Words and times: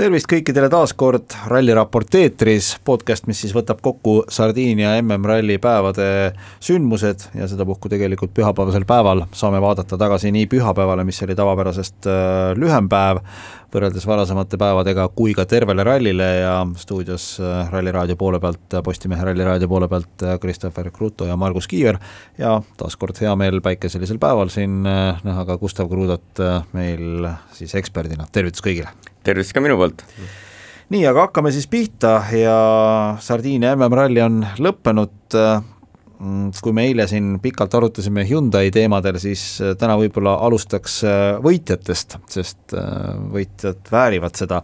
tervist 0.00 0.28
kõikidele 0.30 0.70
taas 0.72 0.94
kord 0.96 1.34
Ralli 1.50 1.74
raport 1.76 2.14
eetris, 2.16 2.70
podcast, 2.88 3.26
mis 3.28 3.42
siis 3.42 3.52
võtab 3.52 3.82
kokku 3.84 4.14
Sardiinia 4.32 4.94
MM-ralli 5.02 5.58
päevade 5.60 6.06
sündmused 6.62 7.26
ja 7.36 7.48
sedapuhku 7.50 7.90
tegelikult 7.92 8.32
pühapäevasel 8.36 8.86
päeval. 8.88 9.26
Saame 9.36 9.60
vaadata 9.60 9.98
tagasi 10.00 10.32
nii 10.32 10.46
pühapäevale, 10.48 11.04
mis 11.04 11.20
oli 11.26 11.36
tavapärasest 11.36 12.08
äh, 12.08 12.54
lühem 12.56 12.88
päev, 12.88 13.20
võrreldes 13.74 14.06
varasemate 14.06 14.58
päevadega, 14.60 15.08
kui 15.16 15.34
ka 15.36 15.46
tervele 15.48 15.84
rallile 15.86 16.28
ja 16.40 16.54
stuudios 16.80 17.32
äh, 17.42 17.70
Ralliraadio 17.72 18.16
poole 18.20 18.40
pealt, 18.42 18.78
Postimehe 18.84 19.24
Ralliraadio 19.30 19.68
poole 19.70 19.88
pealt 19.90 20.26
Christopher 20.42 20.90
Kruto 20.94 21.28
ja 21.28 21.36
Margus 21.40 21.68
Kiiver 21.70 22.00
ja 22.38 22.58
taas 22.80 22.98
kord 23.00 23.20
hea 23.20 23.32
meel 23.38 23.60
päikeselisel 23.64 24.20
päeval 24.22 24.52
siin 24.52 24.82
näha 24.84 25.46
ka 25.48 25.58
Gustav 25.60 25.90
Krudot 25.90 26.42
meil 26.76 27.28
siis 27.56 27.74
eksperdina, 27.78 28.28
tervitus 28.32 28.64
kõigile! 28.64 28.92
tervist 29.24 29.54
ka 29.54 29.62
minu 29.64 29.78
poolt! 29.80 30.04
nii, 30.90 31.04
aga 31.06 31.28
hakkame 31.28 31.52
siis 31.54 31.68
pihta 31.70 32.18
ja 32.34 32.56
Sardiinia 33.22 33.76
MM-ralli 33.76 34.22
on 34.24 34.42
lõppenud, 34.58 35.36
kui 36.60 36.74
me 36.76 36.84
eile 36.88 37.06
siin 37.08 37.38
pikalt 37.40 37.74
arutasime 37.78 38.26
Hyundai 38.28 38.70
teemadel, 38.74 39.16
siis 39.22 39.42
äh, 39.64 39.72
täna 39.80 39.96
võib-olla 40.00 40.36
alustaks 40.46 41.00
äh, 41.08 41.22
võitjatest, 41.44 42.18
sest 42.30 42.76
äh, 42.76 43.16
võitjad 43.32 43.88
väärivad 43.92 44.36
seda. 44.36 44.60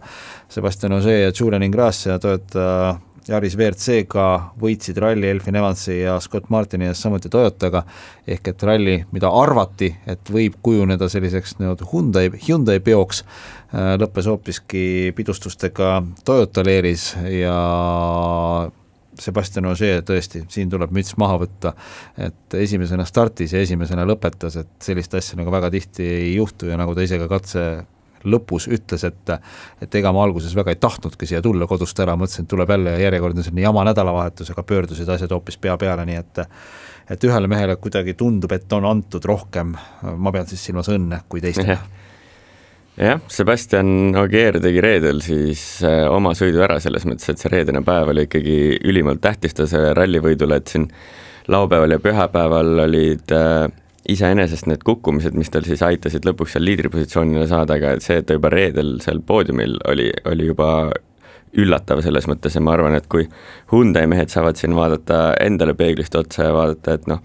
Sebastian 0.53 0.99
Ogier 0.99 1.25
ja 1.25 1.33
Julian 1.33 1.65
Ingrassia 1.65 2.19
Toyota 2.21 2.97
Yaris 3.27 3.57
WRC-ga 3.57 4.27
võitsid 4.61 5.01
ralli 5.03 5.27
Elfin 5.27 5.57
Evansi 5.59 5.97
ja 5.97 6.15
Scott 6.23 6.47
Martini 6.53 6.87
ees 6.87 7.01
samuti 7.03 7.27
Toyotaga, 7.33 7.81
ehk 8.23 8.53
et 8.53 8.63
ralli, 8.63 8.95
mida 9.11 9.33
arvati, 9.35 9.89
et 10.07 10.31
võib 10.31 10.55
kujuneda 10.63 11.09
selliseks 11.11 11.57
nii-öelda 11.59 11.89
Hyundai, 11.91 12.29
Hyundai 12.45 12.79
peoks, 12.79 13.25
lõppes 13.99 14.31
hoopiski 14.31 14.85
pidustustega 15.17 15.97
Toyota 16.23 16.63
leeris 16.63 17.09
ja 17.33 17.57
Sebastian 19.21 19.65
Ogier 19.71 20.03
tõesti, 20.05 20.43
siin 20.51 20.69
tuleb 20.69 20.93
müts 20.95 21.15
maha 21.17 21.39
võtta, 21.41 21.73
et 22.21 22.57
esimesena 22.59 23.05
startis 23.07 23.53
ja 23.55 23.61
esimesena 23.65 24.05
lõpetas, 24.07 24.59
et 24.61 24.73
sellist 24.83 25.13
asja 25.17 25.39
nagu 25.39 25.53
väga 25.53 25.71
tihti 25.73 26.05
ei 26.05 26.33
juhtu 26.35 26.71
ja 26.71 26.77
nagu 26.79 26.95
ta 26.95 27.05
ise 27.05 27.19
ka 27.21 27.29
katse 27.31 27.67
lõpus 28.27 28.67
ütles, 28.73 29.03
et 29.07 29.33
et 29.81 29.95
ega 29.99 30.11
ma 30.13 30.23
alguses 30.25 30.55
väga 30.57 30.73
ei 30.73 30.79
tahtnudki 30.81 31.29
siia 31.29 31.41
tulla 31.41 31.67
kodust 31.69 31.99
ära, 32.03 32.17
mõtlesin, 32.19 32.45
et 32.47 32.51
tuleb 32.53 32.73
jälle 32.73 32.97
järjekordne 33.01 33.45
selline 33.45 33.65
jama 33.67 33.85
nädalavahetus, 33.87 34.51
aga 34.53 34.63
pöördusid 34.63 35.09
asjad 35.09 35.33
hoopis 35.35 35.57
pea 35.61 35.77
peale, 35.77 36.05
nii 36.05 36.21
et 36.21 36.43
et 37.07 37.23
ühele 37.23 37.47
mehele 37.47 37.77
kuidagi 37.79 38.17
tundub, 38.19 38.51
et 38.51 38.73
on 38.75 38.85
antud 38.85 39.23
rohkem, 39.25 39.75
ma 40.17 40.33
pean 40.35 40.49
siis 40.49 40.65
silmas 40.67 40.89
õnne, 40.91 41.21
kui 41.29 41.41
teistele 41.41 41.77
jah, 42.97 43.21
Sebastian 43.31 44.15
Ogier 44.17 44.57
tegi 44.61 44.81
reedel 44.83 45.21
siis 45.25 45.63
äh, 45.85 46.05
oma 46.11 46.33
sõidu 46.37 46.63
ära, 46.65 46.79
selles 46.83 47.05
mõttes, 47.07 47.29
et 47.29 47.41
see 47.41 47.51
reedene 47.53 47.83
päev 47.85 48.13
oli 48.13 48.27
ikkagi 48.27 48.59
ülimalt 48.89 49.21
tähtis 49.23 49.57
ta 49.57 49.67
sellele 49.69 49.95
rallivõidule, 49.97 50.57
et 50.57 50.73
siin 50.73 50.87
laupäeval 51.51 51.95
ja 51.95 52.01
pühapäeval 52.03 52.87
olid 52.87 53.35
äh, 53.35 53.67
iseenesest 54.09 54.69
need 54.71 54.83
kukkumised, 54.87 55.35
mis 55.37 55.51
tal 55.51 55.65
siis 55.67 55.83
aitasid 55.85 56.25
lõpuks 56.27 56.55
seal 56.55 56.65
liidripositsioonile 56.67 57.47
saada, 57.49 57.77
aga 57.77 57.97
see, 58.03 58.21
et 58.21 58.27
ta 58.27 58.37
juba 58.37 58.51
reedel 58.53 58.97
seal 59.03 59.21
poodiumil 59.25 59.77
oli, 59.91 60.09
oli 60.31 60.49
juba 60.49 60.69
üllatav 61.57 62.01
selles 62.05 62.27
mõttes 62.29 62.55
ja 62.55 62.61
ma 62.63 62.73
arvan, 62.75 62.95
et 62.97 63.07
kui 63.11 63.27
Hyundai 63.71 64.07
mehed 64.09 64.31
saavad 64.31 64.59
siin 64.59 64.75
vaadata 64.77 65.31
endale 65.43 65.75
peeglist 65.77 66.15
otsa 66.17 66.49
ja 66.49 66.55
vaadata, 66.55 66.97
et 66.97 67.07
noh, 67.11 67.21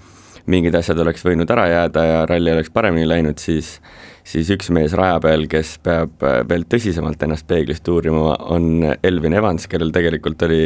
mingid 0.50 0.74
asjad 0.74 0.98
oleks 0.98 1.24
võinud 1.26 1.50
ära 1.54 1.68
jääda 1.70 2.04
ja 2.06 2.22
ralli 2.26 2.54
oleks 2.54 2.72
paremini 2.74 3.06
läinud, 3.08 3.38
siis 3.38 3.76
siis 4.24 4.50
üks 4.54 4.70
mees 4.74 4.94
raja 4.98 5.18
peal, 5.22 5.46
kes 5.50 5.74
peab 5.84 6.22
äh, 6.26 6.40
veel 6.48 6.64
tõsisemalt 6.70 7.22
ennast 7.26 7.46
peeglist 7.50 7.88
uurima, 7.90 8.36
on 8.54 8.86
Elvin 9.02 9.36
Evans, 9.38 9.66
kellel 9.70 9.92
tegelikult 9.94 10.42
oli 10.46 10.62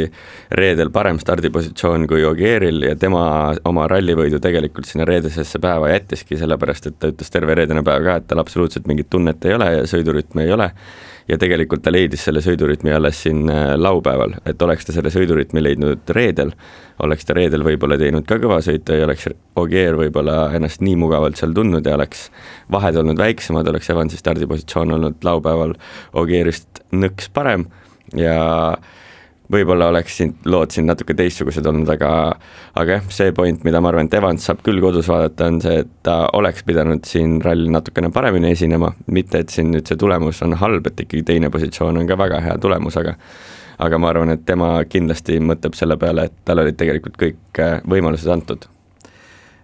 reedel 0.59 0.91
parem 0.93 1.19
stardipositsioon 1.21 2.07
kui 2.09 2.25
Ogieril 2.27 2.83
ja 2.89 2.95
tema 2.99 3.25
oma 3.67 3.87
rallivõidu 3.91 4.41
tegelikult 4.43 4.89
sinna 4.89 5.07
reedesesse 5.09 5.61
päeva 5.63 5.91
jättiski, 5.93 6.39
sellepärast 6.39 6.91
et 6.91 6.99
ta 7.01 7.11
ütles 7.13 7.33
terve 7.33 7.57
reedene 7.57 7.83
päev 7.85 8.05
ka, 8.05 8.17
et 8.21 8.29
tal 8.29 8.43
absoluutselt 8.43 8.87
mingit 8.89 9.09
tunnet 9.09 9.45
ei 9.45 9.57
ole 9.57 9.71
ja 9.79 9.85
sõidurütmi 9.89 10.45
ei 10.45 10.55
ole 10.55 10.71
ja 11.27 11.37
tegelikult 11.39 11.83
ta 11.85 11.91
leidis 11.91 12.23
selle 12.27 12.41
sõidurütmi 12.43 12.93
alles 12.95 13.21
siin 13.25 13.47
äh, 13.51 13.73
laupäeval, 13.79 14.37
et 14.47 14.61
oleks 14.61 14.87
ta 14.87 14.95
selle 14.95 15.11
sõidurütmi 15.13 15.63
leidnud 15.63 16.13
reedel, 16.15 16.53
oleks 17.03 17.27
ta 17.27 17.37
reedel 17.37 17.65
võib-olla 17.67 17.97
teinud 17.99 18.27
ka 18.27 18.39
kõva 18.43 18.59
sõitu, 18.65 18.95
ei 18.95 19.05
oleks 19.05 19.27
Ogier 19.57 19.97
võib-olla 19.99 20.51
ennast 20.57 20.83
nii 20.85 20.95
mugavalt 20.99 21.39
seal 21.39 21.55
tundnud 21.57 21.85
ja 21.85 21.97
oleks 21.97 22.27
vahed 22.73 22.99
olnud 23.01 23.19
väiksemad, 23.19 23.67
oleks 23.67 23.89
Evansi 23.93 24.19
stardipositsioon 24.21 24.95
olnud 24.99 25.27
laupäeval 25.27 25.75
Ogierist 26.17 26.83
nõks 26.95 27.31
parem. 27.33 27.67
Ja 28.15 28.37
äh, 28.71 28.95
võib-olla 29.51 29.89
oleks 29.91 30.17
siin 30.19 30.33
lood 30.45 30.73
siin 30.75 30.87
natuke 30.89 31.15
teistsugused 31.17 31.65
olnud, 31.69 31.89
aga 31.93 32.11
aga 32.77 32.97
jah, 32.97 33.09
see 33.13 33.33
point, 33.35 33.63
mida 33.67 33.81
ma 33.81 33.91
arvan, 33.91 34.09
et 34.09 34.17
Evans 34.19 34.47
saab 34.49 34.61
küll 34.65 34.81
kodus 34.83 35.09
vaadata, 35.11 35.49
on 35.51 35.61
see, 35.63 35.81
et 35.83 35.91
ta 36.05 36.17
oleks 36.37 36.65
pidanud 36.67 37.07
siin 37.07 37.39
rallil 37.45 37.71
natukene 37.73 38.11
paremini 38.13 38.53
esinema, 38.55 38.93
mitte 39.07 39.43
et 39.43 39.53
siin 39.53 39.71
nüüd 39.73 39.87
see 39.87 39.99
tulemus 39.99 40.41
on 40.45 40.57
halb, 40.61 40.89
et 40.91 41.05
ikkagi 41.05 41.25
teine 41.27 41.51
positsioon 41.53 42.01
on 42.01 42.09
ka 42.09 42.19
väga 42.19 42.41
hea 42.45 42.57
tulemus, 42.61 42.99
aga 42.99 43.17
aga 43.77 43.99
ma 44.01 44.09
arvan, 44.09 44.33
et 44.33 44.45
tema 44.45 44.71
kindlasti 44.89 45.37
mõtleb 45.43 45.75
selle 45.77 45.99
peale, 46.01 46.25
et 46.27 46.41
tal 46.45 46.63
olid 46.63 46.79
tegelikult 46.79 47.19
kõik 47.21 47.61
äh, 47.61 47.77
võimalused 47.85 48.33
antud 48.33 48.65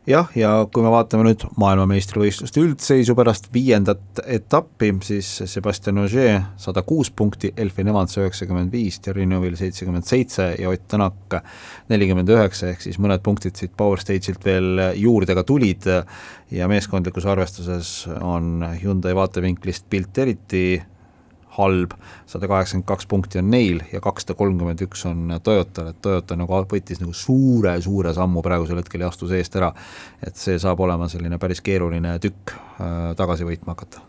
jah, 0.07 0.29
ja 0.35 0.51
kui 0.73 0.83
me 0.83 0.91
vaatame 0.91 1.25
nüüd 1.27 1.45
maailmameistrivõistluste 1.59 2.61
üldseisu 2.63 3.15
pärast 3.17 3.47
viiendat 3.53 4.21
etappi, 4.25 4.91
siis 5.05 5.29
Sebastian 5.49 6.01
Ogier 6.03 6.41
sada 6.59 6.83
kuus 6.87 7.11
punkti, 7.11 7.53
Elfin 7.57 7.91
Evans 7.91 8.17
üheksakümmend 8.19 8.73
viis, 8.73 8.99
Thierry 9.03 9.25
Neuville 9.29 9.59
seitsekümmend 9.59 10.07
seitse 10.09 10.53
ja 10.59 10.71
Ott 10.73 10.87
Tänak 10.91 11.37
nelikümmend 11.89 12.29
üheksa, 12.29 12.73
ehk 12.73 12.83
siis 12.83 12.99
mõned 13.01 13.23
punktid 13.23 13.57
siit 13.59 13.75
Power 13.77 14.01
Stage'ilt 14.01 14.43
veel 14.45 14.89
juurde 14.99 15.35
ka 15.37 15.45
tulid. 15.47 15.87
Ja 16.53 16.67
meeskondlikus 16.69 17.25
arvestuses 17.25 17.93
on 18.21 18.61
Hyundai 18.81 19.15
vaatevinklist 19.17 19.87
pilt 19.89 20.17
eriti 20.21 20.81
halb, 21.57 21.93
sada 22.29 22.49
kaheksakümmend 22.49 22.87
kaks 22.89 23.09
punkti 23.09 23.41
on 23.41 23.51
neil 23.53 23.81
ja 23.93 24.01
kakssada 24.03 24.35
kolmkümmend 24.37 24.81
üks 24.85 25.05
on 25.09 25.35
Toyotal, 25.43 25.91
et 25.93 26.01
Toyota 26.01 26.37
nagu 26.39 26.63
võttis 26.71 27.01
nagu 27.01 27.13
suure-suure 27.17 28.13
sammu 28.15 28.41
praegusel 28.45 28.81
hetkel 28.81 29.05
ja 29.05 29.11
astus 29.13 29.33
eest 29.35 29.55
ära. 29.59 29.73
et 30.25 30.35
see 30.39 30.57
saab 30.59 30.79
olema 30.79 31.09
selline 31.09 31.37
päris 31.39 31.61
keeruline 31.61 32.17
tükk 32.23 32.55
äh, 32.55 33.13
tagasi 33.19 33.45
võitma 33.47 33.77
hakata. 33.77 34.01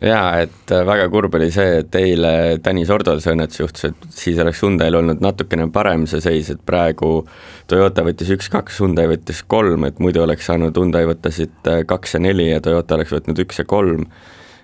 Jaa, 0.00 0.40
et 0.40 0.72
äh, 0.72 0.86
väga 0.88 1.08
kurb 1.12 1.34
oli 1.36 1.50
see, 1.52 1.82
et 1.82 1.96
eile 2.00 2.32
Tõnis 2.64 2.90
Ordol 2.90 3.20
see 3.20 3.34
õnnetus 3.34 3.60
juhtus, 3.60 3.90
et 3.90 4.06
siis 4.16 4.38
oleks 4.40 4.62
Hyundai'l 4.64 4.96
olnud 5.02 5.20
natukene 5.20 5.68
parem 5.72 6.06
see 6.08 6.22
seis, 6.24 6.48
et 6.50 6.62
praegu 6.64 7.26
Toyota 7.68 8.04
võttis 8.06 8.32
üks-kaks, 8.32 8.80
Hyundai 8.80 9.04
võttis 9.10 9.42
kolm, 9.44 9.84
et 9.84 10.00
muidu 10.00 10.24
oleks 10.24 10.48
saanud 10.48 10.80
Hyundai 10.80 11.04
võtta 11.10 11.30
siit 11.34 11.68
äh, 11.68 11.82
kaks 11.86 12.16
ja 12.16 12.22
neli 12.24 12.48
ja 12.48 12.62
Toyota 12.64 12.96
oleks 12.96 13.12
võtnud 13.12 13.44
üks 13.44 13.60
ja 13.60 13.68
kolm 13.68 14.08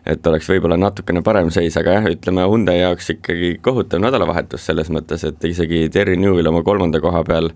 et 0.08 0.26
oleks 0.26 0.48
võib-olla 0.48 0.78
natukene 0.80 1.20
parem 1.24 1.50
seis, 1.52 1.76
aga 1.80 1.98
jah, 1.98 2.06
ütleme 2.14 2.46
Hyundai 2.48 2.78
jaoks 2.78 3.10
ikkagi 3.16 3.50
kohutav 3.64 4.00
nädalavahetus 4.02 4.64
selles 4.70 4.88
mõttes, 4.94 5.24
et 5.28 5.44
isegi 5.44 5.84
Terry 5.92 6.16
Newell 6.20 6.48
oma 6.48 6.62
kolmanda 6.66 7.00
koha 7.04 7.20
peal 7.28 7.50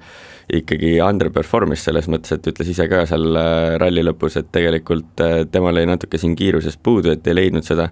ikkagi 0.52 0.98
underperform'is 1.04 1.86
selles 1.86 2.10
mõttes, 2.12 2.34
et 2.36 2.50
ütles 2.52 2.72
ise 2.74 2.88
ka 2.90 3.06
seal 3.08 3.38
äh, 3.40 3.76
ralli 3.80 4.04
lõpus, 4.04 4.36
et 4.40 4.52
tegelikult 4.52 5.24
äh, 5.24 5.38
temal 5.52 5.80
jäi 5.80 5.88
natuke 5.88 6.20
siin 6.20 6.36
kiirusest 6.36 6.82
puudu, 6.84 7.14
et 7.14 7.26
ei 7.26 7.38
leidnud 7.38 7.66
seda 7.66 7.88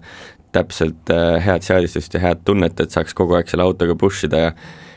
täpselt 0.53 1.09
äh, 1.15 1.39
head 1.41 1.65
seadistust 1.65 2.13
ja 2.17 2.23
head 2.27 2.45
tunnet, 2.45 2.79
et 2.83 2.93
saaks 2.93 3.17
kogu 3.17 3.39
aeg 3.39 3.49
selle 3.49 3.65
autoga 3.65 3.97
push 3.97 4.29
ida 4.29 4.45
ja 4.45 4.55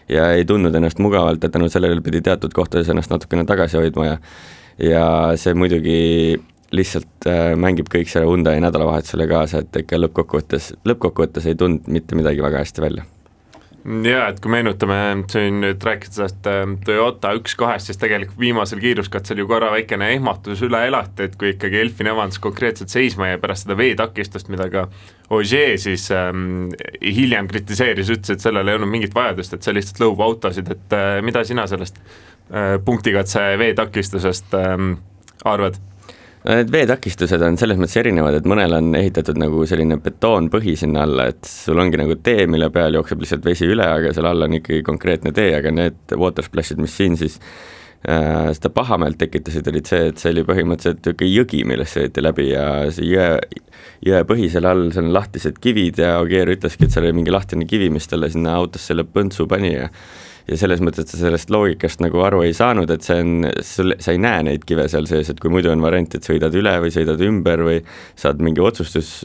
ja 0.09 0.27
ei 0.37 0.45
tundnud 0.45 0.75
ennast 0.77 0.99
mugavalt 1.01 1.43
ja 1.43 1.49
tänu 1.49 1.69
sellele 1.73 2.03
pidi 2.05 2.21
teatud 2.21 2.53
kohtades 2.53 2.91
ennast 2.93 3.09
natukene 3.09 3.47
tagasi 3.49 3.79
hoidma 3.81 4.07
ja 4.07 4.19
ja 4.79 5.07
see 5.41 5.55
muidugi 5.55 6.37
lihtsalt 6.75 7.29
äh, 7.31 7.55
mängib 7.59 7.91
kõik 7.93 8.11
selle 8.11 8.29
Hyundai 8.29 8.61
nädalavahetusele 8.65 9.29
kaasa, 9.31 9.65
et 9.65 9.83
ikka 9.85 10.01
lõppkokkuvõttes, 10.01 10.73
lõppkokkuvõttes 10.89 11.51
ei 11.51 11.59
tulnud 11.59 11.91
mitte 11.91 12.19
midagi 12.19 12.43
väga 12.45 12.65
hästi 12.65 12.85
välja 12.85 13.09
jaa, 13.85 14.29
et 14.31 14.39
kui 14.41 14.53
meenutame 14.53 14.97
siin 15.29 15.59
nüüd 15.61 15.83
rääkides 15.85 16.17
sellest 16.17 16.47
äh, 16.49 16.63
Toyota 16.87 17.35
üks-kahest, 17.37 17.91
siis 17.91 18.01
tegelikult 18.01 18.41
viimasel 18.41 18.81
kiiruskatsel 18.81 19.43
ju 19.43 19.49
korra 19.51 19.71
väikene 19.75 20.09
ehmatus 20.15 20.63
üle 20.65 20.81
elati, 20.89 21.29
et 21.29 21.37
kui 21.41 21.53
ikkagi 21.53 21.83
Elfin 21.83 22.09
Evans 22.15 22.41
konkreetselt 22.43 22.93
seisma 22.93 23.29
jäi 23.29 23.41
pärast 23.43 23.67
seda 23.67 23.77
veetakistust, 23.79 24.49
mida 24.53 24.71
ka 24.73 24.87
Ogier 25.35 25.77
siis 25.81 26.07
ähm, 26.15 26.71
hiljem 27.01 27.49
kritiseeris, 27.51 28.13
ütles, 28.13 28.37
et 28.37 28.45
sellel 28.45 28.69
ei 28.69 28.79
olnud 28.79 28.93
mingit 28.93 29.17
vajadust, 29.17 29.57
et 29.57 29.67
see 29.67 29.77
lihtsalt 29.77 30.01
lõhub 30.05 30.23
autosid, 30.31 30.71
et 30.73 30.97
äh, 30.97 31.19
mida 31.25 31.45
sina 31.45 31.69
sellest 31.69 32.01
äh, 32.01 32.77
punktikatse 32.85 33.51
veetakistusest 33.61 34.57
ähm, 34.61 34.95
arvad? 35.45 35.81
Need 36.45 36.69
veetakistused 36.69 37.41
on 37.41 37.55
selles 37.57 37.79
mõttes 37.81 37.97
erinevad, 37.97 38.35
et 38.37 38.47
mõnel 38.49 38.77
on 38.77 38.91
ehitatud 38.99 39.39
nagu 39.41 39.63
selline 39.65 39.97
betoonpõhi 40.05 40.75
sinna 40.77 41.07
alla, 41.07 41.31
et 41.33 41.49
sul 41.49 41.79
ongi 41.81 41.97
nagu 41.97 42.19
tee, 42.21 42.45
mille 42.53 42.69
peal 42.75 42.99
jookseb 42.99 43.23
lihtsalt 43.25 43.47
vesi 43.49 43.65
üle, 43.73 43.87
aga 43.89 44.11
seal 44.13 44.29
all 44.29 44.45
on 44.45 44.59
ikkagi 44.59 44.83
konkreetne 44.85 45.33
tee, 45.33 45.55
aga 45.57 45.73
need 45.73 46.13
water 46.21 46.45
splash'id, 46.45 46.83
mis 46.85 46.93
siin 47.01 47.17
siis 47.17 47.39
äh, 47.41 48.51
seda 48.59 48.69
pahameelt 48.77 49.17
tekitasid, 49.23 49.73
olid 49.73 49.89
see, 49.89 50.11
et 50.11 50.21
see 50.21 50.35
oli 50.35 50.45
põhimõtteliselt 50.51 51.01
niisugune 51.01 51.33
jõgi, 51.33 51.63
millest 51.73 51.97
sõideti 51.97 52.27
läbi 52.27 52.51
ja 52.51 52.67
see 52.93 53.09
jõe, 53.09 53.31
jõepõhi 54.05 54.53
seal 54.53 54.69
all, 54.69 54.91
seal 54.93 55.09
on 55.09 55.17
lahtised 55.17 55.57
kivid 55.65 56.05
ja 56.05 56.19
Ogier 56.21 56.53
ütleski, 56.59 56.85
et 56.85 56.93
seal 56.93 57.09
oli 57.09 57.17
mingi 57.23 57.33
lahtine 57.33 57.65
kivi, 57.71 57.89
mis 57.95 58.11
talle 58.11 58.29
sinna 58.29 58.59
autosse 58.61 58.93
selle 58.93 59.09
põntsu 59.09 59.49
pani 59.49 59.79
ja 59.79 59.89
ja 60.49 60.59
selles 60.61 60.83
mõttes 60.85 61.09
ta 61.09 61.19
sellest 61.19 61.53
loogikast 61.53 62.03
nagu 62.05 62.21
aru 62.25 62.43
ei 62.45 62.55
saanud, 62.57 62.91
et 62.93 63.07
see 63.07 63.21
on, 63.23 63.49
sul, 63.65 63.95
sa 64.03 64.13
ei 64.13 64.21
näe 64.21 64.43
neid 64.51 64.67
kive 64.69 64.87
seal 64.93 65.09
sees, 65.11 65.31
et 65.33 65.41
kui 65.41 65.53
muidu 65.53 65.73
on 65.73 65.85
variant, 65.85 66.17
et 66.17 66.27
sõidad 66.27 66.55
üle 66.59 66.75
või 66.85 66.93
sõidad 66.95 67.23
ümber 67.25 67.65
või 67.65 67.79
saad 68.21 68.43
mingi 68.45 68.63
otsustus, 68.65 69.17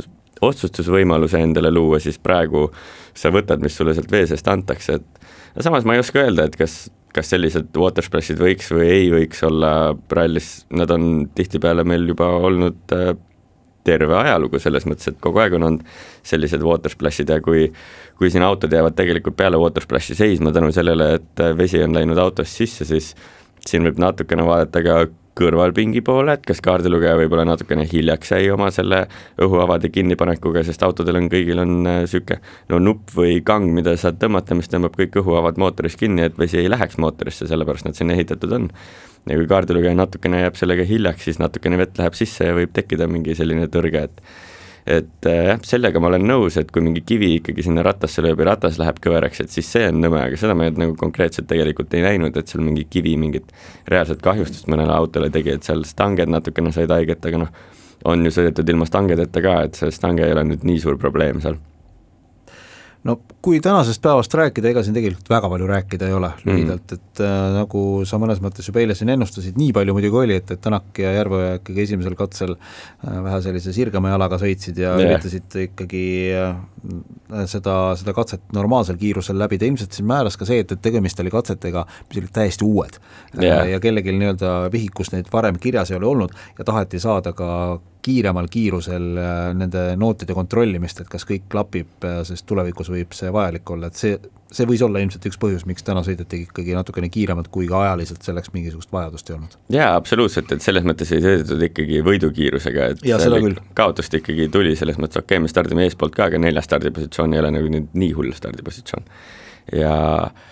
otsustusvõimaluse 0.46 1.42
endale 1.44 1.74
luua, 1.76 2.00
siis 2.04 2.20
praegu 2.24 2.70
sa 3.18 3.34
võtad, 3.36 3.60
mis 3.64 3.76
sulle 3.76 3.96
sealt 3.98 4.12
vee 4.12 4.26
seest 4.30 4.48
antakse, 4.48 5.00
et 5.02 5.28
no 5.56 5.66
samas 5.66 5.88
ma 5.88 5.98
ei 5.98 6.04
oska 6.04 6.24
öelda, 6.24 6.48
et 6.48 6.56
kas, 6.60 6.86
kas 7.16 7.34
sellised 7.34 7.76
water 7.80 8.06
splash'id 8.06 8.40
võiks 8.40 8.72
või 8.72 8.88
ei 8.88 9.10
võiks 9.12 9.44
olla 9.48 9.74
rallis, 10.16 10.64
nad 10.72 10.92
on 10.96 11.28
tihtipeale 11.36 11.84
meil 11.88 12.08
juba 12.14 12.32
olnud 12.48 12.96
äh, 12.96 13.12
terve 13.88 14.16
ajalugu 14.20 14.60
selles 14.60 14.86
mõttes, 14.90 15.12
et 15.12 15.20
kogu 15.24 15.42
aeg 15.44 15.56
on 15.58 15.68
olnud 15.70 15.98
sellised 16.28 16.64
water 16.66 16.94
splash'id 16.94 17.32
ja 17.32 17.40
kui 17.44 17.70
kui 18.20 18.32
siin 18.32 18.44
autod 18.44 18.74
jäävad 18.76 18.98
tegelikult 18.98 19.38
peale 19.40 19.60
water 19.62 19.86
splash'i 19.86 20.18
seisma 20.18 20.52
tänu 20.52 20.74
sellele, 20.76 21.14
et 21.20 21.44
vesi 21.58 21.80
on 21.84 21.96
läinud 21.96 22.20
autost 22.20 22.60
sisse, 22.60 22.86
siis 22.86 23.14
siin 23.66 23.86
võib 23.88 24.02
natukene 24.02 24.44
vaadata 24.48 24.84
ka 24.84 24.98
kõrvalpingi 25.40 26.02
poole, 26.06 26.36
et 26.36 26.46
kas 26.48 26.62
kaardilugeja 26.66 27.16
võib-olla 27.20 27.46
natukene 27.48 27.86
hiljaks 27.90 28.34
jäi 28.36 28.50
oma 28.54 28.70
selle 28.76 29.06
õhuavade 29.42 29.92
kinnipanekuga, 29.94 30.64
sest 30.68 30.84
autodel 30.86 31.22
on 31.22 31.30
kõigil 31.32 31.64
on 31.64 31.76
niisugune 31.86 32.40
äh, 32.40 32.58
no 32.74 32.82
nupp 32.84 33.14
või 33.16 33.40
kang, 33.46 33.70
mida 33.76 33.96
saad 34.00 34.20
tõmmata, 34.22 34.58
mis 34.58 34.72
tõmbab 34.72 34.98
kõik 35.00 35.20
õhuavad 35.24 35.60
mootoris 35.62 35.98
kinni, 36.00 36.28
et 36.28 36.38
vesi 36.40 36.60
ei 36.62 36.72
läheks 36.72 37.00
mootorisse, 37.02 37.48
sellepärast 37.50 37.88
nad 37.88 37.98
sinna 37.98 38.18
ehitatud 38.18 38.58
on. 38.60 38.70
ja 39.30 39.36
kui 39.36 39.48
kaardilugeja 39.48 39.96
natukene 39.96 40.44
jääb 40.46 40.56
sellega 40.60 40.86
hiljaks, 40.88 41.28
siis 41.28 41.40
natukene 41.40 41.78
vett 41.80 41.98
läheb 42.00 42.16
sisse 42.18 42.48
ja 42.48 42.56
võib 42.56 42.72
tekkida 42.74 43.08
mingi 43.08 43.36
selline 43.36 43.68
tõrge, 43.72 44.08
et 44.10 44.22
et 44.90 45.28
äh, 45.30 45.44
jah, 45.52 45.60
sellega 45.68 46.02
ma 46.02 46.10
olen 46.10 46.26
nõus, 46.26 46.58
et 46.58 46.72
kui 46.74 46.84
mingi 46.86 47.04
kivi 47.06 47.36
ikkagi 47.38 47.66
sinna 47.66 47.84
rattasse 47.86 48.24
lööb 48.26 48.42
ja 48.42 48.50
ratas 48.52 48.80
läheb 48.82 48.98
kõveraks, 49.04 49.44
et 49.44 49.54
siis 49.54 49.70
see 49.70 49.86
on 49.92 50.02
nõme, 50.02 50.22
aga 50.26 50.40
seda 50.40 50.56
ma 50.58 50.70
nagu 50.70 50.96
konkreetselt 51.00 51.50
tegelikult 51.52 51.94
ei 51.94 52.06
näinud, 52.06 52.38
et 52.38 52.50
seal 52.50 52.66
mingi 52.66 52.88
kivi 52.90 53.14
mingit 53.22 53.54
reaalset 53.92 54.24
kahjustust 54.26 54.70
mõnele 54.72 54.96
autole 54.96 55.30
tegi, 55.34 55.54
et 55.56 55.68
seal 55.68 55.86
stanged 55.88 56.32
natukene 56.34 56.74
said 56.76 56.92
haiget, 56.94 57.26
aga 57.30 57.44
noh, 57.46 57.54
on 58.10 58.26
ju 58.26 58.34
sõidetud 58.34 58.74
ilma 58.74 58.88
stangedeta 58.90 59.44
ka, 59.46 59.60
et 59.68 59.78
see 59.78 59.94
stange 59.94 60.26
ei 60.26 60.34
ole 60.34 60.48
nüüd 60.50 60.66
nii 60.66 60.82
suur 60.82 60.98
probleem 61.02 61.44
seal 61.44 61.60
no 63.08 63.16
kui 63.42 63.60
tänasest 63.64 64.02
päevast 64.04 64.34
rääkida, 64.36 64.74
ega 64.74 64.82
siin 64.84 64.96
tegelikult 64.96 65.30
väga 65.32 65.50
palju 65.52 65.68
rääkida 65.70 66.10
ei 66.10 66.16
ole 66.18 66.32
lühidalt 66.44 66.92
mm., 66.92 66.98
et 66.98 67.22
äh, 67.24 67.36
nagu 67.56 67.84
sa 68.08 68.20
mõnes 68.20 68.42
mõttes 68.44 68.68
juba 68.68 68.82
eile 68.82 68.96
siin 68.98 69.14
ennustasid, 69.14 69.56
nii 69.60 69.72
palju 69.76 69.96
muidugi 69.96 70.20
oli, 70.20 70.36
et, 70.42 70.52
et 70.52 70.62
Tänak 70.64 71.00
ja 71.00 71.14
Järveoja 71.16 71.54
ikkagi 71.62 71.86
esimesel 71.86 72.18
katsel 72.20 72.56
äh, 72.58 73.22
vähe 73.24 73.40
sellise 73.46 73.74
sirgema 73.76 74.12
jalaga 74.12 74.40
sõitsid 74.42 74.82
ja 74.84 74.92
yeah. 75.00 75.14
üritasid 75.14 75.56
ikkagi 75.64 76.04
äh, 76.36 76.60
seda, 77.48 77.78
seda 78.00 78.16
katset 78.18 78.44
normaalsel 78.56 79.00
kiirusel 79.00 79.40
läbida, 79.40 79.70
ilmselt 79.70 79.96
siin 79.96 80.10
määras 80.10 80.36
ka 80.40 80.48
see, 80.50 80.60
et, 80.66 80.76
et 80.76 80.84
tegemist 80.84 81.24
oli 81.24 81.32
katsetega, 81.32 81.86
mis 82.10 82.20
olid 82.20 82.36
täiesti 82.36 82.68
uued 82.68 83.00
yeah.. 83.40 83.64
ja 83.76 83.80
kellelgi 83.84 84.18
nii-öelda 84.18 84.58
vihikus 84.76 85.14
neid 85.16 85.32
varem 85.32 85.62
kirjas 85.62 85.94
ei 85.94 86.02
ole 86.02 86.12
olnud 86.12 86.36
ja 86.60 86.68
taheti 86.68 87.00
saada 87.00 87.32
ka 87.38 87.80
kiiremal 88.06 88.48
kiirusel 88.52 89.08
äh, 89.20 89.38
nende 89.58 89.84
nootide 90.00 90.36
kontrollimist, 90.38 91.02
et 91.02 91.10
kas 91.12 91.26
kõik 91.28 91.48
klapib, 91.52 91.92
äh, 92.08 92.22
sest 92.28 92.46
tulevikus 92.50 92.92
võib 92.92 93.16
see 93.16 93.32
vajalik 93.34 93.72
olla, 93.74 93.90
et 93.90 94.00
see, 94.00 94.14
see 94.56 94.68
võis 94.70 94.84
olla 94.86 95.02
ilmselt 95.04 95.26
üks 95.30 95.40
põhjus, 95.42 95.66
miks 95.70 95.84
täna 95.88 96.04
sõideti 96.06 96.44
ikkagi 96.46 96.78
natukene 96.78 97.10
kiiremalt, 97.12 97.52
kui 97.54 97.68
ka 97.70 97.82
ajaliselt 97.88 98.24
selleks 98.26 98.54
mingisugust 98.56 98.94
vajadust 98.96 99.32
ei 99.32 99.38
olnud. 99.38 99.58
jaa, 99.76 99.90
absoluutselt, 100.00 100.54
et 100.56 100.64
selles 100.66 100.88
mõttes 100.88 101.12
ei 101.16 101.24
sõidetud 101.26 101.66
ikkagi 101.70 102.04
võidukiirusega, 102.08 102.92
et 102.94 103.04
ja, 103.10 103.20
kaotust 103.80 104.16
ikkagi 104.22 104.48
tuli, 104.54 104.78
selles 104.80 105.02
mõttes 105.02 105.20
okei 105.20 105.36
okay,, 105.36 105.44
me 105.44 105.52
stardime 105.52 105.88
eespoolt 105.90 106.16
ka, 106.16 106.30
aga 106.32 106.40
neljas 106.40 106.70
stardipositsioon 106.70 107.36
ei 107.36 107.44
ole 107.44 107.52
nagu 107.58 107.74
nüüd 107.76 107.92
nii 108.00 108.16
hull 108.16 108.32
stardipositsioon. 108.38 109.12
ja 109.76 109.92
äh, 110.24 110.48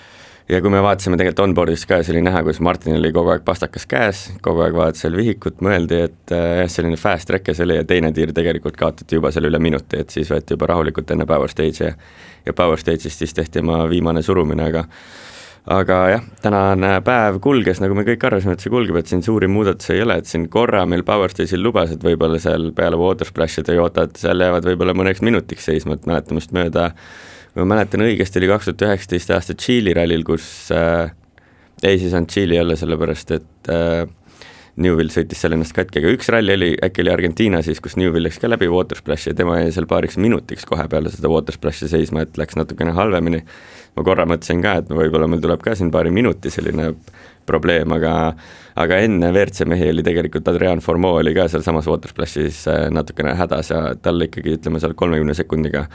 ja 0.50 0.62
kui 0.64 0.72
me 0.72 0.82
vaatasime 0.84 1.18
tegelikult 1.20 1.44
onboard'is 1.44 1.84
ka, 1.90 2.00
siis 2.02 2.16
oli 2.16 2.24
näha, 2.24 2.42
kuidas 2.46 2.62
Martinil 2.64 3.02
oli 3.02 3.12
kogu 3.16 3.34
aeg 3.34 3.44
pastakas 3.48 3.88
käes, 3.90 4.24
kogu 4.46 4.64
aeg 4.66 4.78
vaatas 4.78 5.04
seal 5.04 5.18
vihikut, 5.20 5.60
mõeldi, 5.66 6.02
et 6.08 6.34
äh, 6.36 6.46
jah 6.62 6.66
äh,, 6.66 6.72
selline 6.72 7.00
fast 7.00 7.28
track 7.30 7.52
ja 7.52 7.58
see 7.58 7.68
oli 7.68 7.82
ja 7.82 7.88
teine 7.88 8.14
tiir 8.16 8.32
tegelikult 8.36 8.80
kaotati 8.80 9.20
juba 9.20 9.34
seal 9.36 9.50
üle 9.50 9.60
minuti, 9.62 10.00
et 10.02 10.14
siis 10.14 10.32
võeti 10.32 10.56
juba 10.56 10.72
rahulikult 10.72 11.12
enne 11.16 11.28
power 11.30 11.52
stage'i 11.52 11.90
ja 11.90 11.94
ja 12.48 12.54
power 12.56 12.80
stage'ist 12.80 13.24
siis 13.24 13.34
tehti 13.36 13.60
oma 13.64 13.84
viimane 13.92 14.24
surumine, 14.24 14.70
aga 14.72 14.86
aga 15.68 15.96
jah, 16.14 16.28
tänane 16.40 16.94
päev 17.04 17.42
kulges, 17.44 17.82
nagu 17.84 17.96
me 17.98 18.06
kõik 18.08 18.22
arvasime, 18.30 18.56
et 18.56 18.64
see 18.64 18.72
kulgeb, 18.72 19.02
et 19.02 19.10
siin 19.12 19.24
suuri 19.26 19.50
muudatusi 19.52 19.98
ei 19.98 20.04
ole, 20.06 20.22
et 20.22 20.30
siin 20.30 20.46
korra 20.52 20.86
meil 20.88 21.04
Power 21.08 21.34
Stage'il 21.34 21.60
lubas, 21.64 21.92
et 21.92 22.04
võib-olla 22.08 22.40
seal 22.40 22.70
peale 22.78 23.00
Water 23.00 23.28
Splashi 23.28 23.66
Toyotad 23.68 24.16
seal 24.20 24.46
jäävad 24.46 24.70
võib-olla 24.70 24.96
mõneks 24.96 25.20
minutiks 25.28 25.68
seisma, 25.68 25.98
et 25.98 26.08
mäletamist 26.08 26.56
mööda 26.56 26.94
kui 27.58 27.66
ma 27.66 27.74
mäletan 27.74 28.04
õigesti, 28.06 28.38
oli 28.38 28.52
kaks 28.52 28.68
tuhat 28.68 28.84
üheksateist 28.86 29.32
aasta 29.34 29.56
Tšiili 29.58 29.96
rallil, 29.98 30.22
kus 30.28 30.46
äh, 30.70 31.10
ei, 31.82 31.98
siis 31.98 32.14
on 32.14 32.28
Tšiili 32.30 32.54
jälle, 32.54 32.76
sellepärast 32.78 33.32
et 33.34 33.70
äh, 33.74 34.04
Newvil 34.78 35.10
sõitis 35.10 35.40
seal 35.42 35.56
ennast 35.56 35.74
katki, 35.74 36.04
aga 36.04 36.12
üks 36.14 36.30
ralli 36.30 36.54
oli, 36.54 36.68
äkki 36.86 37.02
oli 37.02 37.10
Argentiina 37.10 37.64
siis, 37.66 37.82
kus 37.82 37.96
Newvil 37.98 38.28
läks 38.28 38.38
ka 38.38 38.52
läbi 38.52 38.70
water 38.70 39.02
splash'i 39.02 39.32
ja 39.32 39.40
tema 39.40 39.56
jäi 39.58 39.72
seal 39.74 39.90
paariks 39.90 40.20
minutiks 40.22 40.70
kohe 40.70 40.86
peale 40.92 41.10
seda 41.10 41.32
water 41.34 41.58
splash'i 41.58 41.90
seisma, 41.90 42.28
et 42.28 42.38
läks 42.38 42.60
natukene 42.60 42.94
halvemini. 42.94 43.42
ma 43.98 44.06
korra 44.06 44.28
mõtlesin 44.30 44.62
ka, 44.62 44.76
et 44.84 44.94
võib-olla 44.94 45.26
meil 45.26 45.42
tuleb 45.42 45.66
ka 45.66 45.74
siin 45.74 45.90
paari 45.90 46.14
minuti 46.14 46.54
selline 46.54 46.92
probleem, 47.50 47.90
aga 47.98 48.14
aga 48.78 49.02
enne 49.02 49.32
WRC 49.32 49.66
mehi 49.66 49.90
oli 49.90 50.06
tegelikult 50.06 50.54
Adrian 50.54 50.86
Formeau 50.86 51.18
oli 51.24 51.34
ka 51.34 51.48
sealsamas 51.50 51.90
water 51.90 52.14
splash'is 52.14 52.62
äh, 52.70 52.86
natukene 52.94 53.34
hädas 53.34 53.74
ja 53.74 53.82
tal 53.98 54.22
ikkagi 54.30 54.60
ütleme 54.60 54.78
seal 54.84 54.94
kolmekümne 54.94 55.34
sekundiga 55.34 55.88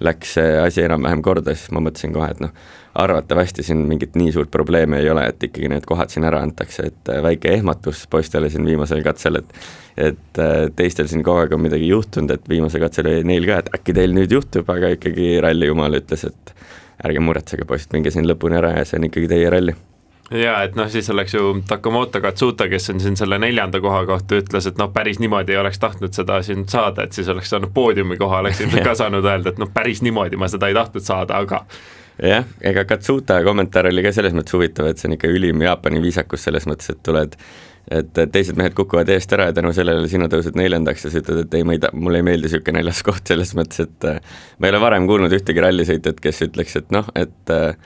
läks 0.00 0.34
see 0.36 0.56
asi 0.60 0.82
enam-vähem 0.84 1.22
korda, 1.24 1.54
siis 1.56 1.72
ma 1.72 1.80
mõtlesin 1.84 2.12
kohe, 2.14 2.28
et 2.34 2.42
noh, 2.44 2.52
arvatavasti 2.96 3.64
siin 3.64 3.82
mingit 3.88 4.16
nii 4.16 4.32
suurt 4.32 4.50
probleemi 4.52 4.98
ei 5.00 5.10
ole, 5.12 5.26
et 5.30 5.42
ikkagi 5.48 5.70
need 5.72 5.88
kohad 5.88 6.12
siin 6.12 6.26
ära 6.28 6.42
antakse, 6.44 6.90
et 6.90 7.10
äh, 7.12 7.22
väike 7.24 7.52
ehmatus 7.56 8.04
poistele 8.12 8.50
siin 8.52 8.66
viimasel 8.68 9.04
katsel, 9.06 9.42
et 9.42 9.58
et 9.96 10.40
äh, 10.42 10.66
teistel 10.76 11.08
siin 11.08 11.22
kogu 11.24 11.40
aeg 11.40 11.54
on 11.56 11.62
midagi 11.64 11.88
juhtunud, 11.88 12.34
et 12.34 12.48
viimasel 12.48 12.82
katsel 12.84 13.08
oli 13.08 13.24
neil 13.24 13.48
ka, 13.48 13.62
et 13.62 13.70
äkki 13.78 13.96
teil 13.96 14.12
nüüd 14.16 14.32
juhtub, 14.36 14.68
aga 14.72 14.92
ikkagi 14.98 15.36
ralli 15.40 15.70
jumal 15.70 15.96
ütles, 15.96 16.26
et 16.28 16.56
ärge 17.04 17.22
muretsege, 17.24 17.64
poisid, 17.68 17.92
minge 17.96 18.12
siin 18.12 18.28
lõpuni 18.28 18.60
ära 18.60 18.76
ja 18.76 18.84
see 18.88 19.00
on 19.00 19.08
ikkagi 19.08 19.32
teie 19.32 19.52
ralli 19.52 19.76
jaa, 20.30 20.62
et 20.66 20.74
noh, 20.78 20.88
siis 20.90 21.10
oleks 21.10 21.34
ju 21.34 21.52
Takamoto 21.68 22.20
Katsuta, 22.20 22.68
kes 22.68 22.90
on 22.90 23.00
siin 23.02 23.18
selle 23.18 23.38
neljanda 23.38 23.80
koha 23.80 24.02
kohta, 24.06 24.40
ütles, 24.40 24.66
et 24.66 24.80
noh, 24.80 24.90
päris 24.94 25.20
niimoodi 25.22 25.54
ei 25.54 25.60
oleks 25.60 25.78
tahtnud 25.82 26.16
seda 26.16 26.40
siin 26.46 26.66
saada, 26.68 27.06
et 27.06 27.16
siis 27.16 27.28
oleks 27.32 27.52
saanud 27.52 27.72
poodiumi 27.74 28.18
koha, 28.18 28.42
oleks 28.44 28.64
ilmselt 28.64 28.86
ka 28.90 28.96
saanud 28.98 29.24
öelda, 29.24 29.54
et 29.54 29.62
noh, 29.62 29.70
päris 29.74 30.02
niimoodi 30.06 30.40
ma 30.40 30.50
seda 30.50 30.70
ei 30.70 30.76
tahtnud 30.78 31.06
saada, 31.06 31.38
aga 31.44 31.62
jah, 32.22 32.48
ega 32.64 32.84
Katsuta 32.88 33.38
kommentaar 33.46 33.90
oli 33.92 34.02
ka 34.06 34.12
selles 34.16 34.34
mõttes 34.34 34.56
huvitav, 34.56 34.90
et 34.90 34.98
see 34.98 35.10
on 35.10 35.16
ikka 35.18 35.30
ülim 35.30 35.62
Jaapani 35.62 36.02
viisakus 36.02 36.48
selles 36.48 36.66
mõttes, 36.70 36.90
et 36.94 37.02
tuled 37.06 37.38
et 37.86 38.18
teised 38.34 38.56
mehed 38.58 38.74
kukuvad 38.74 39.06
eest 39.14 39.30
ära 39.36 39.44
ja 39.46 39.54
tänu 39.54 39.70
sellele 39.70 40.08
sina 40.10 40.26
tõused 40.26 40.56
neljandaks 40.58 41.04
ja 41.06 41.12
sa 41.12 41.20
ütled, 41.20 41.44
et 41.44 41.52
ei, 41.54 41.62
ma 41.62 41.76
ei 41.76 41.78
ta-, 41.84 41.92
mulle 41.94 42.18
ei 42.18 42.26
meeldi 42.26 42.48
niisugune 42.48 42.80
neljas 42.80 43.04
koht 43.06 43.30
selles 43.30 43.52
mõttes, 43.54 43.86
et 43.86 44.06
ma 44.58 44.66
ei 44.66 44.74
ole 44.74 44.80
varem 44.82 45.06
kuulnud 45.06 45.30
ühtegi 45.38 45.62
rallisõitjat, 45.62 46.18
kes 46.24 46.42
ütleks, 46.48 46.74
et 46.80 46.90
noh, 46.90 47.06
et 47.14 47.54
äh, 47.54 47.78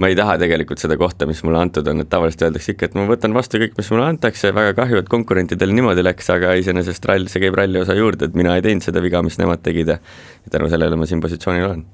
ma 0.00 0.08
ei 0.10 0.16
taha 0.18 0.36
tegelikult 0.40 0.82
seda 0.82 0.96
kohta, 1.00 1.26
mis 1.28 1.42
mulle 1.46 1.60
antud 1.60 1.88
on, 1.90 2.02
et 2.02 2.10
tavaliselt 2.12 2.46
öeldakse 2.48 2.74
ikka, 2.74 2.88
et 2.88 2.98
ma 2.98 3.06
võtan 3.08 3.34
vastu 3.36 3.60
kõik, 3.62 3.74
mis 3.78 3.90
mulle 3.92 4.08
antakse, 4.14 4.52
väga 4.56 4.76
kahju, 4.78 5.02
et 5.02 5.10
konkurentidel 5.12 5.74
niimoodi 5.76 6.04
läks, 6.04 6.30
aga 6.34 6.54
iseenesest 6.60 7.08
rall, 7.10 7.28
see 7.32 7.42
käib 7.44 7.58
ralli 7.58 7.80
osa 7.82 7.96
juurde, 7.98 8.30
et 8.30 8.38
mina 8.38 8.56
ei 8.56 8.64
teinud 8.64 8.84
seda 8.86 9.02
viga, 9.04 9.22
mis 9.24 9.38
nemad 9.40 9.64
tegid 9.64 9.94
ja 9.94 9.98
tänu 10.50 10.70
sellele 10.72 10.98
ma 10.98 11.08
siin 11.08 11.22
positsioonil 11.24 11.68
olen. 11.68 11.84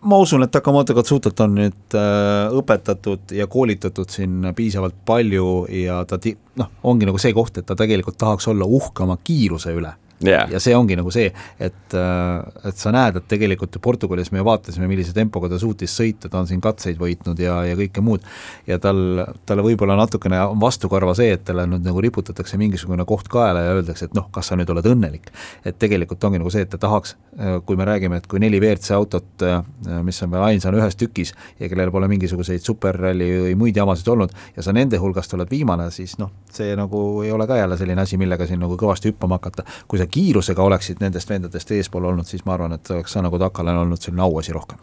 Ma 0.00 0.16
usun, 0.16 0.40
et 0.46 0.52
Takamoto 0.52 0.94
Katsutat 0.96 1.40
on 1.44 1.58
nüüd 1.58 1.96
äh, 1.98 2.54
õpetatud 2.56 3.34
ja 3.36 3.44
koolitatud 3.52 4.08
siin 4.08 4.46
piisavalt 4.56 4.96
palju 5.04 5.66
ja 5.82 5.98
ta 6.08 6.16
ti-, 6.22 6.38
noh, 6.56 6.70
ongi 6.88 7.08
nagu 7.08 7.20
see 7.20 7.34
koht, 7.36 7.60
et 7.60 7.68
ta 7.68 7.76
tegelikult 7.76 8.16
tahaks 8.20 8.48
olla 8.48 8.64
uhke 8.64 9.04
oma 9.04 9.18
kiiruse 9.20 9.74
üle 9.76 9.92
yeah.. 10.26 10.50
ja 10.50 10.60
see 10.60 10.74
ongi 10.76 10.96
nagu 10.98 11.10
see, 11.14 11.30
et, 11.60 11.94
äh, 11.96 12.68
et 12.68 12.80
sa 12.80 12.92
näed, 12.94 13.20
et 13.20 13.28
tegelikult 13.30 13.78
Portugalis 13.82 14.30
me 14.34 14.44
vaatasime, 14.44 14.88
millise 14.90 15.14
tempoga 15.16 15.50
ta 15.50 15.58
suutis 15.60 15.94
sõita, 15.96 16.30
ta 16.30 16.40
on 16.42 16.48
siin 16.50 16.60
katseid 16.64 17.00
võitnud 17.00 17.40
ja, 17.40 17.60
ja 17.68 17.76
kõike 17.78 18.04
muud, 18.04 18.26
ja 18.68 18.78
tal, 18.82 19.24
talle 19.48 19.64
võib-olla 19.64 19.96
natukene 19.98 20.40
on 20.50 20.60
vastukarva 20.60 21.14
see, 21.18 21.32
et 21.36 21.44
talle 21.48 21.66
nüüd 21.70 21.86
nagu 21.86 22.02
riputatakse 22.04 22.60
mingisugune 22.60 23.06
koht 23.08 23.30
kaela 23.32 23.64
ja 23.64 23.76
öeldakse, 23.78 24.10
et 24.10 24.16
noh, 24.18 24.28
kas 24.34 24.50
sa 24.50 24.58
nüüd 24.60 24.70
oled 24.72 24.90
õnnelik. 24.92 25.30
et 25.64 25.78
tegelikult 25.80 26.24
ongi 26.24 26.40
nagu 26.40 26.52
see, 26.52 26.64
et 26.66 26.72
ta 26.72 26.80
tahaks, 26.80 27.16
äh, 27.38 27.58
kui 27.66 27.78
me 27.80 27.88
räägime, 27.88 28.20
et 28.20 28.28
kui 28.30 28.42
neli 28.42 28.60
WRC 28.60 28.94
autot, 28.96 29.30
äh, 29.46 29.62
mis 30.04 30.22
on 30.22 30.32
veel 30.34 30.46
ainsana 30.50 30.80
ühes 30.80 30.96
tükis 31.00 31.34
ja 31.60 31.68
kellel 31.68 31.92
pole 31.94 32.08
mingisuguseid 32.10 32.64
superralli 32.64 33.30
või 33.46 33.56
muid 33.64 33.76
jamasid 33.76 34.08
olnud 34.12 34.34
ja 34.56 34.64
sa 34.64 34.74
nende 34.76 34.98
hulgast 35.00 35.34
oled 35.36 35.50
viimane, 35.50 35.90
siis 35.94 36.16
noh, 36.20 36.32
see 36.52 36.74
nagu 36.78 37.22
ei 37.24 37.32
ole 37.32 37.46
ka 37.48 37.56
jälle 37.56 37.78
selline 37.80 38.04
asi, 38.04 38.18
millega 38.20 38.46
siin 38.46 38.60
nagu 38.62 38.76
kõvasti 38.80 39.12
hüppama 39.12 39.38
hakata, 39.40 39.64
kui 39.88 40.00
sa 40.00 40.06
kiirusega 40.12 40.62
oleksid 40.62 41.02
nendest 41.02 41.30
vendadest 41.30 41.70
eespool 41.76 42.08
olnud, 42.10 42.28
siis 42.28 42.44
ma 42.46 42.56
arvan, 42.56 42.76
et 42.76 42.90
oleks 42.94 43.16
sa 43.16 43.22
nagu 43.24 43.38
Takale 43.38 43.74
olnud 43.82 44.00
selline 44.00 44.26
auasi 44.26 44.56
rohkem. 44.56 44.80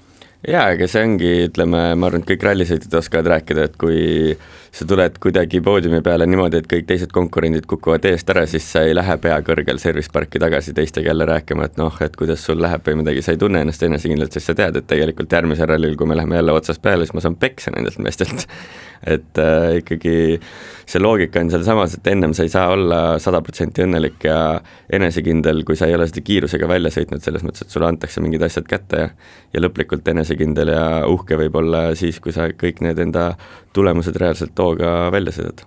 Jaa, 0.48 0.68
aga 0.76 0.86
see 0.90 1.02
ongi, 1.02 1.32
ütleme, 1.48 1.80
ma 1.98 2.10
arvan, 2.10 2.22
et 2.22 2.30
kõik 2.30 2.44
rallisõitjad 2.46 3.00
oskavad 3.00 3.32
rääkida, 3.34 3.68
et 3.68 3.78
kui 3.82 4.00
sa 4.78 4.86
tuled 4.86 5.16
kuidagi 5.22 5.62
poodiumi 5.66 6.04
peale 6.06 6.28
niimoodi, 6.30 6.62
et 6.62 6.68
kõik 6.70 6.86
teised 6.90 7.14
konkurendid 7.16 7.66
kukuvad 7.70 8.06
eest 8.10 8.30
ära, 8.30 8.44
siis 8.50 8.66
sa 8.72 8.84
ei 8.86 8.94
lähe 8.94 9.16
pea 9.24 9.38
kõrgel 9.46 9.80
service 9.82 10.12
parki 10.14 10.42
tagasi 10.42 10.76
teistega 10.78 11.10
jälle 11.10 11.26
rääkima, 11.30 11.66
et 11.66 11.80
noh, 11.82 11.94
et 12.06 12.18
kuidas 12.20 12.44
sul 12.46 12.62
läheb 12.62 12.86
või 12.86 13.00
midagi, 13.02 13.24
sa 13.26 13.34
ei 13.34 13.42
tunne 13.42 13.64
ennast 13.66 13.86
enesekindlalt, 13.88 14.38
sest 14.38 14.52
sa 14.52 14.58
tead, 14.58 14.78
et 14.78 14.90
tegelikult 14.90 15.34
järgmisel 15.34 15.72
rallil, 15.72 15.98
kui 15.98 16.10
me 16.10 16.18
läheme 16.20 16.38
jälle 16.38 16.54
otsast 16.58 16.84
peale, 16.84 17.08
siis 17.08 17.18
ma 17.18 17.26
saan 17.26 17.40
peksa 17.42 17.74
nendelt 17.74 17.98
meestelt. 18.04 18.46
Et 19.08 19.38
äh, 19.38 19.76
ikkagi 19.78 20.40
see 20.90 20.98
loogika 20.98 21.38
on 21.38 21.52
sealsamas, 21.54 21.94
et 22.00 22.08
ennem 22.10 22.32
sa 22.34 22.42
ei 22.48 22.50
saa 22.50 22.72
olla 22.74 23.20
sada 23.22 23.44
protsenti 23.46 23.84
õnnelik 23.86 24.26
ja 24.26 24.38
enesekindel, 24.90 25.62
kui 25.68 25.78
sa 25.78 25.86
ei 25.86 25.94
ole 25.94 26.08
seda 26.10 26.24
kiirusega 26.26 26.66
välja 26.66 26.90
sõitnud, 26.96 27.22
selles 27.22 27.46
mõttes, 27.46 27.62
et 27.62 27.76
sulle 27.76 27.86
antakse 27.86 28.24
mingid 28.26 28.42
asjad 28.48 28.66
kätte 28.66 29.04
ja 29.04 29.12
ja 29.54 29.64
lõplikult 29.64 30.08
enesekindel 30.12 30.72
ja 30.74 30.84
uhke 31.10 31.38
võib 31.40 31.56
olla 31.62 31.90
siis, 31.98 32.20
kui 32.24 32.34
sa 32.36 32.50
kõik 32.54 32.82
need 32.86 33.00
enda 33.02 33.32
tulemused 33.76 34.16
reaalselt 34.20 34.60
hooga 34.68 35.00
välja 35.16 35.36
sõidad? 35.40 35.66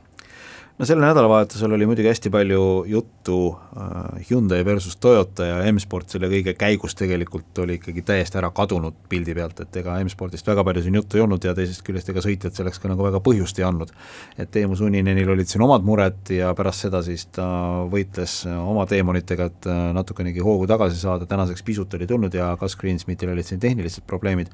No 0.80 0.86
sellel 0.88 1.04
nädalavahetusel 1.04 1.74
oli 1.76 1.84
muidugi 1.84 2.08
hästi 2.08 2.30
palju 2.32 2.60
juttu 2.88 3.34
äh, 3.76 4.22
Hyundai 4.30 4.64
versus 4.64 4.94
Toyota 4.96 5.44
ja 5.44 5.58
M-Sport 5.68 6.14
selle 6.14 6.30
kõige 6.32 6.54
käigus 6.56 6.96
tegelikult 6.96 7.58
oli 7.60 7.76
ikkagi 7.76 8.00
täiesti 8.08 8.40
ära 8.40 8.48
kadunud 8.56 8.96
pildi 9.12 9.34
pealt, 9.36 9.60
et 9.60 9.76
ega 9.76 9.98
M-Spordist 10.00 10.48
väga 10.48 10.64
palju 10.64 10.86
siin 10.86 10.96
juttu 10.96 11.20
ei 11.20 11.26
olnud 11.26 11.44
ja 11.44 11.52
teisest 11.58 11.84
küljest 11.84 12.08
ega 12.08 12.24
sõitjad 12.24 12.56
selleks 12.56 12.80
ka 12.80 12.88
nagu 12.88 13.04
väga 13.04 13.20
põhjust 13.28 13.60
ei 13.60 13.68
andnud. 13.68 13.92
et 14.40 14.48
Teemu 14.56 14.80
Suninenil 14.80 15.34
olid 15.36 15.52
siin 15.52 15.66
omad 15.68 15.84
mured 15.84 16.32
ja 16.32 16.54
pärast 16.56 16.88
seda 16.88 17.04
siis 17.04 17.28
ta 17.28 17.44
võitles 17.92 18.40
oma 18.48 18.88
teemonitega, 18.88 19.52
et 19.52 19.68
äh, 19.68 19.84
natukenegi 20.00 20.40
hoogu 20.40 20.64
tagasi 20.70 20.96
saada, 20.96 21.28
tänaseks 21.28 21.60
pisut 21.62 22.00
oli 22.00 22.08
tulnud 22.08 22.32
ja 22.32 22.54
Gus 22.56 22.80
Greensmithil 22.80 23.36
olid 23.36 23.44
siin 23.44 23.60
tehnilised 23.60 24.08
probleemid. 24.08 24.48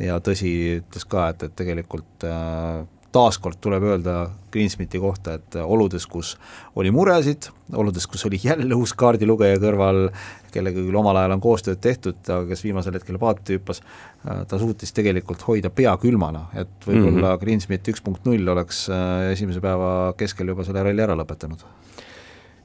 Ja 0.00 0.22
tõsi, 0.24 0.80
ütles 0.80 1.04
ka, 1.04 1.34
et, 1.34 1.50
et 1.50 1.58
tegelikult 1.60 2.24
äh, 2.24 2.86
taaskord 3.16 3.60
tuleb 3.64 3.84
öelda 3.88 4.16
Greensmiti 4.52 5.00
kohta, 5.00 5.36
et 5.36 5.56
oludes, 5.62 6.06
kus 6.08 6.34
oli 6.76 6.92
muresid, 6.94 7.48
oludes, 7.76 8.06
kus 8.10 8.26
oli 8.28 8.40
jälle 8.42 8.76
uus 8.76 8.92
kaardilugeja 8.96 9.60
kõrval, 9.62 10.06
kellega 10.52 10.80
küll 10.80 10.96
omal 11.00 11.18
ajal 11.20 11.36
on 11.36 11.42
koostööd 11.44 11.80
tehtud, 11.84 12.20
aga 12.24 12.44
kes 12.50 12.64
viimasel 12.64 12.96
hetkel 12.96 13.18
paati 13.20 13.58
hüppas, 13.58 13.82
ta 14.22 14.60
suutis 14.60 14.92
tegelikult 14.96 15.44
hoida 15.48 15.72
pea 15.72 15.96
külmana, 16.00 16.46
et 16.54 16.72
võib-olla 16.86 17.16
mm 17.16 17.32
-hmm. 17.32 17.40
Greensmit 17.44 17.92
üks 17.92 18.04
punkt 18.04 18.24
null 18.28 18.48
oleks 18.56 18.86
äh, 18.90 19.32
esimese 19.32 19.60
päeva 19.60 20.14
keskel 20.16 20.52
juba 20.52 20.64
selle 20.64 20.82
ralli 20.82 21.02
ära 21.02 21.16
lõpetanud 21.16 21.64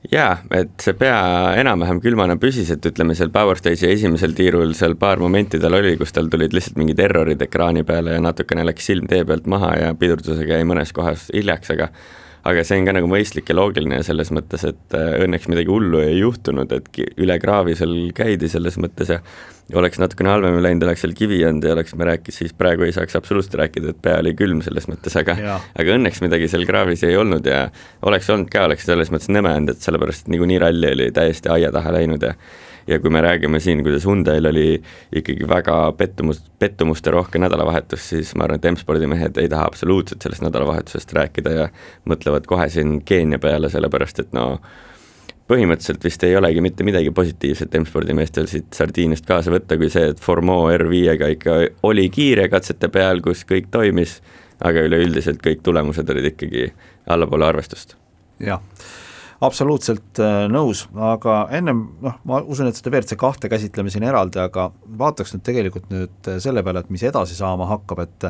jaa, 0.10 0.32
et 0.56 0.72
see 0.82 0.96
pea 0.98 1.18
enam-vähem 1.62 2.00
külmana 2.02 2.38
püsis, 2.42 2.72
et 2.74 2.86
ütleme 2.90 3.14
seal 3.18 3.30
Power 3.34 3.60
Stage'i 3.60 3.92
esimesel 3.94 4.34
tiirul 4.38 4.74
seal 4.78 4.96
paar 5.00 5.22
momenti 5.22 5.60
tal 5.62 5.78
oli, 5.78 5.94
kus 6.00 6.16
tal 6.16 6.32
tulid 6.32 6.56
lihtsalt 6.56 6.80
mingid 6.82 7.00
errorid 7.04 7.42
ekraani 7.46 7.86
peale 7.88 8.18
ja 8.18 8.24
natukene 8.24 8.66
läks 8.66 8.90
silm 8.90 9.10
tee 9.12 9.22
pealt 9.28 9.46
maha 9.52 9.76
ja 9.78 9.94
pidurdusega 9.98 10.58
jäi 10.58 10.68
mõnes 10.68 10.94
kohas 10.96 11.30
hiljaks, 11.36 11.74
aga 11.76 11.92
aga 12.48 12.64
see 12.66 12.80
on 12.82 12.88
ka 12.88 12.96
nagu 12.98 13.10
mõistlik 13.12 13.50
ja 13.52 13.56
loogiline 13.58 14.02
selles 14.06 14.32
mõttes, 14.34 14.64
et 14.68 14.96
äh, 14.98 15.16
õnneks 15.26 15.48
midagi 15.52 15.70
hullu 15.70 16.02
ei 16.04 16.20
juhtunud, 16.22 16.72
et 16.74 17.02
üle 17.22 17.38
kraavi 17.42 17.76
seal 17.78 17.96
käidi 18.18 18.50
selles 18.52 18.80
mõttes 18.82 19.12
ja 19.14 19.20
oleks 19.78 20.02
natukene 20.02 20.32
halvemini 20.34 20.64
läinud, 20.66 20.86
oleks 20.88 21.06
seal 21.06 21.14
kivi 21.18 21.40
olnud 21.48 21.68
ja 21.68 21.76
oleks 21.76 21.94
me 21.96 22.08
rääkinud, 22.10 22.36
siis 22.36 22.56
praegu 22.58 22.88
ei 22.88 22.96
saaks 22.96 23.16
absoluutselt 23.20 23.60
rääkida, 23.62 23.94
et 23.94 24.02
pea 24.04 24.18
oli 24.24 24.34
külm 24.38 24.64
selles 24.66 24.90
mõttes, 24.92 25.16
aga 25.22 25.38
aga 25.62 25.96
õnneks 25.98 26.24
midagi 26.26 26.50
seal 26.52 26.66
kraavis 26.70 27.06
ei 27.08 27.16
olnud 27.20 27.48
ja 27.48 27.68
oleks 28.08 28.30
olnud 28.34 28.52
ka, 28.52 28.66
oleks 28.70 28.90
selles 28.90 29.14
mõttes 29.14 29.32
nõme 29.32 29.54
olnud, 29.54 29.76
et 29.76 29.88
sellepärast, 29.88 30.26
et 30.26 30.36
niikuinii 30.36 30.60
ralli 30.62 30.92
oli 30.98 31.12
täiesti 31.16 31.52
aia 31.54 31.72
taha 31.72 31.94
läinud 31.96 32.26
ja 32.26 32.36
ja 32.92 33.00
kui 33.00 33.12
me 33.14 33.22
räägime 33.24 33.60
siin, 33.60 33.84
kuidas 33.86 34.06
Hyundai'l 34.06 34.50
oli 34.50 34.68
ikkagi 35.16 35.48
väga 35.50 35.78
pettumus, 35.98 36.44
pettumuste 36.60 37.12
rohke 37.12 37.40
nädalavahetus, 37.40 38.10
siis 38.10 38.36
ma 38.36 38.46
arvan, 38.46 38.60
et 38.60 38.70
M-spordi 38.72 39.10
mehed 39.10 39.40
ei 39.42 39.50
taha 39.50 39.68
absoluutselt 39.72 40.22
sellest 40.22 40.44
nädalavahetusest 40.46 41.14
rääkida 41.18 41.54
ja 41.56 41.68
mõtlevad 42.10 42.48
kohe 42.50 42.68
siin 42.70 43.00
Keenia 43.08 43.40
peale, 43.40 43.70
sellepärast 43.72 44.24
et 44.26 44.34
no 44.36 44.46
põhimõtteliselt 45.52 46.04
vist 46.08 46.24
ei 46.24 46.36
olegi 46.40 46.64
mitte 46.64 46.86
midagi 46.88 47.12
positiivset 47.16 47.76
M-spordi 47.80 48.16
meestel 48.18 48.48
siit 48.52 48.72
Sardiiniast 48.76 49.28
kaasa 49.28 49.54
võtta, 49.54 49.78
kui 49.80 49.92
see, 49.92 50.12
et 50.14 50.24
Formeau 50.24 50.70
R5-ga 50.76 51.32
ikka 51.36 51.60
oli 51.88 52.10
kiire 52.14 52.48
katsete 52.52 52.92
peal, 52.92 53.24
kus 53.24 53.46
kõik 53.48 53.72
toimis, 53.72 54.20
aga 54.64 54.84
üleüldiselt 54.88 55.42
kõik 55.44 55.64
tulemused 55.66 56.10
olid 56.10 56.34
ikkagi 56.34 56.68
allapoole 57.10 57.48
arvestust. 57.48 57.98
jah 58.40 58.62
absoluutselt 59.42 60.20
äh, 60.22 60.46
nõus, 60.52 60.84
aga 60.94 61.46
ennem 61.58 61.82
noh, 62.04 62.18
ma 62.30 62.42
usun, 62.46 62.68
et 62.70 62.78
seda 62.78 62.92
WRC 62.94 63.18
kahte 63.20 63.50
käsitleme 63.50 63.90
siin 63.94 64.06
eraldi, 64.06 64.38
aga 64.42 64.68
vaataks 65.02 65.34
nüüd 65.34 65.46
tegelikult 65.48 65.88
nüüd 65.94 66.30
äh, 66.30 66.38
selle 66.44 66.62
peale, 66.66 66.84
et 66.84 66.92
mis 66.94 67.04
edasi 67.10 67.38
saama 67.38 67.70
hakkab, 67.72 68.06
et 68.06 68.30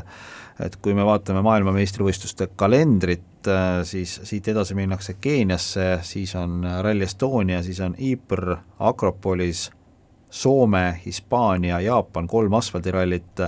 et 0.62 0.76
kui 0.84 0.94
me 0.94 1.02
vaatame 1.08 1.42
maailmameistrivõistluste 1.44 2.52
kalendrit, 2.60 3.28
äh, 3.50 3.82
siis 3.88 4.20
siit 4.28 4.48
edasi 4.52 4.78
minnakse 4.78 5.18
Keeniasse, 5.20 5.88
siis 6.08 6.36
on 6.40 6.62
Rally 6.86 7.08
Estonia, 7.08 7.64
siis 7.66 7.82
on 7.84 7.96
Ypres, 7.98 8.62
Akropolis, 8.80 9.70
Soome, 10.32 11.02
Hispaania, 11.04 11.82
Jaapan, 11.84 12.30
kolm 12.32 12.54
asfaldirallit, 12.56 13.42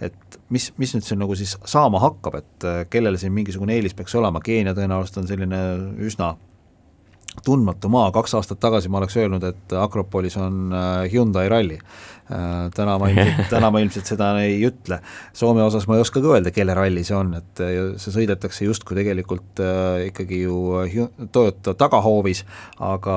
et 0.00 0.38
mis, 0.48 0.70
mis 0.80 0.94
nüüd 0.94 1.04
siin 1.04 1.20
nagu 1.20 1.36
siis 1.36 1.52
saama 1.68 2.00
hakkab, 2.00 2.38
et 2.40 2.68
kellel 2.92 3.18
siin 3.20 3.34
mingisugune 3.34 3.76
eelis 3.76 3.96
peaks 3.98 4.14
olema, 4.16 4.40
Keenia 4.40 4.72
tõenäoliselt 4.78 5.20
on 5.20 5.28
selline 5.28 5.60
üsna 6.06 6.32
tundmatu 7.44 7.90
maa, 7.92 8.10
kaks 8.14 8.34
aastat 8.38 8.60
tagasi 8.62 8.90
ma 8.92 9.00
oleks 9.00 9.16
öelnud, 9.18 9.44
et 9.44 9.74
Akropolis 9.78 10.36
on 10.40 10.74
äh, 10.74 11.06
Hyundai 11.12 11.48
ralli. 11.50 11.78
Äh, 12.30 12.52
täna 12.74 12.96
ma 13.00 13.10
ilmselt, 13.12 13.48
täna 13.54 13.70
ma 13.74 13.82
ilmselt 13.82 14.12
seda 14.12 14.30
ei 14.42 14.60
ütle. 14.68 15.00
Soome 15.36 15.64
osas 15.64 15.88
ma 15.90 15.98
ei 15.98 16.04
oskagi 16.04 16.30
öelda, 16.30 16.54
kelle 16.54 16.76
ralli 16.76 17.04
see 17.06 17.16
on, 17.18 17.34
et 17.40 17.64
äh, 17.64 17.74
see 18.00 18.14
sõidetakse 18.14 18.68
justkui 18.68 18.98
tegelikult 19.00 19.64
ikkagi 20.10 20.44
ju 20.44 21.08
Toyota 21.32 21.74
tagahoovis, 21.78 22.44
aga 22.84 23.16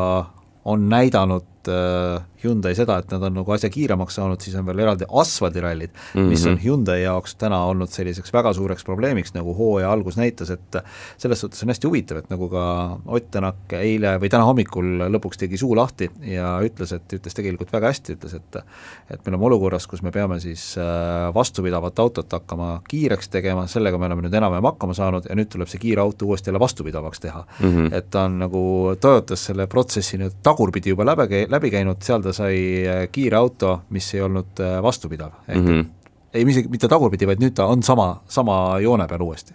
on 0.67 0.89
näidanud 0.91 1.56
äh, 1.71 2.23
Hyundai 2.43 2.75
seda, 2.77 2.99
et 3.01 3.11
nad 3.11 3.23
on 3.25 3.33
nagu 3.39 3.53
asja 3.55 3.69
kiiremaks 3.73 4.19
saanud, 4.19 4.41
siis 4.43 4.55
on 4.59 4.65
veel 4.67 4.83
eraldi 4.83 5.07
asfaldirallid 5.09 5.89
mm, 5.89 6.19
-hmm. 6.19 6.29
mis 6.29 6.45
on 6.45 6.53
mhm. 6.53 6.63
Hyundai 6.63 7.01
jaoks 7.01 7.35
täna 7.35 7.63
olnud 7.65 7.89
selliseks 7.89 8.33
väga 8.33 8.53
suureks 8.53 8.85
probleemiks, 8.85 9.33
nagu 9.33 9.55
hooaja 9.57 9.91
algus 9.91 10.17
näitas, 10.17 10.49
et 10.53 10.77
selles 11.17 11.39
suhtes 11.41 11.63
on 11.63 11.73
hästi 11.73 11.87
huvitav, 11.87 12.17
et 12.17 12.29
nagu 12.29 12.49
ka 12.49 12.65
Ott 13.07 13.31
Tänak 13.31 13.73
eile 13.73 14.15
või 14.21 14.29
täna 14.29 14.45
hommikul 14.47 15.09
lõpuks 15.11 15.37
tegi 15.37 15.57
suu 15.57 15.75
lahti 15.75 16.09
ja 16.21 16.57
ütles, 16.63 16.93
et 16.95 17.13
ütles 17.13 17.35
tegelikult 17.35 17.71
väga 17.73 17.91
hästi, 17.91 18.15
ütles, 18.15 18.33
et 18.37 18.61
et 19.09 19.25
me 19.25 19.31
oleme 19.31 19.45
olukorras, 19.45 19.87
kus 19.87 20.01
me 20.01 20.11
peame 20.11 20.39
siis 20.39 20.77
äh, 20.77 21.33
vastupidavat 21.33 21.99
autot 21.99 22.31
hakkama 22.31 22.81
kiireks 22.89 23.29
tegema, 23.29 23.67
sellega 23.67 23.97
me 23.97 24.05
oleme 24.05 24.27
nüüd 24.27 24.37
enam-vähem 24.37 24.67
hakkama 24.69 24.93
saanud 24.93 25.27
ja 25.29 25.35
nüüd 25.35 25.49
tuleb 25.51 25.67
see 25.71 25.81
kiire 25.81 26.01
auto 26.01 26.27
uuesti 26.27 26.51
jälle 26.51 26.59
vastupidavaks 26.59 27.19
teha 27.19 27.43
mm. 27.59 27.69
-hmm. 27.69 27.93
et 27.95 28.09
ta 28.09 28.23
on 28.23 28.39
nagu 28.39 28.63
Toyotas 29.01 29.45
selle 29.45 29.67
protsessi 29.67 30.17
nüüd 30.17 30.37
tagurpidi 30.43 30.89
juba 30.89 31.05
läbi, 31.05 31.45
läbi 31.49 31.56
käinud, 31.73 32.01
seal 32.05 32.23
ta 32.25 32.33
sai 32.35 32.57
äh, 32.85 33.03
kiire 33.11 33.39
auto, 33.39 33.81
mis 33.89 34.07
ei 34.15 34.23
olnud 34.25 34.63
äh, 34.63 34.77
vastupidav, 34.83 35.31
ehk 35.47 35.59
mm 35.59 35.67
-hmm. 35.67 35.85
ei, 36.33 36.47
isegi 36.47 36.69
mitte 36.69 36.87
tagurpidi, 36.87 37.27
vaid 37.27 37.43
nüüd 37.43 37.55
ta 37.57 37.65
on 37.65 37.83
sama, 37.83 38.21
sama 38.27 38.79
joone 38.81 39.07
peal 39.07 39.21
uuesti 39.21 39.53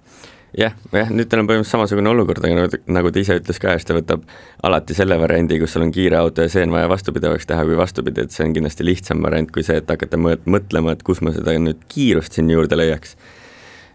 jah, 0.59 0.75
jah, 0.93 1.11
nüüd 1.13 1.31
tal 1.31 1.43
on 1.43 1.49
põhimõtteliselt 1.49 1.77
samasugune 1.79 2.11
olukord, 2.13 2.45
aga 2.45 2.57
nagu, 2.57 2.81
nagu 2.93 3.13
ta 3.13 3.21
ise 3.23 3.39
ütles 3.41 3.61
ka, 3.63 3.75
siis 3.77 3.89
ta 3.89 3.97
võtab 3.97 4.25
alati 4.67 4.97
selle 4.97 5.17
variandi, 5.21 5.59
kus 5.63 5.77
sul 5.77 5.87
on 5.87 5.93
kiire 5.95 6.19
auto 6.21 6.45
ja 6.45 6.53
see 6.53 6.67
on 6.67 6.75
vaja 6.75 6.91
vastupidavaks 6.93 7.49
teha, 7.49 7.65
kui 7.69 7.79
vastupidi, 7.79 8.27
et 8.27 8.35
see 8.35 8.45
on 8.47 8.57
kindlasti 8.57 8.87
lihtsam 8.87 9.23
variant 9.25 9.53
kui 9.53 9.65
see, 9.67 9.81
et 9.81 9.89
hakata 9.89 10.21
mõtlema, 10.21 10.93
et 10.93 11.05
kus 11.07 11.23
ma 11.25 11.33
seda 11.33 11.57
nüüd 11.59 11.87
kiirust 11.93 12.37
siin 12.37 12.51
juurde 12.53 12.77
leiaks. 12.77 13.17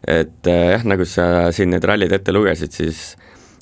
et 0.07 0.49
äh, 0.49 0.65
jah, 0.73 0.85
nagu 0.85 1.05
sa 1.05 1.51
siin 1.51 1.73
need 1.73 1.85
rallid 1.85 2.13
ette 2.13 2.33
lugesid, 2.33 2.73
siis 2.73 3.15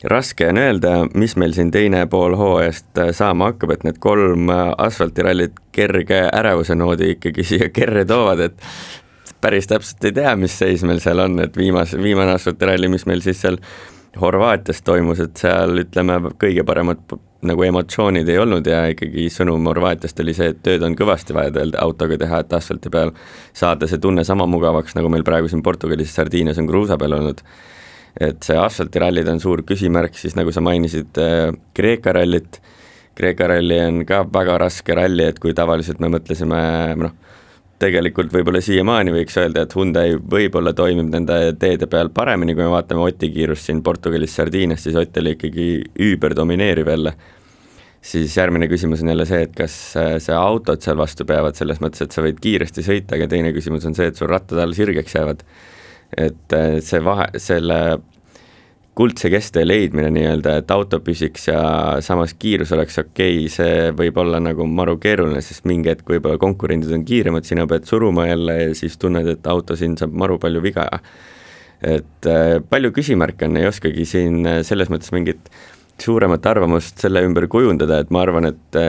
raske 0.04 0.50
on 0.50 0.58
öelda, 0.58 0.94
mis 1.14 1.36
meil 1.40 1.54
siin 1.56 1.72
teine 1.72 2.06
pool 2.12 2.36
hooajast 2.38 3.00
äh, 3.00 3.12
saama 3.16 3.52
hakkab, 3.52 3.76
et 3.76 3.88
need 3.88 3.98
kolm 4.04 4.50
äh, 4.54 4.68
asfaltirallit 4.88 5.58
kerge 5.76 6.26
ärevuse 6.34 6.76
noodi 6.76 7.14
ikkagi 7.16 7.46
siia 7.52 7.72
kerre 7.74 8.06
toovad, 8.06 8.44
et 8.50 8.62
päris 9.42 9.70
täpselt 9.70 10.04
ei 10.06 10.16
tea, 10.16 10.36
mis 10.40 10.58
seis 10.58 10.84
meil 10.88 11.02
seal 11.04 11.22
on, 11.24 11.40
et 11.44 11.58
viimase, 11.58 12.02
viimane 12.02 12.36
asfaltiralli, 12.36 12.92
mis 12.92 13.06
meil 13.10 13.24
siis 13.26 13.44
seal 13.46 13.62
Horvaatias 14.16 14.80
toimus, 14.88 15.20
et 15.20 15.36
seal 15.36 15.82
ütleme, 15.82 16.22
kõige 16.40 16.64
paremad 16.64 17.02
nagu 17.46 17.66
emotsioonid 17.68 18.30
ei 18.32 18.38
olnud 18.40 18.68
ja 18.68 18.86
ikkagi 18.94 19.28
sõnum 19.34 19.68
Horvaatiast 19.68 20.22
oli 20.24 20.34
see, 20.38 20.54
et 20.54 20.62
tööd 20.64 20.86
on 20.88 20.96
kõvasti 20.96 21.36
vaja 21.36 21.52
teil 21.58 21.76
autoga 21.82 22.18
teha, 22.22 22.40
et 22.42 22.56
asfalti 22.56 22.92
peal 22.94 23.12
saada 23.54 23.90
see 23.92 24.00
tunne 24.02 24.24
sama 24.24 24.48
mugavaks, 24.48 24.96
nagu 24.96 25.12
meil 25.12 25.26
praegu 25.28 25.52
siin 25.52 25.64
Portugalis, 25.66 26.16
Sardiinias 26.16 26.62
on 26.62 26.70
kruusa 26.72 26.98
peal 27.02 27.18
olnud 27.20 27.44
et 28.22 28.44
see 28.44 28.58
asfaltirallid 28.60 29.28
on 29.28 29.42
suur 29.44 29.66
küsimärk, 29.68 30.16
siis 30.16 30.38
nagu 30.40 30.54
sa 30.56 30.64
mainisid 30.64 31.20
äh, 31.20 31.52
Kreeka 31.76 32.16
rallit, 32.16 32.62
Kreeka 33.16 33.48
ralli 33.52 33.80
on 33.80 34.02
ka 34.08 34.24
väga 34.32 34.58
raske 34.66 34.96
ralli, 34.96 35.30
et 35.32 35.40
kui 35.40 35.54
tavaliselt 35.56 36.02
me 36.04 36.12
mõtlesime 36.12 36.60
noh, 37.00 37.14
tegelikult 37.82 38.32
võib-olla 38.32 38.62
siiamaani 38.64 39.14
võiks 39.16 39.36
öelda, 39.40 39.66
et 39.66 39.74
Hyundai 39.76 40.16
võib-olla 40.16 40.72
toimib 40.76 41.10
nende 41.12 41.40
teede 41.60 41.90
peal 41.92 42.12
paremini, 42.16 42.56
kui 42.56 42.64
me 42.64 42.72
vaatame 42.72 43.04
Oti 43.04 43.30
kiirust 43.34 43.68
siin 43.68 43.82
Portugalis, 43.84 44.36
Sardiinias, 44.38 44.86
siis 44.86 44.96
Ott 45.00 45.18
oli 45.20 45.36
ikkagi 45.36 45.68
üüberdomineeriv 46.08 46.92
jälle. 46.94 47.14
siis 48.06 48.38
järgmine 48.38 48.68
küsimus 48.70 49.02
on 49.02 49.10
jälle 49.10 49.26
see, 49.26 49.42
et 49.42 49.56
kas 49.58 49.76
äh, 49.98 50.18
see 50.22 50.36
autod 50.38 50.82
seal 50.82 50.98
vastu 50.98 51.26
peavad, 51.26 51.56
selles 51.58 51.80
mõttes, 51.82 52.04
et 52.06 52.12
sa 52.12 52.22
võid 52.22 52.38
kiiresti 52.40 52.84
sõita, 52.86 53.16
aga 53.18 53.28
teine 53.28 53.52
küsimus 53.52 53.86
on 53.86 53.96
see, 53.98 54.08
et 54.08 54.16
sul 54.16 54.30
rattad 54.30 54.62
all 54.62 54.76
sirgeks 54.78 55.16
jäävad. 55.16 55.42
Et 56.18 56.54
äh, 56.56 56.78
see 56.86 57.02
vahe, 57.04 57.30
selle 57.42 57.80
kuldse 58.96 59.30
kesktee 59.32 59.66
leidmine 59.68 60.08
nii-öelda, 60.16 60.54
et 60.62 60.70
auto 60.72 61.02
püsiks 61.04 61.50
ja 61.50 61.60
samas 62.06 62.32
kiirus 62.40 62.72
oleks 62.76 63.02
okei 63.02 63.42
okay,, 63.42 63.52
see 63.52 63.92
võib 63.98 64.18
olla 64.24 64.40
nagu 64.40 64.68
maru 64.72 64.96
keeruline, 65.04 65.42
sest 65.44 65.68
mingi 65.68 65.92
hetk 65.92 66.08
võib-olla 66.14 66.40
konkurendid 66.40 66.94
on 66.96 67.04
kiiremad, 67.08 67.48
sina 67.48 67.68
pead 67.68 67.88
suruma 67.90 68.30
jälle 68.30 68.56
ja 68.62 68.76
siis 68.78 68.96
tunned, 69.02 69.28
et 69.28 69.50
auto 69.52 69.76
siin 69.76 69.98
saab 70.00 70.16
maru 70.16 70.40
palju 70.40 70.64
viga. 70.64 70.88
et 71.84 72.30
äh, 72.32 72.62
palju 72.70 72.94
küsimärke 72.96 73.50
on, 73.50 73.58
ei 73.60 73.68
oskagi 73.68 74.06
siin 74.08 74.46
äh, 74.48 74.62
selles 74.64 74.90
mõttes 74.90 75.12
mingit 75.12 75.52
suuremat 76.02 76.46
arvamust 76.48 77.04
selle 77.04 77.24
ümber 77.28 77.50
kujundada, 77.52 78.00
et 78.00 78.10
ma 78.12 78.24
arvan, 78.24 78.48
et 78.52 78.80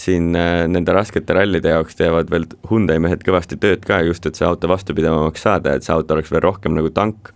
äh, 0.00 0.04
siin 0.04 0.34
äh, 0.36 0.66
nende 0.70 0.94
raskete 0.96 1.36
rallide 1.36 1.74
jaoks 1.74 1.98
teevad 1.98 2.30
veel 2.32 2.46
Hyundai 2.70 2.98
mehed 3.02 3.24
kõvasti 3.26 3.58
tööd 3.60 3.84
ka 3.86 4.00
just, 4.06 4.26
et 4.26 4.38
see 4.38 4.48
auto 4.48 4.70
vastupidavamaks 4.70 5.46
saada, 5.46 5.74
et 5.76 5.86
see 5.86 5.94
auto 5.94 6.16
oleks 6.16 6.32
veel 6.32 6.44
rohkem 6.44 6.76
nagu 6.76 6.90
tank. 6.90 7.32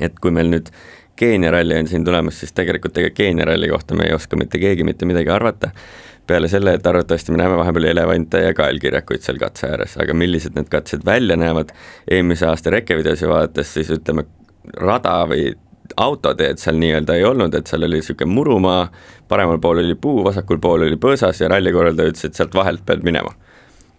et 0.00 0.18
kui 0.20 0.30
meil 0.34 0.50
nüüd 0.50 0.70
Keenia 1.14 1.52
ralli 1.54 1.76
on 1.78 1.86
siin 1.86 2.02
tulemas, 2.04 2.40
siis 2.42 2.50
tegelikult 2.52 2.96
ega 2.98 3.12
Keenia 3.14 3.44
ralli 3.46 3.68
kohta 3.70 3.94
me 3.94 4.08
ei 4.08 4.14
oska 4.16 4.36
mitte 4.36 4.58
keegi 4.58 4.82
mitte 4.84 5.06
midagi 5.06 5.30
arvata, 5.30 5.70
peale 6.26 6.48
selle, 6.50 6.74
et 6.74 6.86
arvatavasti 6.86 7.30
me 7.30 7.38
näeme 7.38 7.54
vahepeal 7.60 7.86
elevante 7.92 8.40
ja 8.42 8.54
kaelkirjakuid 8.54 9.22
seal 9.22 9.38
katse 9.38 9.68
ääres, 9.70 9.94
aga 10.02 10.16
millised 10.16 10.56
need 10.58 10.66
katsed 10.72 11.04
välja 11.06 11.36
näevad, 11.38 11.70
eelmise 12.10 12.48
aasta 12.50 12.72
rekkevideosi 12.74 13.30
vaadates 13.30 13.74
siis 13.76 13.92
ütleme, 13.94 14.26
rada 14.80 15.20
või 15.30 15.52
autoteed 15.96 16.60
seal 16.62 16.78
nii-öelda 16.80 17.16
ei 17.18 17.24
olnud, 17.24 17.54
et 17.54 17.70
seal 17.70 17.86
oli 17.86 18.00
niisugune 18.00 18.32
murumaa, 18.32 18.84
paremal 19.28 19.58
pool 19.62 19.82
oli 19.84 19.94
puu, 19.94 20.22
vasakul 20.26 20.60
pool 20.62 20.86
oli 20.88 21.00
põõsas 21.00 21.40
ja 21.42 21.50
rallikorraldaja 21.52 22.12
ütles, 22.12 22.28
et 22.28 22.38
sealt 22.38 22.54
vahelt 22.54 22.84
pead 22.86 23.04
minema. 23.06 23.34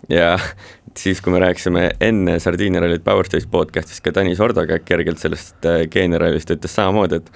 ja 0.10 0.36
siis, 1.02 1.22
kui 1.22 1.34
me 1.34 1.40
rääkisime 1.44 1.90
enne 2.02 2.40
Sardiinia 2.40 2.84
rallit 2.84 3.04
Powerstage 3.04 3.50
podcast'is 3.52 4.02
ka 4.04 4.14
Tõnis 4.16 4.42
Ordoga 4.44 4.80
kergelt 4.80 5.20
sellest 5.20 5.66
äh, 5.66 5.86
Keenia 5.90 6.22
rallist, 6.22 6.52
ütles 6.52 6.76
samamoodi, 6.76 7.22
et 7.24 7.32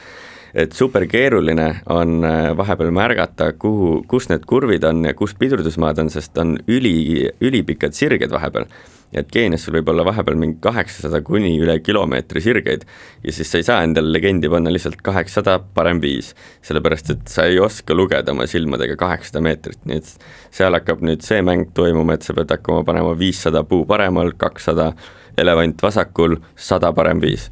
et 0.53 0.73
super 0.73 1.03
keeruline 1.05 1.67
on 1.93 2.23
äh, 2.25 2.57
vahepeal 2.57 2.89
märgata, 2.89 3.51
kuhu, 3.53 3.99
kus 4.09 4.31
need 4.31 4.47
kurvid 4.49 4.83
on 4.87 5.03
ja 5.05 5.13
kus 5.13 5.35
pidurdusmaad 5.37 6.01
on, 6.01 6.09
sest 6.09 6.37
on 6.41 6.55
üli, 6.67 7.29
ülipikad 7.45 7.93
sirged 7.93 8.33
vahepeal 8.33 8.65
et 9.13 9.29
Keenias 9.33 9.63
sul 9.65 9.73
võib 9.79 9.89
olla 9.89 10.03
vahepeal 10.05 10.37
mingi 10.37 10.59
kaheksasada 10.61 11.21
kuni 11.25 11.55
üle 11.57 11.79
kilomeetri 11.81 12.41
sirgeid 12.45 12.85
ja 13.23 13.33
siis 13.33 13.49
sa 13.49 13.61
ei 13.61 13.65
saa 13.65 13.83
endale 13.85 14.11
legendi 14.13 14.49
panna 14.51 14.71
lihtsalt 14.73 15.01
kaheksasada, 15.05 15.57
parem 15.73 16.01
viis. 16.01 16.35
sellepärast, 16.61 17.09
et 17.15 17.27
sa 17.27 17.47
ei 17.49 17.59
oska 17.59 17.97
lugeda 17.97 18.31
oma 18.31 18.45
silmadega 18.47 18.97
kaheksasada 18.99 19.41
meetrit, 19.41 19.79
nii 19.89 20.01
et 20.01 20.25
seal 20.55 20.77
hakkab 20.77 21.01
nüüd 21.05 21.25
see 21.25 21.41
mäng 21.45 21.71
toimuma, 21.73 22.17
et 22.17 22.27
sa 22.27 22.35
pead 22.37 22.51
hakkama 22.53 22.83
panema 22.85 23.15
viissada 23.17 23.63
puu 23.63 23.85
paremal, 23.89 24.33
kakssada 24.37 24.91
elevant 25.37 25.81
vasakul, 25.81 26.37
sada 26.55 26.93
parem 26.93 27.21
viis. 27.21 27.49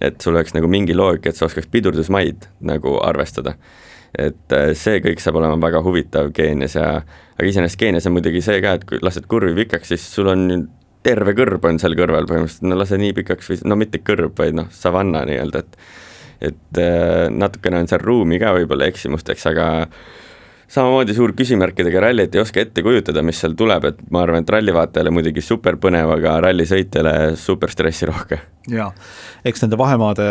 et 0.00 0.20
sul 0.20 0.34
oleks 0.34 0.54
nagu 0.54 0.66
mingi 0.66 0.94
loogika, 0.94 1.30
et 1.30 1.36
sa 1.36 1.46
oskaks 1.46 1.68
pidurdusmaid 1.70 2.48
nagu 2.60 2.98
arvestada 3.02 3.54
et 4.18 4.52
äh, 4.52 4.72
see 4.76 5.00
kõik 5.00 5.22
saab 5.22 5.38
olema 5.40 5.56
väga 5.62 5.80
huvitav 5.84 6.32
Keenias 6.36 6.74
ja 6.76 6.88
aga 7.00 7.48
iseenesest 7.48 7.78
Keenias 7.80 8.06
on 8.08 8.16
muidugi 8.16 8.42
see 8.44 8.60
ka, 8.60 8.74
et 8.76 8.84
kui 8.88 9.00
lased 9.02 9.26
kurvi 9.30 9.54
pikaks, 9.62 9.94
siis 9.94 10.04
sul 10.14 10.28
on 10.32 10.68
terve 11.02 11.34
kõrb 11.38 11.64
on 11.68 11.80
seal 11.82 11.96
kõrval 11.98 12.26
põhimõtteliselt, 12.30 12.68
no 12.68 12.78
lase 12.78 12.98
nii 13.00 13.14
pikaks 13.18 13.50
või 13.50 13.60
no 13.70 13.78
mitte 13.80 14.02
kõrb, 14.04 14.34
vaid 14.38 14.58
noh, 14.58 14.70
savanna 14.74 15.24
nii-öelda, 15.28 15.64
et 15.64 15.78
et 16.42 16.78
äh, 16.82 17.28
natukene 17.30 17.78
on 17.78 17.86
seal 17.90 18.02
ruumi 18.02 18.40
ka 18.42 18.50
võib-olla 18.56 18.88
eksimusteks, 18.90 19.44
aga 19.52 19.66
samamoodi 20.72 21.14
suur 21.14 21.34
küsimärkidega 21.38 22.02
ralli, 22.02 22.26
et 22.26 22.34
ei 22.34 22.42
oska 22.42 22.64
ette 22.64 22.82
kujutada, 22.82 23.22
mis 23.22 23.38
seal 23.38 23.54
tuleb, 23.58 23.86
et 23.92 24.00
ma 24.10 24.24
arvan, 24.24 24.42
et 24.42 24.50
rallivaatajale 24.50 25.12
muidugi 25.14 25.44
super 25.44 25.78
põnev, 25.78 26.10
aga 26.16 26.40
rallisõitjale 26.48 27.14
super 27.38 27.70
stressirohke. 27.70 28.40
Jaa, 28.70 28.88
eks 29.48 29.64
nende 29.64 29.78
vahemaade 29.80 30.26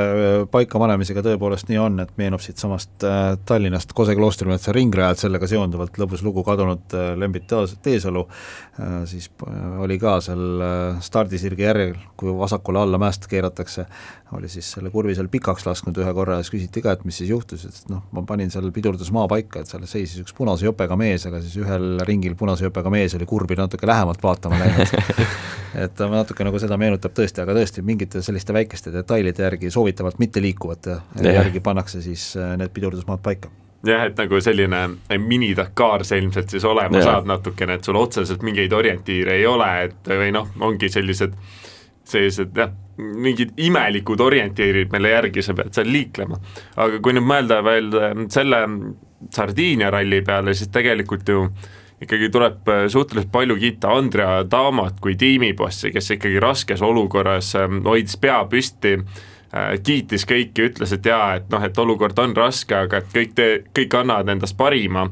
paikapanemisega 0.51 1.23
tõepoolest 1.25 1.67
nii 1.71 1.79
on, 1.81 1.99
et 2.03 2.13
meenub 2.21 2.43
siitsamast 2.43 3.05
Tallinnast 3.47 3.91
Kose 3.97 4.15
kloostrimetsa 4.15 4.73
ringrajad, 4.75 5.19
sellega 5.25 5.49
seonduvalt 5.51 5.99
lõbus 5.99 6.23
lugu 6.23 6.45
kadunud 6.47 6.95
Lembit 7.19 7.51
Teesalu, 7.83 8.23
siis 9.09 9.29
oli 9.81 9.97
ka 10.01 10.17
seal 10.23 10.63
stardisirge 11.03 11.67
järjel, 11.67 11.95
kui 12.19 12.33
vasakule 12.37 12.79
alla 12.81 12.99
mäest 13.01 13.27
keeratakse, 13.31 13.85
oli 14.37 14.49
siis 14.49 14.69
selle 14.77 14.89
kurvi 14.93 15.15
seal 15.17 15.27
pikaks 15.31 15.65
lasknud 15.67 15.97
ühe 15.99 16.13
korra 16.15 16.39
ja 16.39 16.45
siis 16.45 16.53
küsiti 16.55 16.83
ka, 16.83 16.95
et 16.95 17.03
mis 17.07 17.17
siis 17.19 17.31
juhtus, 17.33 17.65
et 17.67 17.91
noh, 17.91 18.05
ma 18.15 18.23
panin 18.27 18.51
seal 18.53 18.69
pidurdusmaa 18.73 19.27
paika, 19.31 19.61
et 19.61 19.71
seal 19.71 19.83
seisis 19.89 20.23
üks 20.23 20.35
punase 20.37 20.67
jopega 20.67 20.95
mees, 20.99 21.25
aga 21.27 21.41
siis 21.43 21.57
ühel 21.59 21.99
ringil 22.07 22.37
punase 22.39 22.67
jopega 22.67 22.93
mees 22.93 23.15
oli 23.17 23.27
kurvi 23.27 23.59
natuke 23.59 23.89
lähemalt 23.89 24.23
vaatama 24.23 24.61
läinud. 24.61 24.95
Et 25.71 26.01
natuke 26.11 26.43
nagu 26.43 26.59
seda 26.59 26.75
meenutab 26.75 27.13
tõesti, 27.15 27.39
aga 27.39 27.53
tõesti, 27.55 27.79
mingite 27.87 28.19
selliste 28.25 28.53
väikeste 28.53 28.93
detailide 28.93 29.43
järgi, 29.43 29.71
soovitavalt 29.71 30.19
mitteliikuvate 30.19 30.99
järgi 31.25 31.59
pannakse 31.63 32.01
siis 32.01 32.31
äh, 32.37 32.55
need 32.59 32.73
pidurdusmaad 32.73 33.23
paika 33.23 33.51
jah, 33.87 34.05
et 34.09 34.19
nagu 34.19 34.41
selline 34.43 34.81
mini-Dakar 35.21 36.05
see 36.07 36.21
ilmselt 36.21 36.53
siis 36.53 36.65
olema 36.67 37.01
ja. 37.01 37.07
saab 37.09 37.27
natukene, 37.29 37.77
et 37.77 37.87
sul 37.87 37.97
otseselt 37.99 38.45
mingeid 38.45 38.73
orientiire 38.77 39.39
ei 39.39 39.47
ole, 39.49 39.69
et 39.87 40.11
või 40.11 40.31
noh, 40.35 40.49
ongi 40.67 40.89
sellised, 40.91 41.33
sellised 42.07 42.57
jah, 42.57 42.73
mingid 43.01 43.55
imelikud 43.61 44.21
orientiirid, 44.21 44.91
mille 44.93 45.13
järgi 45.15 45.43
sa 45.45 45.55
pead 45.57 45.73
seal 45.73 45.89
liiklema. 45.89 46.37
aga 46.83 46.99
kui 47.01 47.15
nüüd 47.17 47.27
mõelda 47.27 47.61
veel 47.65 47.93
äh, 47.97 48.11
selle 48.33 48.65
Sardiinia 49.31 49.91
ralli 49.93 50.21
peale, 50.25 50.53
siis 50.57 50.71
tegelikult 50.73 51.29
ju 51.29 51.45
ikkagi 52.01 52.29
tuleb 52.29 52.69
äh, 52.69 52.87
suhteliselt 52.87 53.31
palju 53.31 53.55
kiita 53.55 53.91
Andrea 53.93 54.45
Damat 54.51 54.99
kui 55.01 55.15
tiimibossi, 55.15 55.91
kes 55.91 56.11
ikkagi 56.17 56.39
raskes 56.39 56.81
olukorras 56.81 57.53
ähm, 57.55 57.83
hoidis 57.85 58.17
pea 58.17 58.39
püsti, 58.49 58.95
äh, 58.97 59.75
kiitis 59.83 60.25
kõiki, 60.29 60.71
ütles, 60.71 60.95
et 60.97 61.05
jaa, 61.05 61.35
et 61.37 61.53
noh, 61.53 61.63
et 61.63 61.77
olukord 61.77 62.19
on 62.19 62.35
raske, 62.37 62.75
aga 62.75 63.01
et 63.01 63.13
kõik 63.13 63.37
te, 63.37 63.47
kõik 63.77 64.01
annavad 64.01 64.33
endast 64.33 64.57
parima. 64.57 65.07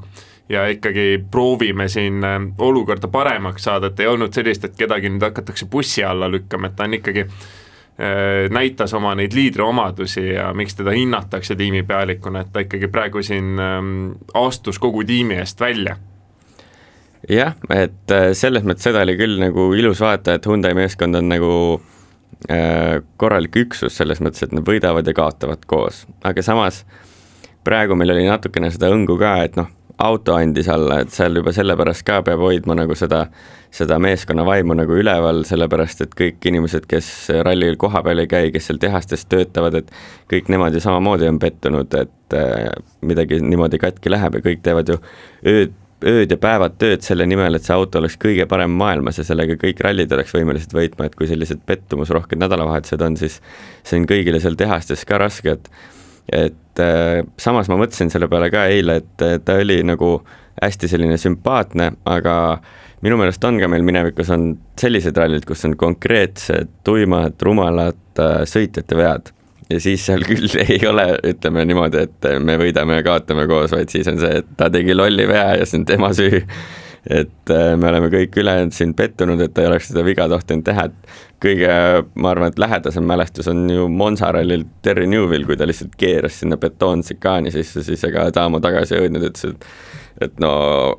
Ja 0.50 0.64
ikkagi 0.66 1.20
proovime 1.32 1.86
siin 1.94 2.24
äh, 2.26 2.40
olukorda 2.58 3.08
paremaks 3.08 3.68
saada, 3.70 3.92
et 3.92 4.00
ei 4.02 4.10
olnud 4.10 4.34
sellist, 4.34 4.66
et 4.66 4.78
kedagi 4.78 5.12
nüüd 5.14 5.22
hakatakse 5.28 5.70
bussi 5.70 6.04
alla 6.04 6.30
lükkama, 6.32 6.72
et 6.72 6.78
ta 6.78 6.90
on 6.90 6.98
ikkagi 6.98 7.28
näitas 8.56 8.94
oma 8.96 9.10
neid 9.20 9.34
liidriomadusi 9.36 10.22
ja 10.30 10.46
miks 10.56 10.78
teda 10.80 10.94
hinnatakse 10.96 11.58
tiimipealikuna, 11.60 12.46
et 12.46 12.54
ta 12.56 12.62
ikkagi 12.64 12.88
praegu 12.88 13.20
siin 13.20 13.60
ähm, 13.60 13.90
astus 14.40 14.80
kogu 14.80 15.04
tiimi 15.04 15.36
eest 15.36 15.60
välja 15.60 15.98
jah, 17.30 17.56
et 17.74 18.14
äh, 18.14 18.32
selles 18.38 18.66
mõttes 18.68 18.88
seda 18.90 19.04
oli 19.06 19.16
küll 19.20 19.40
nagu 19.42 19.70
ilus 19.78 20.02
vaadata, 20.04 20.38
et 20.38 20.50
Hyundai 20.50 20.76
meeskond 20.78 21.20
on 21.20 21.30
nagu 21.32 21.54
äh, 22.50 23.00
korralik 23.22 23.58
üksus 23.64 23.98
selles 24.00 24.22
mõttes, 24.24 24.46
et 24.46 24.56
nad 24.56 24.66
võidavad 24.68 25.08
ja 25.08 25.16
kaotavad 25.18 25.66
koos, 25.70 26.06
aga 26.26 26.46
samas 26.46 26.84
praegu 27.66 27.98
meil 28.00 28.16
oli 28.16 28.30
natukene 28.30 28.72
seda 28.74 28.90
õngu 28.94 29.20
ka, 29.20 29.36
et 29.46 29.60
noh, 29.60 29.70
auto 30.00 30.34
andis 30.38 30.70
alla, 30.72 31.02
et 31.04 31.12
seal 31.12 31.36
juba 31.36 31.52
sellepärast 31.52 32.06
ka 32.08 32.22
peab 32.24 32.40
hoidma 32.40 32.78
nagu 32.80 32.96
seda, 32.96 33.26
seda 33.76 33.98
meeskonna 34.00 34.46
vaimu 34.48 34.78
nagu 34.80 34.96
üleval, 34.96 35.44
sellepärast 35.48 36.06
et 36.06 36.16
kõik 36.18 36.48
inimesed, 36.48 36.88
kes 36.90 37.10
rallil 37.44 37.76
kohapeal 37.82 38.24
ei 38.24 38.30
käi, 38.32 38.54
kes 38.56 38.70
seal 38.70 38.80
tehastes 38.80 39.28
töötavad, 39.30 39.76
et 39.82 39.92
kõik 40.32 40.48
nemad 40.54 40.74
ju 40.74 40.82
samamoodi 40.86 41.28
on 41.28 41.42
pettunud, 41.44 42.00
et 42.00 42.38
äh, 42.40 42.72
midagi 43.04 43.42
niimoodi 43.44 43.82
katki 43.82 44.16
läheb 44.16 44.40
ja 44.40 44.46
kõik 44.48 44.64
teevad 44.64 44.96
ju 44.96 45.02
ööd 45.52 45.76
ööd 46.08 46.32
ja 46.32 46.38
päevad 46.40 46.78
tööd 46.80 47.04
selle 47.06 47.26
nimel, 47.28 47.58
et 47.58 47.66
see 47.66 47.76
auto 47.76 48.00
oleks 48.00 48.18
kõige 48.22 48.46
parem 48.50 48.72
maailmas 48.80 49.20
ja 49.20 49.26
sellega 49.28 49.58
kõik 49.60 49.82
rallid 49.84 50.12
oleks 50.16 50.34
võimelised 50.36 50.74
võitma, 50.76 51.08
et 51.08 51.16
kui 51.20 51.28
sellised 51.28 51.64
pettumusrohked 51.68 52.40
nädalavahetused 52.40 53.04
on, 53.06 53.18
siis 53.20 53.40
see 53.84 54.00
on 54.00 54.08
kõigile 54.10 54.42
seal 54.44 54.58
tehastes 54.60 55.06
ka 55.08 55.22
raske, 55.22 55.58
et 55.58 55.72
et 56.30 56.80
äh, 56.84 57.24
samas 57.42 57.72
ma 57.72 57.80
mõtlesin 57.80 58.12
selle 58.14 58.28
peale 58.30 58.52
ka 58.54 58.68
eile, 58.70 59.00
et 59.02 59.24
ta 59.46 59.56
oli 59.58 59.80
nagu 59.82 60.20
hästi 60.62 60.90
selline 60.92 61.18
sümpaatne, 61.18 61.88
aga 62.06 62.36
minu 63.02 63.18
meelest 63.18 63.44
on 63.48 63.58
ka 63.62 63.70
meil 63.72 63.86
minevikus 63.88 64.30
on 64.36 64.52
sellised 64.80 65.18
rallid, 65.18 65.48
kus 65.48 65.66
on 65.66 65.74
konkreetsed 65.80 66.70
tuimad, 66.86 67.40
rumalad 67.42 68.22
äh, 68.22 68.44
sõitjate 68.50 69.00
vead 69.00 69.34
ja 69.70 69.80
siis 69.84 70.06
seal 70.10 70.26
küll 70.28 70.50
ei 70.66 70.82
ole, 70.90 71.08
ütleme 71.32 71.66
niimoodi, 71.70 72.06
et 72.08 72.30
me 72.44 72.58
võidame 72.62 73.00
ja 73.00 73.06
kaotame 73.06 73.48
koos, 73.50 73.74
vaid 73.76 73.92
siis 73.94 74.10
on 74.12 74.20
see, 74.22 74.42
et 74.42 74.54
ta 74.60 74.70
tegi 74.74 74.96
lolli 74.98 75.28
vea 75.30 75.56
ja 75.60 75.68
see 75.70 75.82
on 75.82 75.90
tema 75.90 76.14
süü. 76.16 76.44
et 77.10 77.52
äh, 77.56 77.70
me 77.80 77.88
oleme 77.88 78.10
kõik 78.12 78.36
ülejäänud 78.42 78.76
siin 78.76 78.92
pettunud, 78.94 79.40
et 79.42 79.54
ta 79.56 79.64
ei 79.64 79.70
oleks 79.70 79.88
seda 79.88 80.04
viga 80.04 80.28
tohtinud 80.30 80.66
teha, 80.68 80.90
et 80.90 81.14
kõige, 81.42 81.70
ma 82.20 82.34
arvan, 82.34 82.52
et 82.52 82.60
lähedasem 82.60 83.06
mälestus 83.08 83.48
on 83.48 83.64
ju 83.72 83.88
Monza 83.88 84.34
rallil 84.36 84.66
Terry 84.84 85.08
Newvil, 85.08 85.46
kui 85.48 85.58
ta 85.58 85.68
lihtsalt 85.70 85.96
keeras 85.98 86.42
sinna 86.42 86.58
betoonsikaani 86.60 87.56
sisse, 87.56 87.86
siis 87.88 88.04
ega 88.10 88.28
Taamo 88.36 88.60
tagasi 88.60 88.98
ei 88.98 89.06
jõudnud, 89.06 89.30
ütles, 89.32 89.54
et 89.54 89.66
et 90.20 90.40
no 90.44 90.52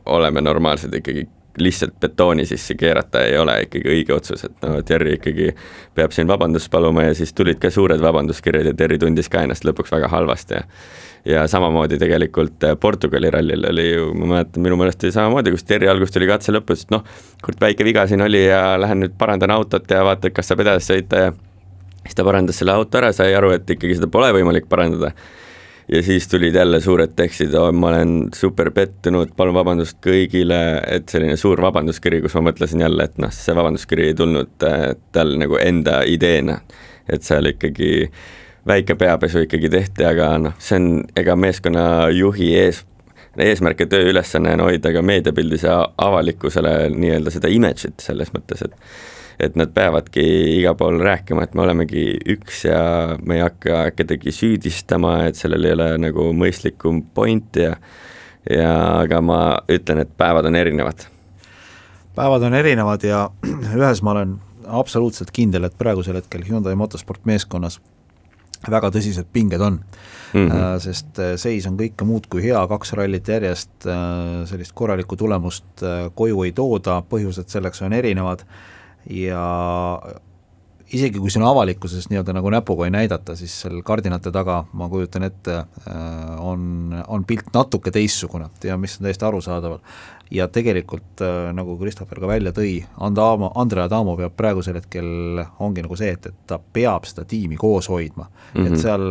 oleme 0.06 0.40
normaalsed 0.40 0.94
ikkagi, 0.96 1.26
lihtsalt 1.59 1.97
betooni 2.01 2.47
sisse 2.47 2.75
keerata 2.79 3.25
ei 3.27 3.39
ole 3.39 3.57
ikkagi 3.67 3.91
õige 3.91 4.15
otsus, 4.15 4.45
et 4.47 4.63
no 4.63 4.81
Terri 4.87 5.17
ikkagi 5.19 5.51
peab 5.95 6.15
siin 6.15 6.29
vabandust 6.31 6.71
paluma 6.71 7.09
ja 7.09 7.15
siis 7.19 7.33
tulid 7.35 7.59
ka 7.63 7.71
suured 7.75 8.01
vabanduskirjad 8.01 8.71
ja 8.71 8.75
Terri 8.75 8.99
tundis 9.03 9.29
ka 9.29 9.43
ennast 9.43 9.67
lõpuks 9.67 9.93
väga 9.93 10.11
halvasti. 10.13 10.61
Ja 10.61 10.65
ja 11.25 11.47
samamoodi 11.49 11.99
tegelikult 11.99 12.65
äh, 12.65 12.77
Portugali 12.81 13.31
rallil 13.31 13.65
oli 13.69 13.91
ju, 13.91 14.07
ma 14.15 14.27
mäletan, 14.35 14.63
minu 14.65 14.77
meelest 14.81 15.05
oli 15.05 15.13
samamoodi, 15.13 15.53
kus 15.53 15.67
Terri 15.69 15.89
alguses 15.89 16.15
tuli 16.15 16.29
katse 16.31 16.55
lõpus, 16.55 16.87
et 16.87 16.95
noh, 16.95 17.05
kurat 17.45 17.61
väike 17.61 17.85
viga 17.85 18.07
siin 18.09 18.25
oli 18.25 18.47
ja 18.47 18.79
lähen 18.81 19.05
nüüd 19.05 19.17
parandan 19.21 19.53
autot 19.53 19.91
ja 19.91 20.01
vaata, 20.07 20.33
kas 20.33 20.49
saab 20.49 20.65
edasi 20.65 20.95
sõita 20.95 21.25
ja 21.27 21.35
siis 22.07 22.17
ta 22.17 22.25
parandas 22.25 22.61
selle 22.61 22.73
auto 22.73 23.01
ära, 23.01 23.13
sai 23.13 23.35
aru, 23.37 23.53
et 23.57 23.69
ikkagi 23.77 23.99
seda 23.99 24.09
pole 24.13 24.33
võimalik 24.37 24.69
parandada 24.71 25.13
ja 25.92 26.03
siis 26.03 26.29
tulid 26.29 26.55
jälle 26.55 26.81
suured 26.81 27.12
tekstid 27.16 27.55
ma 27.72 27.88
olen 27.88 28.29
super 28.35 28.70
pettunud, 28.70 29.33
palun 29.37 29.55
vabandust 29.55 29.98
kõigile, 30.05 30.61
et 30.87 31.09
selline 31.09 31.37
suur 31.37 31.62
vabanduskiri, 31.62 32.20
kus 32.22 32.37
ma 32.38 32.46
mõtlesin 32.50 32.85
jälle, 32.85 33.09
et 33.09 33.18
noh, 33.18 33.33
see 33.35 33.57
vabanduskiri 33.57 34.11
ei 34.11 34.14
tulnud 34.14 34.66
äh, 34.66 34.92
tal 35.12 35.35
nagu 35.40 35.59
enda 35.59 36.03
ideena. 36.07 36.61
et 37.11 37.22
seal 37.26 37.46
ikkagi 37.50 38.11
väike 38.66 38.94
peapesu 38.94 39.40
ikkagi 39.42 39.68
tehti, 39.68 40.05
aga 40.07 40.37
noh, 40.38 40.55
see 40.62 40.79
on, 40.79 40.90
ega 41.16 41.35
meeskonnajuhi 41.37 42.53
ees, 42.61 42.85
eesmärk 43.38 43.81
ja 43.81 43.87
tööülesanne 43.90 44.53
on 44.55 44.66
hoida 44.68 44.92
ka 44.94 45.03
meediapildis 45.03 45.64
ja 45.66 45.81
avalikkusele 45.98 46.74
nii-öelda 46.94 47.33
seda 47.35 47.50
image'it 47.50 48.05
selles 48.05 48.31
mõttes, 48.37 48.62
et 48.66 48.76
et 49.40 49.57
nad 49.57 49.72
peavadki 49.74 50.22
igal 50.61 50.76
pool 50.79 51.00
rääkima, 51.00 51.44
et 51.44 51.55
me 51.55 51.64
olemegi 51.64 52.05
üks 52.37 52.64
ja 52.68 52.81
me 53.24 53.38
ei 53.38 53.44
hakka 53.44 53.90
kedagi 53.96 54.33
süüdistama, 54.35 55.26
et 55.31 55.40
sellel 55.40 55.64
ei 55.64 55.76
ole 55.76 55.90
nagu 56.03 56.31
mõistlikku 56.37 56.92
pointi 57.14 57.68
ja 57.68 57.76
ja 58.48 59.00
aga 59.03 59.20
ma 59.20 59.40
ütlen, 59.68 60.00
et 60.05 60.12
päevad 60.16 60.46
on 60.48 60.57
erinevad. 60.57 61.07
päevad 62.16 62.42
on 62.42 62.55
erinevad 62.55 63.05
ja 63.05 63.31
ühes 63.79 64.03
ma 64.03 64.14
olen 64.16 64.38
absoluutselt 64.66 65.31
kindel, 65.31 65.64
et 65.64 65.79
praegusel 65.79 66.16
hetkel 66.16 66.44
Hyundai 66.48 66.74
motosport 66.74 67.24
meeskonnas 67.24 67.81
väga 68.70 68.90
tõsised 68.92 69.29
pinged 69.33 69.61
on 69.61 69.79
mm, 70.33 70.48
-hmm. 70.48 70.81
sest 70.81 71.18
äh, 71.18 71.37
seis 71.37 71.66
on 71.66 71.79
kõike 71.79 72.05
muud 72.05 72.26
kui 72.29 72.42
hea, 72.44 72.66
kaks 72.68 72.92
rallit 72.92 73.29
järjest 73.29 73.87
äh, 73.87 74.44
sellist 74.46 74.72
korralikku 74.74 75.16
tulemust 75.16 75.85
koju 76.14 76.42
ei 76.44 76.53
tooda, 76.53 77.03
põhjused 77.09 77.48
selleks 77.48 77.83
on 77.83 77.92
erinevad 77.92 78.44
ja 79.09 79.45
isegi 80.91 81.21
kui 81.23 81.31
siin 81.31 81.45
avalikkuses 81.47 82.09
nii-öelda 82.11 82.35
nagu 82.35 82.51
näpuga 82.53 82.87
ei 82.89 82.95
näidata, 82.95 83.37
siis 83.39 83.55
seal 83.63 83.81
kardinate 83.87 84.33
taga, 84.35 84.65
ma 84.73 84.89
kujutan 84.91 85.27
ette, 85.29 85.61
on, 86.43 86.95
on 87.07 87.27
pilt 87.29 87.53
natuke 87.55 87.93
teistsugune. 87.95 88.51
Ja 88.67 88.79
mis 88.81 88.99
on 88.99 89.07
täiesti 89.07 89.29
arusaadaval 89.29 89.79
ja 90.31 90.47
tegelikult 90.49 91.23
äh, 91.25 91.51
nagu 91.55 91.75
Christopher 91.81 92.21
ka 92.23 92.29
välja 92.31 92.53
tõi, 92.55 92.79
Andamo, 93.03 93.51
Andre 93.59 93.83
Adamo 93.85 94.14
peab 94.19 94.37
praegusel 94.38 94.79
hetkel, 94.79 95.40
ongi 95.62 95.83
nagu 95.83 95.99
see, 95.99 96.12
et, 96.14 96.29
et 96.31 96.37
ta 96.47 96.61
peab 96.61 97.09
seda 97.09 97.25
tiimi 97.29 97.59
koos 97.59 97.90
hoidma 97.90 98.29
mm. 98.29 98.35
-hmm. 98.55 98.66
et 98.66 98.73
mhm. 98.73 98.81
seal, 98.81 99.07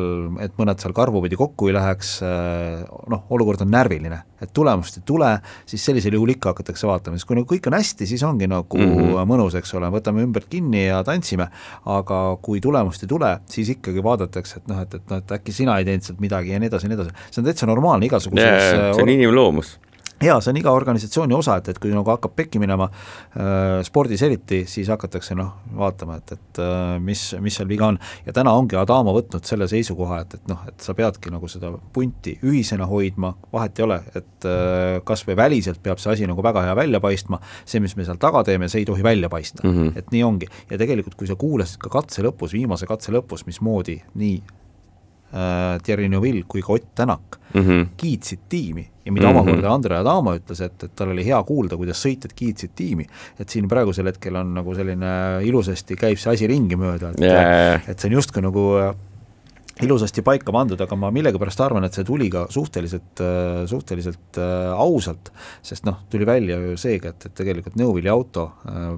et 0.45 0.55
mõned 0.59 0.79
seal 0.79 0.95
karvupidi 0.95 1.35
kokku 1.39 1.67
ei 1.67 1.75
läheks, 1.75 2.13
äh, 2.23 2.85
noh, 3.11 3.25
olukord 3.29 3.61
on 3.65 3.71
närviline, 3.71 4.21
et 4.41 4.53
tulemust 4.53 5.01
ei 5.01 5.03
tule, 5.05 5.33
siis 5.65 5.85
sellisel 5.85 6.15
juhul 6.15 6.31
ikka 6.35 6.53
hakatakse 6.53 6.87
vaatama, 6.87 7.19
sest 7.19 7.27
kui 7.27 7.39
nagu 7.39 7.49
kõik 7.49 7.67
on 7.67 7.75
hästi, 7.75 8.07
siis 8.07 8.23
ongi 8.23 8.47
nagu 8.47 8.77
mm 8.77 8.95
-hmm. 8.95 9.27
mõnus, 9.27 9.59
eks 9.59 9.73
ole, 9.75 9.91
võtame 9.91 10.23
ümbert 10.23 10.47
kinni 10.49 10.85
ja 10.87 11.03
tantsime, 11.03 11.49
aga 11.85 12.37
kui 12.41 12.61
tulemust 12.61 13.03
ei 13.03 13.11
tule, 13.11 13.39
siis 13.45 13.69
ikkagi 13.75 14.03
vaadatakse, 14.03 14.63
et 14.63 14.67
noh, 14.67 14.81
et, 14.81 14.93
et 14.93 15.09
noh, 15.09 15.17
et 15.17 15.31
äkki 15.31 15.51
sina 15.51 15.77
ei 15.77 15.85
teinud 15.85 16.03
sealt 16.03 16.19
midagi 16.19 16.55
ja 16.55 16.59
nii 16.59 16.71
edasi 16.71 16.87
ja 16.87 16.89
nii 16.89 17.01
edasi, 17.01 17.15
see 17.31 17.41
on 17.41 17.45
täitsa 17.45 17.65
normaalne 17.65 18.05
igasuguses 18.05 18.45
yeah, 18.45 18.95
see 18.95 19.03
on 19.03 19.09
inimloomus 19.09 19.79
jaa, 20.23 20.39
see 20.41 20.51
on 20.53 20.59
iga 20.59 20.71
organisatsiooni 20.75 21.35
osa, 21.35 21.57
et, 21.59 21.69
et 21.71 21.79
kui 21.81 21.91
nagu 21.93 22.11
hakkab 22.11 22.33
pekki 22.37 22.61
minema 22.61 22.89
äh, 22.89 23.79
spordis 23.87 24.23
eriti, 24.25 24.61
siis 24.69 24.89
hakatakse 24.91 25.37
noh, 25.37 25.53
vaatama, 25.79 26.19
et, 26.19 26.35
et 26.35 26.61
äh, 26.63 26.97
mis, 27.03 27.23
mis 27.43 27.59
seal 27.59 27.69
viga 27.69 27.89
on. 27.89 27.99
ja 28.25 28.35
täna 28.35 28.53
ongi 28.57 28.77
Adamo 28.79 29.13
võtnud 29.15 29.47
selle 29.47 29.69
seisukoha, 29.71 30.21
et, 30.25 30.37
et 30.39 30.51
noh, 30.51 30.65
et 30.69 30.83
sa 30.83 30.95
peadki 30.97 31.31
nagu 31.33 31.49
seda 31.51 31.71
punti 31.95 32.35
ühisena 32.43 32.87
hoidma, 32.89 33.33
vahet 33.53 33.79
ei 33.79 33.87
ole, 33.87 34.01
et 34.13 34.49
äh, 34.49 34.99
kas 35.07 35.25
või 35.27 35.39
väliselt 35.39 35.83
peab 35.83 36.01
see 36.01 36.13
asi 36.13 36.29
nagu 36.29 36.43
väga 36.45 36.65
hea 36.67 36.77
välja 36.79 37.03
paistma, 37.03 37.41
see, 37.65 37.81
mis 37.83 37.95
me 37.99 38.07
seal 38.07 38.19
taga 38.21 38.43
teeme, 38.47 38.69
see 38.71 38.83
ei 38.83 38.89
tohi 38.89 39.05
välja 39.05 39.31
paista 39.31 39.63
mm, 39.63 39.75
-hmm. 39.75 39.97
et 39.99 40.11
nii 40.15 40.23
ongi. 40.23 40.51
ja 40.69 40.77
tegelikult, 40.77 41.15
kui 41.15 41.27
sa 41.27 41.39
kuulasid 41.39 41.79
ka 41.79 41.91
katse 41.99 42.23
lõpus, 42.25 42.53
viimase 42.53 42.87
katse 42.89 43.13
lõpus, 43.15 43.45
mismoodi 43.47 44.01
nii 44.15 44.58
Thierry 45.83 46.09
Neuville 46.09 46.43
kui 46.47 46.61
ka 46.65 46.73
Ott 46.73 46.95
Tänak 46.95 47.39
mm 47.53 47.61
-hmm. 47.61 47.87
kiitsid 47.97 48.39
tiimi 48.49 48.89
ja 49.05 49.11
mida 49.11 49.27
mm 49.27 49.35
-hmm. 49.35 49.39
omakorda 49.39 49.73
Andre 49.73 49.97
Adamo 49.97 50.35
ütles, 50.35 50.61
et, 50.61 50.83
et 50.83 50.91
tal 50.95 51.09
oli 51.09 51.25
hea 51.25 51.43
kuulda, 51.43 51.77
kuidas 51.77 52.05
sõitjad 52.05 52.33
kiitsid 52.35 52.69
tiimi. 52.75 53.05
et 53.39 53.49
siin 53.49 53.67
praegusel 53.67 54.05
hetkel 54.05 54.35
on 54.35 54.53
nagu 54.53 54.75
selline 54.75 55.41
ilusasti 55.43 55.95
käib 55.95 56.17
see 56.17 56.33
asi 56.33 56.47
ringi 56.47 56.75
mööda, 56.75 57.09
et 57.09 57.21
yeah. 57.21 57.81
et 57.87 57.99
see 57.99 58.09
on 58.09 58.13
justkui 58.13 58.41
nagu 58.41 58.65
äh, 58.77 58.95
ilusasti 59.85 60.23
paika 60.25 60.53
pandud, 60.55 60.79
aga 60.83 60.97
ma 60.99 61.11
millegipärast 61.15 61.61
arvan, 61.63 61.85
et 61.87 61.95
see 61.95 62.05
tuli 62.07 62.27
ka 62.31 62.45
suhteliselt, 62.51 63.21
äh, 63.23 63.63
suhteliselt 63.69 64.39
äh, 64.41 64.71
ausalt, 64.75 65.31
sest 65.65 65.87
noh, 65.87 66.01
tuli 66.11 66.27
välja 66.27 66.59
ju 66.63 66.75
seega, 66.79 67.13
et, 67.13 67.29
et 67.29 67.37
tegelikult 67.37 67.79
Neuvilli 67.79 68.11
auto 68.11 68.49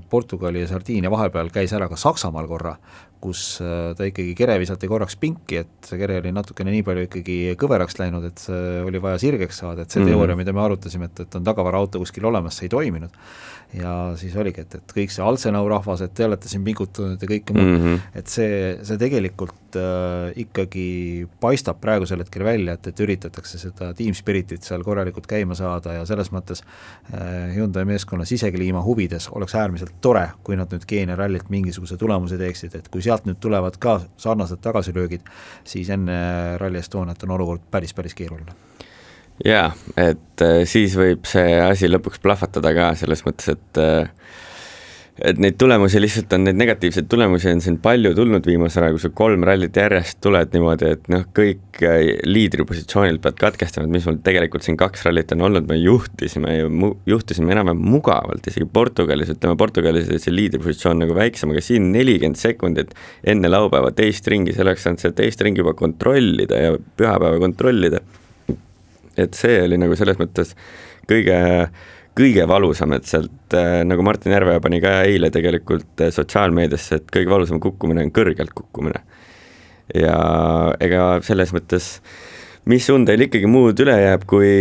Portugali 0.10 0.64
ja 0.64 0.70
Sardiinia 0.72 1.12
vahepeal 1.14 1.52
käis 1.54 1.74
ära 1.78 1.90
ka 1.92 2.00
Saksamaal 2.00 2.50
korra, 2.50 2.76
kus 3.22 3.44
äh, 3.62 3.92
ta 3.98 4.08
ikkagi 4.10 4.34
kere 4.38 4.58
visati 4.62 4.90
korraks 4.90 5.18
pinki, 5.22 5.62
et 5.62 5.90
see 5.90 6.00
kere 6.02 6.18
oli 6.24 6.34
natukene 6.34 6.74
nii 6.74 6.86
palju 6.88 7.06
ikkagi 7.08 7.38
kõveraks 7.62 8.00
läinud, 8.02 8.26
et 8.32 8.42
see 8.42 8.82
oli 8.88 9.02
vaja 9.04 9.22
sirgeks 9.22 9.62
saada, 9.62 9.86
et 9.86 9.94
see 9.94 10.02
mm 10.02 10.10
-hmm. 10.10 10.18
teooria, 10.18 10.40
mida 10.40 10.54
me 10.58 10.66
arutasime, 10.66 11.12
et, 11.12 11.26
et 11.28 11.38
on 11.38 11.46
tagavaraauto 11.46 12.02
kuskil 12.02 12.26
olemas, 12.26 12.58
see 12.58 12.70
ei 12.70 12.76
toiminud 12.78 13.22
ja 13.74 13.92
siis 14.20 14.36
oligi, 14.36 14.66
et, 14.66 14.76
et 14.76 14.94
kõik 14.96 15.14
see 15.14 15.24
Alsenau 15.24 15.64
rahvas, 15.72 16.04
et 16.04 16.14
te 16.16 16.26
olete 16.28 16.50
siin 16.52 16.64
pingutanud 16.66 17.22
ja 17.22 17.30
kõike 17.30 17.56
muud. 17.56 17.68
Mm, 17.68 17.84
-hmm. 17.84 18.18
et 18.20 18.32
see, 18.32 18.58
see 18.88 19.00
tegelikult 19.00 19.78
äh, 19.80 20.34
ikkagi 20.44 20.88
paistab 21.44 21.80
praegusel 21.84 22.24
hetkel 22.24 22.44
välja, 22.44 22.76
et, 22.76 22.92
et 22.92 23.04
üritatakse 23.06 23.60
seda 23.62 23.94
team 23.98 24.16
spirit'it 24.18 24.68
seal 24.68 24.84
korralikult 24.84 25.28
käima 25.28 25.56
saada 25.56 25.96
ja 26.00 26.06
selles 26.10 26.32
mõttes 26.36 26.64
äh, 27.14 27.56
Hyundai 27.56 27.86
meeskonna 27.88 28.26
sisekliima 28.26 28.84
huvides 28.84 29.30
oleks 29.32 29.56
äärmiselt 29.56 29.96
tore, 30.02 30.28
kui 30.44 30.60
nad 30.60 30.72
nüüd 30.72 30.86
Keenia 30.88 31.16
rallilt 31.16 31.50
mingisuguse 31.50 31.98
tulemuse 31.98 32.38
teeksid, 32.38 32.76
et 32.76 32.92
kui 32.92 33.02
sealt 33.02 33.26
nüüd 33.30 33.40
tulevad 33.40 33.80
ka 33.80 34.02
sarnased 34.18 34.60
tagasilöögid, 34.62 35.24
siis 35.64 35.90
enne 35.90 36.58
Rally 36.58 36.84
Estoniat 36.84 37.24
on 37.24 37.38
olukord 37.38 37.64
päris, 37.72 37.94
päris 37.94 38.18
keeruline 38.18 38.58
jaa, 39.46 39.72
et 39.98 40.46
äh, 40.46 40.62
siis 40.70 40.96
võib 41.00 41.28
see 41.30 41.60
asi 41.64 41.90
lõpuks 41.90 42.22
plahvatada 42.24 42.74
ka 42.78 42.94
selles 43.00 43.26
mõttes, 43.28 43.54
et 43.56 43.82
äh, 43.82 44.10
et 45.22 45.38
neid 45.42 45.58
tulemusi 45.60 46.00
lihtsalt 46.00 46.32
on, 46.34 46.46
neid 46.48 46.58
negatiivseid 46.58 47.06
tulemusi 47.12 47.50
on 47.52 47.60
siin 47.62 47.78
palju 47.84 48.14
tulnud 48.18 48.46
viimasel 48.48 48.86
ajal, 48.86 48.96
kui 48.96 49.04
sa 49.04 49.12
kolm 49.22 49.44
rallit 49.46 49.76
järjest 49.78 50.18
tuled 50.24 50.54
niimoodi, 50.56 50.92
et 50.96 51.10
noh, 51.14 51.26
kõik 51.38 51.82
äh, 51.86 51.98
liidripositsioonil 52.26 53.20
pead 53.24 53.38
katkestama, 53.42 53.90
et 53.90 53.96
mis 53.98 54.08
mul 54.08 54.22
tegelikult 54.26 54.66
siin 54.66 54.80
kaks 54.80 55.06
rallit 55.08 55.34
on 55.36 55.46
olnud, 55.50 55.68
me 55.70 55.78
juhtisime 55.78 56.56
ju, 56.56 56.94
juhtisime 57.12 57.54
enam-vähem 57.54 57.84
mugavalt, 57.92 58.48
isegi 58.50 58.70
Portugalis, 58.74 59.34
ütleme 59.36 59.60
Portugalis 59.60 60.10
oli 60.10 60.22
see 60.24 60.34
liidripositsioon 60.34 61.04
nagu 61.04 61.18
väiksem, 61.18 61.54
aga 61.54 61.66
siin 61.66 61.92
nelikümmend 61.94 62.40
sekundit 62.42 62.96
enne 63.28 63.52
laupäeva 63.52 63.92
teist 63.96 64.28
ringi, 64.32 64.56
selleks 64.58 64.88
saanud 64.88 65.04
seda 65.04 65.20
teist 65.22 65.44
ringi 65.46 65.62
juba 65.62 65.76
kontrollida 65.78 66.66
ja 66.66 66.74
pühapäeva 66.98 67.38
kontrollida 67.44 68.02
et 69.24 69.38
see 69.38 69.62
oli 69.66 69.80
nagu 69.82 69.98
selles 70.00 70.20
mõttes 70.20 70.56
kõige, 71.10 71.38
kõige 72.18 72.48
valusam, 72.50 72.96
et 72.98 73.08
sealt 73.10 73.56
äh, 73.58 73.82
nagu 73.88 74.04
Martin 74.06 74.36
Järve 74.36 74.60
pani 74.64 74.82
ka 74.84 75.02
eile 75.08 75.32
tegelikult 75.34 76.06
äh, 76.06 76.12
sotsiaalmeediasse, 76.16 77.02
et 77.02 77.14
kõige 77.14 77.32
valusam 77.32 77.62
kukkumine 77.64 78.06
on 78.06 78.14
kõrgelt 78.16 78.54
kukkumine. 78.58 79.04
ja 79.96 80.18
ega 80.80 81.18
selles 81.26 81.52
mõttes, 81.52 81.98
mis 82.66 82.86
und 82.94 83.10
teil 83.10 83.28
ikkagi 83.28 83.50
muud 83.50 83.80
üle 83.84 83.98
jääb, 84.00 84.24
kui 84.30 84.52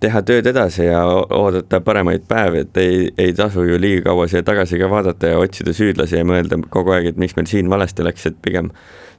teha 0.00 0.22
tööd 0.22 0.46
edasi 0.46 0.86
ja 0.86 1.02
oodata 1.04 1.80
paremaid 1.84 2.24
päevi, 2.30 2.62
et 2.64 2.80
ei, 2.80 2.98
ei 3.18 3.34
tasu 3.36 3.64
ju 3.66 3.78
liiga 3.80 4.10
kaua 4.10 4.28
siia 4.30 4.44
tagasi 4.46 4.78
ka 4.78 4.88
vaadata 4.90 5.32
ja 5.32 5.40
otsida 5.42 5.74
süüdlasi 5.74 6.20
ja 6.20 6.26
mõelda 6.28 6.60
kogu 6.70 6.94
aeg, 6.94 7.10
et 7.10 7.20
miks 7.20 7.34
meil 7.36 7.48
siin 7.50 7.70
valesti 7.70 8.06
läks, 8.06 8.28
et 8.30 8.38
pigem 8.44 8.70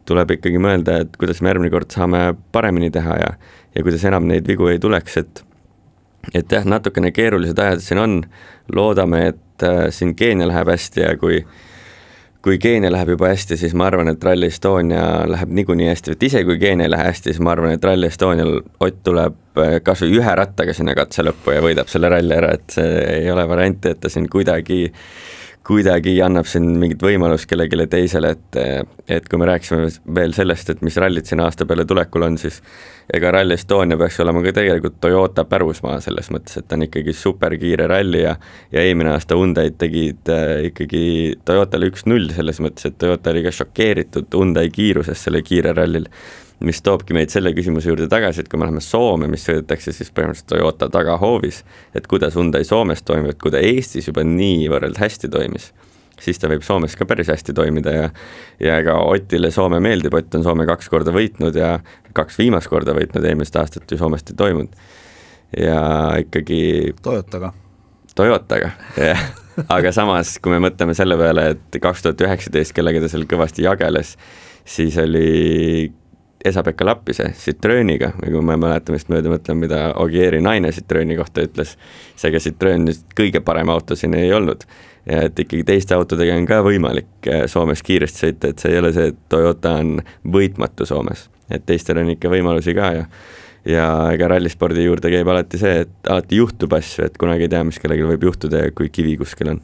tuleb 0.09 0.31
ikkagi 0.37 0.61
mõelda, 0.61 1.01
et 1.03 1.17
kuidas 1.19 1.41
me 1.43 1.51
järgmine 1.51 1.73
kord 1.73 1.91
saame 1.93 2.21
paremini 2.55 2.89
teha 2.93 3.17
ja 3.19 3.33
ja 3.75 3.83
kuidas 3.85 4.05
enam 4.05 4.27
neid 4.29 4.47
vigu 4.47 4.67
ei 4.71 4.79
tuleks, 4.79 5.17
et 5.17 5.43
et 6.35 6.51
jah, 6.51 6.65
natukene 6.67 7.11
keerulised 7.15 7.59
ajad 7.59 7.81
siin 7.83 8.01
on, 8.01 8.21
loodame, 8.75 9.27
et 9.33 9.65
äh, 9.65 9.87
siin 9.95 10.15
Keenia 10.15 10.47
läheb 10.49 10.69
hästi 10.69 11.05
ja 11.05 11.15
kui 11.17 11.43
kui 12.43 12.57
Keenia 12.59 12.91
läheb 12.91 13.15
juba 13.15 13.33
hästi, 13.33 13.57
siis 13.59 13.73
ma 13.75 13.89
arvan, 13.89 14.07
et 14.13 14.23
Rally 14.23 14.47
Estonia 14.47 15.03
läheb 15.27 15.49
niikuinii 15.57 15.89
hästi, 15.89 16.15
et 16.15 16.23
isegi 16.23 16.47
kui 16.47 16.59
Keenia 16.59 16.87
ei 16.87 16.93
lähe 16.93 17.07
hästi, 17.09 17.33
siis 17.33 17.41
ma 17.43 17.51
arvan, 17.51 17.73
et 17.75 17.83
Rally 17.83 18.07
Estonial 18.07 18.61
Ott 18.79 19.01
tuleb 19.03 19.59
äh, 19.59 19.79
kas 19.83 20.03
või 20.05 20.19
ühe 20.19 20.35
rattaga 20.39 20.75
sinna 20.75 20.95
katse 20.95 21.25
lõppu 21.25 21.55
ja 21.55 21.63
võidab 21.63 21.91
selle 21.91 22.11
ralli 22.11 22.35
ära, 22.35 22.53
et 22.55 22.77
see 22.77 23.03
ei 23.19 23.31
ole 23.31 23.47
varianti, 23.49 23.93
et 23.93 23.99
ta 24.03 24.11
siin 24.11 24.29
kuidagi 24.31 24.85
kuidagi 25.69 26.15
annab 26.25 26.47
siin 26.49 26.65
mingit 26.81 27.03
võimalust 27.05 27.45
kellelegi 27.49 27.85
teisele, 27.91 28.31
et, 28.33 28.57
et 29.17 29.27
kui 29.29 29.37
me 29.37 29.45
rääkisime 29.49 29.89
veel 30.17 30.33
sellest, 30.33 30.71
et 30.73 30.81
mis 30.85 30.97
rallid 30.97 31.29
siin 31.29 31.43
aasta 31.45 31.67
peale 31.69 31.85
tulekul 31.85 32.25
on, 32.25 32.39
siis 32.41 32.57
ega 33.13 33.29
Rally 33.35 33.53
Estonia 33.53 33.97
peaks 33.99 34.17
olema 34.23 34.41
ka 34.45 34.53
tegelikult 34.57 34.97
Toyota 35.03 35.45
pärusmaa 35.49 35.99
selles 36.01 36.31
mõttes, 36.33 36.57
et 36.57 36.67
ta 36.69 36.77
on 36.77 36.87
ikkagi 36.87 37.13
superkiire 37.13 37.85
ralli 37.89 38.23
ja 38.23 38.35
ja 38.73 38.81
eelmine 38.81 39.13
aasta 39.13 39.37
Hyundai 39.37 39.69
tegid 39.77 40.33
äh, 40.33 40.65
ikkagi 40.71 41.03
Toyotale 41.45 41.91
üks-null 41.93 42.33
selles 42.33 42.61
mõttes, 42.65 42.89
et 42.89 42.97
Toyota 43.01 43.33
oli 43.33 43.45
ka 43.45 43.53
šokeeritud 43.61 44.33
Hyundai 44.33 44.69
kiirusest 44.73 45.29
sellel 45.29 45.45
kiirel 45.45 45.77
rallil 45.77 46.09
mis 46.65 46.81
toobki 46.83 47.15
meid 47.15 47.31
selle 47.33 47.53
küsimuse 47.55 47.91
juurde 47.91 48.09
tagasi, 48.11 48.43
et 48.43 48.49
kui 48.51 48.59
me 48.59 48.67
läheme 48.67 48.83
Soome, 48.83 49.29
mis 49.31 49.45
sõidetakse 49.47 49.93
siis 49.95 50.11
põhimõtteliselt 50.11 50.49
Toyota 50.51 50.89
tagahoovis, 50.91 51.61
et 51.95 52.07
kuidas 52.11 52.35
Hyundai 52.35 52.67
Soomes 52.67 53.03
toimib, 53.07 53.33
et 53.33 53.41
kui 53.41 53.53
ta 53.53 53.61
Eestis 53.63 54.09
juba 54.09 54.25
niivõrd 54.27 54.99
hästi 54.99 55.31
toimis, 55.31 55.69
siis 56.19 56.41
ta 56.41 56.51
võib 56.51 56.65
Soomes 56.67 56.97
ka 56.99 57.07
päris 57.07 57.31
hästi 57.31 57.55
toimida 57.55 57.95
ja 57.95 58.09
ja 58.59 58.79
ega 58.83 58.97
Otile 59.07 59.53
Soome 59.55 59.79
meeldib, 59.83 60.13
Ott 60.19 60.35
on 60.35 60.43
Soome 60.43 60.67
kaks 60.67 60.91
korda 60.91 61.15
võitnud 61.15 61.55
ja 61.55 61.77
kaks 62.13 62.39
viimast 62.41 62.71
korda 62.71 62.95
võitnud, 62.97 63.25
eelmist 63.25 63.55
aastat 63.55 63.91
ju 63.91 63.97
Soomest 63.97 64.33
ei 64.33 64.39
toimunud. 64.39 64.75
ja 65.57 65.81
ikkagi 66.19 66.93
Toyotaga. 67.01 67.53
Toyotaga, 68.15 68.73
jah 68.97 69.29
aga 69.67 69.91
samas, 69.95 70.35
kui 70.39 70.53
me 70.53 70.61
mõtleme 70.69 70.93
selle 70.95 71.17
peale, 71.19 71.49
et 71.55 71.79
kaks 71.81 72.03
tuhat 72.05 72.21
üheksateist, 72.23 72.73
kellega 72.75 73.01
ta 73.03 73.09
seal 73.11 73.25
kõvasti 73.29 73.65
jageles, 73.65 74.13
siis 74.67 74.97
oli 75.01 75.89
Esa-Pekka 76.45 76.85
Lappise 76.87 77.33
Citrooniga 77.35 78.13
või 78.15 78.31
kui 78.31 78.43
me 78.47 78.55
mäletame 78.59 78.95
vist 78.95 79.09
mööda 79.11 79.31
mõtleme, 79.33 79.65
mida 79.65 79.79
Ogieri 79.99 80.39
naine 80.43 80.71
Citrooni 80.71 81.17
kohta 81.19 81.43
ütles, 81.43 81.73
seega 82.19 82.39
Citroen 82.43 82.85
nüüd 82.87 83.01
kõige 83.17 83.41
parem 83.43 83.71
auto 83.73 83.97
siin 83.99 84.15
ei 84.15 84.31
olnud. 84.33 84.63
ja 85.09 85.23
et 85.27 85.39
ikkagi 85.39 85.65
teiste 85.67 85.95
autodega 85.95 86.35
on 86.37 86.45
ka 86.47 86.61
võimalik 86.63 87.27
eh, 87.27 87.43
Soomes 87.47 87.83
kiiresti 87.83 88.25
sõita, 88.25 88.53
et 88.53 88.59
see 88.59 88.71
ei 88.71 88.79
ole 88.79 88.93
see, 88.95 89.11
et 89.11 89.19
Toyota 89.29 89.75
on 89.81 89.99
võitmatu 90.23 90.85
Soomes, 90.85 91.27
et 91.49 91.65
teistel 91.65 91.97
on 91.97 92.15
ikka 92.15 92.31
võimalusi 92.31 92.75
ka 92.77 92.93
ja 93.01 93.05
ja 93.67 93.85
ega 94.13 94.29
rallispordi 94.31 94.85
juurde 94.85 95.11
käib 95.11 95.27
alati 95.27 95.59
see, 95.59 95.83
et 95.83 96.09
alati 96.09 96.39
juhtub 96.39 96.73
asju, 96.73 97.09
et 97.09 97.17
kunagi 97.19 97.47
ei 97.47 97.51
tea, 97.51 97.63
mis 97.67 97.79
kellelgi 97.79 98.07
võib 98.13 98.23
juhtuda 98.29 98.63
ja 98.63 98.71
kui 98.75 98.87
kivi 98.93 99.17
kuskil 99.19 99.51
on 99.55 99.61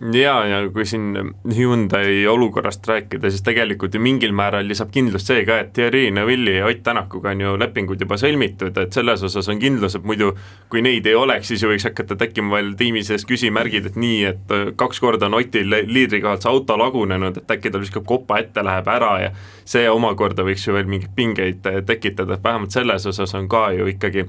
ja, 0.00 0.34
ja 0.46 0.60
kui 0.72 0.86
siin 0.88 1.34
Hyundai 1.56 2.26
olukorrast 2.26 2.86
rääkida, 2.88 3.30
siis 3.30 3.42
tegelikult 3.44 3.94
ju 3.94 4.00
mingil 4.00 4.32
määral 4.36 4.68
lisab 4.68 4.90
kindlust 4.94 5.28
see 5.28 5.44
ka, 5.48 5.58
et 5.64 5.72
Thierry 5.76 6.10
Neuvilli 6.14 6.56
ja 6.56 6.66
Ott 6.66 6.82
Tänakuga 6.86 7.34
on 7.34 7.40
ju 7.44 7.54
lepingud 7.60 8.00
juba 8.00 8.16
sõlmitud, 8.20 8.76
et 8.80 8.96
selles 8.96 9.22
osas 9.28 9.48
on 9.52 9.60
kindlus, 9.60 9.98
et 9.98 10.06
muidu 10.06 10.32
kui 10.72 10.82
neid 10.84 11.06
ei 11.06 11.16
oleks, 11.18 11.50
siis 11.52 11.64
ju 11.64 11.72
võiks 11.72 11.84
hakata 11.88 12.16
tekkima 12.20 12.56
veel 12.56 12.72
tiimi 12.80 13.02
sees 13.06 13.26
küsimärgid, 13.28 13.90
et 13.90 13.98
nii, 14.00 14.22
et 14.30 14.54
kaks 14.80 15.02
korda 15.04 15.28
on 15.28 15.36
Otil 15.40 15.68
liidrikohalt 15.68 16.46
see 16.46 16.52
auto 16.52 16.78
lagunenud, 16.80 17.42
et 17.42 17.56
äkki 17.56 17.72
tal 17.72 17.84
viskab 17.84 18.06
kopa 18.08 18.40
ette, 18.40 18.64
läheb 18.64 18.88
ära 18.88 19.12
ja 19.26 19.34
see 19.68 19.84
omakorda 19.90 20.46
võiks 20.46 20.64
ju 20.66 20.76
veel 20.76 20.88
mingeid 20.88 21.12
pingeid 21.16 21.68
tekitada, 21.86 22.38
et 22.38 22.44
vähemalt 22.44 22.72
selles 22.72 23.06
osas 23.06 23.36
on 23.36 23.48
ka 23.52 23.68
ju 23.76 23.90
ikkagi 23.92 24.26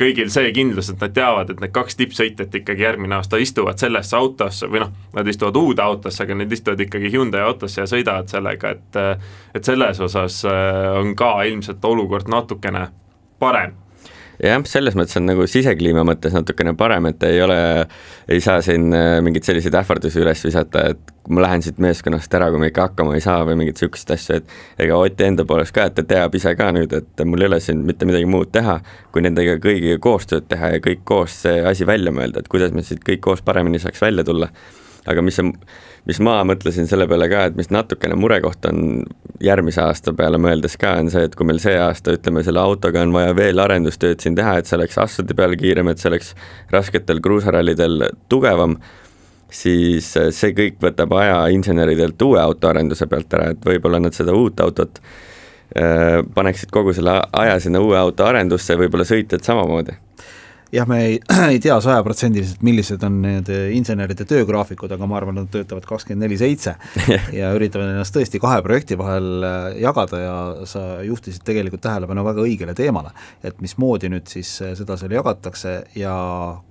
kõigil 0.00 0.30
see 0.32 0.50
kindlus, 0.54 0.88
et 0.90 1.02
nad 1.02 1.12
teavad, 1.14 1.50
et 1.52 1.60
need 1.62 1.72
kaks 1.74 1.98
tippsõitjat 2.00 2.54
ikkagi 2.60 2.82
järgmine 2.82 3.14
aasta 3.18 3.38
istuvad 3.38 3.78
sellesse 3.78 4.16
autosse 4.18 4.66
või 4.70 4.82
noh, 4.82 4.90
nad 5.14 5.28
istuvad 5.30 5.56
uude 5.60 5.84
autosse, 5.84 6.24
aga 6.24 6.34
need 6.40 6.52
istuvad 6.52 6.82
ikkagi 6.82 7.12
Hyundai 7.14 7.44
autosse 7.46 7.82
ja 7.82 7.86
sõidavad 7.90 8.30
sellega, 8.32 8.74
et 8.74 9.00
et 9.54 9.64
selles 9.64 10.00
osas 10.02 10.40
äh, 10.50 10.98
on 10.98 11.14
ka 11.18 11.36
ilmselt 11.46 11.84
olukord 11.84 12.30
natukene 12.30 12.88
parem 13.38 13.76
jah, 14.42 14.62
selles 14.68 14.96
mõttes 14.98 15.18
on 15.20 15.28
nagu 15.28 15.46
sisekliima 15.50 16.04
mõttes 16.06 16.34
natukene 16.34 16.74
parem, 16.78 17.10
et 17.10 17.22
ei 17.28 17.40
ole, 17.44 17.58
ei 18.28 18.42
saa 18.44 18.62
siin 18.64 18.90
äh, 18.94 19.18
mingeid 19.24 19.46
selliseid 19.46 19.76
ähvardusi 19.78 20.22
üles 20.22 20.44
visata, 20.46 20.88
et 20.94 21.14
ma 21.28 21.44
lähen 21.46 21.64
siit 21.64 21.78
meeskonnast 21.80 22.34
ära, 22.36 22.50
kui 22.52 22.60
me 22.60 22.68
ikka 22.72 22.88
hakkama 22.88 23.16
ei 23.16 23.24
saa 23.24 23.46
või 23.48 23.58
mingeid 23.62 23.78
niisuguseid 23.78 24.14
asju, 24.16 24.40
et 24.40 24.84
ega 24.86 24.98
Oti 25.00 25.28
enda 25.28 25.46
poolest 25.48 25.74
ka, 25.76 25.88
et 25.88 25.96
ta 25.98 26.06
teab 26.14 26.36
ise 26.36 26.54
ka 26.58 26.70
nüüd, 26.76 26.92
et 26.98 27.24
mul 27.28 27.44
ei 27.46 27.50
ole 27.52 27.60
siin 27.64 27.84
mitte 27.88 28.08
midagi 28.08 28.28
muud 28.28 28.52
teha, 28.54 28.78
kui 29.14 29.24
nendega 29.24 29.56
kõigiga 29.62 30.00
koostööd 30.02 30.48
teha 30.50 30.74
ja 30.76 30.84
kõik 30.84 31.04
koos 31.08 31.42
see 31.46 31.62
asi 31.64 31.88
välja 31.88 32.12
mõelda, 32.14 32.42
et 32.42 32.52
kuidas 32.52 32.74
me 32.76 32.84
siit 32.84 33.04
kõik 33.06 33.24
koos 33.24 33.44
paremini 33.44 33.82
saaks 33.82 34.02
välja 34.04 34.26
tulla. 34.26 34.50
aga 35.04 35.22
mis 35.22 35.36
mis 36.08 36.20
ma 36.20 36.38
mõtlesin 36.46 36.88
selle 36.88 37.06
peale 37.08 37.28
ka, 37.32 37.46
et 37.48 37.56
mis 37.58 37.70
natukene 37.72 38.16
murekoht 38.18 38.66
on 38.68 39.04
järgmise 39.44 39.82
aasta 39.84 40.14
peale 40.16 40.38
mõeldes 40.40 40.76
ka, 40.80 40.94
on 41.00 41.10
see, 41.12 41.24
et 41.28 41.34
kui 41.38 41.46
meil 41.48 41.60
see 41.62 41.76
aasta, 41.80 42.14
ütleme, 42.16 42.42
selle 42.46 42.62
autoga 42.62 43.02
on 43.04 43.14
vaja 43.14 43.34
veel 43.36 43.62
arendustööd 43.62 44.22
siin 44.24 44.36
teha, 44.38 44.56
et 44.58 44.70
see 44.70 44.78
oleks 44.78 44.98
asfaldi 45.04 45.36
peal 45.38 45.56
kiirem, 45.60 45.90
et 45.92 46.02
see 46.02 46.10
oleks 46.10 46.32
rasketel 46.72 47.20
kruusarallidel 47.24 48.08
tugevam, 48.32 48.78
siis 49.54 50.08
see 50.14 50.54
kõik 50.56 50.80
võtab 50.82 51.14
aja 51.20 51.38
inseneridelt 51.54 52.22
uue 52.26 52.40
auto 52.42 52.70
arenduse 52.70 53.06
pealt 53.10 53.38
ära, 53.38 53.52
et 53.54 53.68
võib-olla 53.68 54.00
nad 54.02 54.16
seda 54.16 54.34
uut 54.34 54.60
autot 54.64 54.98
äh, 55.00 56.22
paneksid 56.34 56.72
kogu 56.74 56.96
selle 56.96 57.20
aja 57.32 57.60
sinna 57.62 57.82
uue 57.84 57.98
auto 58.00 58.26
arendusse, 58.26 58.78
võib-olla 58.80 59.06
sõitjad 59.08 59.44
samamoodi 59.46 60.00
jah, 60.74 60.88
me 60.88 61.00
ei, 61.04 61.18
ei 61.52 61.60
tea 61.62 61.76
sajaprotsendiliselt, 61.82 62.62
millised 62.66 63.02
on 63.06 63.20
need 63.24 63.50
inseneride 63.76 64.26
töögraafikud, 64.28 64.92
aga 64.94 65.08
ma 65.10 65.18
arvan, 65.20 65.38
nad 65.40 65.50
töötavad 65.52 65.86
kakskümmend 65.88 66.26
neli 66.26 66.38
seitse 66.40 66.76
ja 67.40 67.52
üritavad 67.56 67.92
ennast 67.92 68.14
tõesti 68.16 68.40
kahe 68.42 68.62
projekti 68.64 68.98
vahel 69.00 69.46
äh, 69.46 69.68
jagada 69.84 70.22
ja 70.22 70.36
sa 70.70 70.84
juhtisid 71.06 71.44
tegelikult 71.46 71.84
tähelepanu 71.84 72.26
väga 72.26 72.46
õigele 72.46 72.76
teemale, 72.78 73.14
et 73.44 73.60
mismoodi 73.64 74.10
nüüd 74.12 74.30
siis 74.30 74.56
äh, 74.64 74.74
seda 74.78 74.98
seal 75.00 75.14
jagatakse 75.14 75.76
ja 75.98 76.16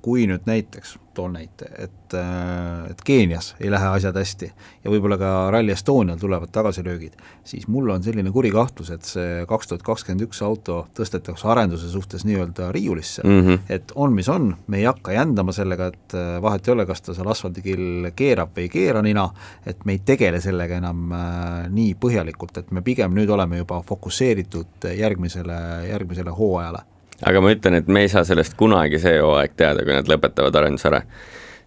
kui 0.04 0.28
nüüd 0.30 0.50
näiteks 0.50 0.98
toon 1.14 1.34
näite, 1.38 1.68
et, 1.78 2.14
äh, 2.18 2.92
et 2.92 3.02
Keenias 3.06 3.54
ei 3.60 3.72
lähe 3.72 3.88
asjad 3.98 4.18
hästi 4.18 4.50
ja 4.84 4.92
võib-olla 4.92 5.18
ka 5.22 5.32
Rally 5.54 5.74
Estonial 5.74 6.20
tulevad 6.22 6.52
tagasilöögid, 6.54 7.18
siis 7.48 7.68
mul 7.68 7.90
on 7.94 8.04
selline 8.04 8.32
kuri 8.32 8.52
kahtlus, 8.54 8.92
et 8.94 9.08
see 9.08 9.44
kaks 9.50 9.72
tuhat 9.72 9.86
kakskümmend 9.86 10.26
üks 10.28 10.42
auto 10.46 10.84
tõstetakse 10.98 11.48
arenduse 11.50 11.90
suhtes 11.92 12.26
nii-öelda 12.28 12.72
riiulisse 12.76 13.26
mm, 13.26 13.42
-hmm. 13.42 13.60
et 13.70 13.92
on, 13.96 14.14
mis 14.14 14.30
on, 14.30 14.54
me 14.68 14.82
ei 14.82 14.88
hakka 14.90 15.16
jändama 15.16 15.56
sellega, 15.56 15.92
et 15.94 16.18
äh, 16.18 16.42
vahet 16.42 16.68
ei 16.68 16.74
ole, 16.74 16.86
kas 16.90 17.02
ta 17.02 17.18
seal 17.18 17.30
asfaldikill 17.32 18.12
keerab 18.16 18.56
või 18.56 18.68
ei 18.68 18.74
keera 18.74 19.02
nina, 19.02 19.28
et 19.66 19.86
me 19.86 19.98
ei 19.98 20.02
tegele 20.06 20.42
sellega 20.42 20.80
enam 20.82 21.12
äh, 21.12 21.68
nii 21.70 21.94
põhjalikult, 22.00 22.58
et 22.58 22.72
me 22.72 22.82
pigem 22.82 23.14
nüüd 23.14 23.30
oleme 23.30 23.62
juba 23.62 23.82
fokusseeritud 23.88 24.90
järgmisele, 24.98 25.60
järgmisele 25.90 26.34
hooajale 26.34 26.93
aga 27.28 27.44
ma 27.44 27.54
ütlen, 27.54 27.80
et 27.80 27.88
me 27.92 28.06
ei 28.06 28.12
saa 28.12 28.26
sellest 28.28 28.58
kunagi 28.60 29.00
see 29.02 29.22
hooaeg 29.22 29.56
teada, 29.60 29.86
kui 29.86 29.96
nad 29.96 30.10
lõpetavad 30.10 30.62
arenduse 30.62 30.92
ära. 30.92 31.06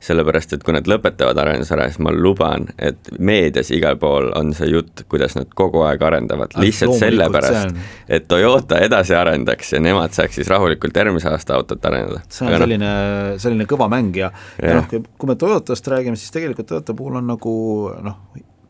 sellepärast, 0.07 0.51
et 0.53 0.63
kui 0.63 0.75
nad 0.77 0.85
lõpetavad 0.87 1.39
arenduse 1.41 1.73
ära, 1.73 1.87
siis 1.89 2.03
ma 2.05 2.11
luban, 2.13 2.67
et 2.79 3.09
meedias 3.19 3.71
igal 3.73 3.97
pool 3.99 4.29
on 4.37 4.53
see 4.55 4.69
jutt, 4.69 5.07
kuidas 5.09 5.33
nad 5.39 5.49
kogu 5.57 5.81
aeg 5.89 6.03
arendavad, 6.05 6.53
lihtsalt 6.61 6.99
sellepärast, 7.01 7.79
et 8.07 8.27
Toyota 8.29 8.77
edasi 8.85 9.17
arendaks 9.17 9.73
ja 9.73 9.81
nemad 9.81 10.13
saaks 10.15 10.37
siis 10.37 10.51
rahulikult 10.53 11.01
järgmise 11.01 11.33
aasta 11.33 11.57
autot 11.57 11.89
arendada. 11.89 12.21
see 12.29 12.45
on 12.45 12.53
aga 12.53 12.59
noh. 12.59 12.67
selline 12.67 12.91
no., 12.93 13.39
selline 13.47 13.69
kõva 13.73 13.89
mäng 13.91 14.21
ja, 14.21 14.31
ja 14.63 14.77
noh, 14.83 14.93
kui 14.93 15.33
me 15.33 15.39
Toyotast 15.41 15.89
räägime, 15.89 16.21
siis 16.21 16.37
tegelikult 16.37 16.69
Toyota 16.69 16.95
puhul 16.95 17.17
on 17.23 17.33
nagu 17.33 17.57
noh, 18.05 18.21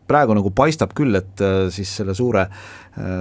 praegu 0.06 0.36
nagu 0.36 0.52
paistab 0.54 0.94
küll, 0.96 1.14
et 1.18 1.42
äh, 1.42 1.66
siis 1.74 1.90
selle 2.00 2.14
suure, 2.16 2.46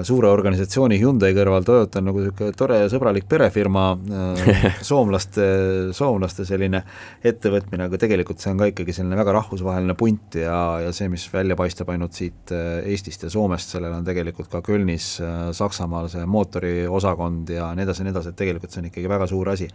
suure 0.07 0.29
organisatsiooni 0.31 0.97
Hyundai 1.01 1.33
kõrval 1.35 1.65
Toyota 1.67 1.99
on 1.99 2.07
nagu 2.09 2.21
niisugune 2.21 2.55
tore 2.55 2.77
ja 2.79 2.87
sõbralik 2.91 3.27
perefirma, 3.27 3.85
äh, 4.07 4.65
soomlaste, 4.89 5.47
soomlaste 5.95 6.45
selline 6.47 6.81
ettevõtmine, 7.25 7.89
aga 7.89 7.99
tegelikult 7.99 8.39
see 8.43 8.53
on 8.53 8.61
ka 8.61 8.69
ikkagi 8.71 8.95
selline 8.95 9.19
väga 9.19 9.35
rahvusvaheline 9.35 9.97
punt 9.99 10.39
ja, 10.39 10.59
ja 10.85 10.95
see, 10.95 11.09
mis 11.11 11.27
välja 11.33 11.57
paistab 11.59 11.91
ainult 11.91 12.15
siit 12.15 12.53
Eestist 12.55 13.27
ja 13.27 13.31
Soomest, 13.33 13.75
sellel 13.75 13.97
on 13.97 14.07
tegelikult 14.07 14.51
ka 14.51 14.63
Kölnis, 14.65 15.15
Saksamaal 15.55 16.07
see 16.13 16.25
mootoriosakond 16.29 17.51
ja 17.55 17.71
nii 17.75 17.87
edasi 17.87 18.03
ja 18.03 18.09
nii 18.09 18.15
edasi, 18.15 18.31
et 18.31 18.43
tegelikult 18.43 18.71
see 18.71 18.83
on 18.83 18.91
ikkagi 18.91 19.11
väga 19.11 19.27
suur 19.31 19.51
asi. 19.51 19.67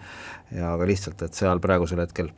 ja 0.54 0.74
aga 0.74 0.88
lihtsalt, 0.88 1.22
et 1.26 1.36
seal 1.36 1.60
praegusel 1.60 2.00
hetkel 2.00 2.32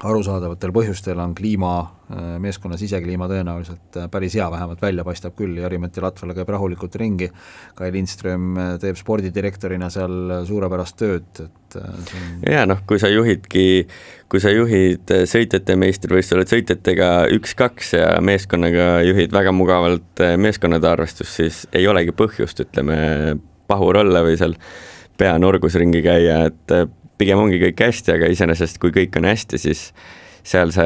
arusaadavatel 0.00 0.72
põhjustel 0.74 1.20
on 1.20 1.34
kliima, 1.36 1.72
äh, 2.10 2.22
meeskonna 2.42 2.78
sisekliima 2.80 3.28
tõenäoliselt 3.30 3.98
äh, 4.00 4.08
päris 4.10 4.34
hea, 4.38 4.48
vähemalt 4.50 4.80
välja 4.82 5.04
paistab 5.06 5.34
küll, 5.38 5.58
Jari-Mati 5.60 6.02
Latvala 6.02 6.34
käib 6.36 6.48
rahulikult 6.50 6.96
ringi, 7.00 7.28
Kai 7.78 7.92
Lindström 7.94 8.56
äh, 8.56 8.70
teeb 8.82 8.98
spordidirektorina 8.98 9.90
seal 9.92 10.38
suurepärast 10.48 10.98
tööd, 10.98 11.42
et 11.44 11.76
on 11.78 12.48
jaa, 12.48 12.64
noh, 12.68 12.80
kui 12.88 13.00
sa 13.02 13.10
juhidki, 13.12 13.66
kui 14.32 14.42
sa 14.42 14.52
juhid 14.54 15.12
sõitjate 15.28 15.76
meistrivõistlusel 15.80 16.48
sõitjatega 16.50 17.12
üks-kaks 17.36 17.94
ja 17.98 18.08
meeskonnaga 18.24 18.88
juhid 19.06 19.34
väga 19.34 19.52
mugavalt 19.56 20.24
meeskonnade 20.40 20.88
arvestust, 20.88 21.36
siis 21.36 21.62
ei 21.76 21.86
olegi 21.88 22.16
põhjust, 22.16 22.64
ütleme, 22.64 23.36
pahur 23.70 24.00
olla 24.02 24.24
või 24.24 24.40
seal 24.40 24.56
pea 25.20 25.36
nurgus 25.38 25.76
ringi 25.78 26.02
käia, 26.04 26.42
et 26.48 26.76
pigem 27.18 27.40
ongi 27.42 27.60
kõik 27.62 27.82
hästi, 27.86 28.16
aga 28.16 28.30
iseenesest, 28.32 28.80
kui 28.82 28.94
kõik 28.94 29.18
on 29.20 29.28
hästi, 29.28 29.60
siis 29.60 29.90
seal 30.42 30.72
sa 30.74 30.84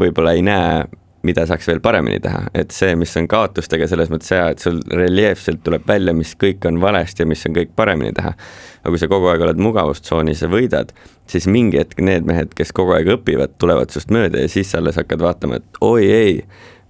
võib-olla 0.00 0.34
ei 0.34 0.44
näe 0.46 0.86
mida 1.26 1.46
saaks 1.48 1.66
veel 1.70 1.80
paremini 1.82 2.20
teha, 2.22 2.44
et 2.54 2.74
see, 2.74 2.94
mis 2.98 3.12
on 3.18 3.26
kaotustega 3.30 3.88
selles 3.90 4.10
mõttes 4.12 4.30
hea, 4.34 4.44
et 4.52 4.62
sul 4.62 4.78
reljeefselt 4.94 5.62
tuleb 5.66 5.86
välja, 5.88 6.14
mis 6.16 6.34
kõik 6.38 6.66
on 6.68 6.78
valesti 6.82 7.24
ja 7.24 7.30
mis 7.30 7.42
on 7.48 7.56
kõik 7.56 7.72
paremini 7.78 8.14
teha. 8.16 8.34
aga 8.82 8.92
kui 8.94 9.02
sa 9.02 9.08
kogu 9.10 9.30
aeg 9.32 9.42
oled 9.42 9.62
mugavustsoonis 9.62 10.44
ja 10.44 10.50
võidad, 10.52 10.92
siis 11.30 11.48
mingi 11.50 11.80
hetk 11.80 11.98
need 12.04 12.28
mehed, 12.28 12.54
kes 12.54 12.70
kogu 12.76 12.94
aeg 12.94 13.10
õpivad, 13.16 13.56
tulevad 13.58 13.90
sinust 13.90 14.12
mööda 14.14 14.44
ja 14.44 14.52
siis 14.52 14.74
alles 14.78 15.00
hakkad 15.00 15.24
vaatama, 15.24 15.58
et 15.58 15.80
oi 15.82 16.06
ei 16.06 16.36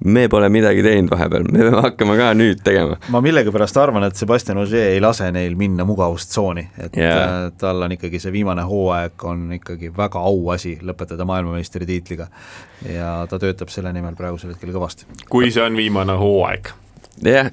me 0.05 0.29
pole 0.29 0.49
midagi 0.53 0.83
teinud 0.85 1.11
vahepeal, 1.11 1.47
me 1.49 1.63
peame 1.65 1.83
hakkama 1.87 2.17
ka 2.19 2.31
nüüd 2.37 2.61
tegema. 2.65 2.99
ma 3.13 3.23
millegipärast 3.25 3.79
arvan, 3.81 4.05
et 4.09 4.19
Sebastian 4.21 4.61
Ogier 4.61 4.93
ei 4.93 5.01
lase 5.01 5.31
neil 5.33 5.57
minna 5.57 5.87
mugavustsooni, 5.89 6.67
et 6.85 6.97
yeah. 7.01 7.49
tal 7.59 7.87
on 7.87 7.97
ikkagi 7.97 8.21
see 8.23 8.35
viimane 8.35 8.67
hooaeg 8.69 9.25
on 9.29 9.49
ikkagi 9.57 9.93
väga 9.97 10.21
auasi 10.29 10.77
lõpetada 10.85 11.27
maailmameistritiitliga 11.29 12.29
ja 12.93 13.13
ta 13.31 13.41
töötab 13.41 13.73
selle 13.73 13.93
nimel 13.97 14.19
praegusel 14.19 14.53
hetkel 14.53 14.75
kõvasti. 14.77 15.09
kui 15.33 15.51
see 15.51 15.65
on 15.65 15.79
viimane 15.81 16.19
hooaeg? 16.21 16.75
jah, 17.25 17.49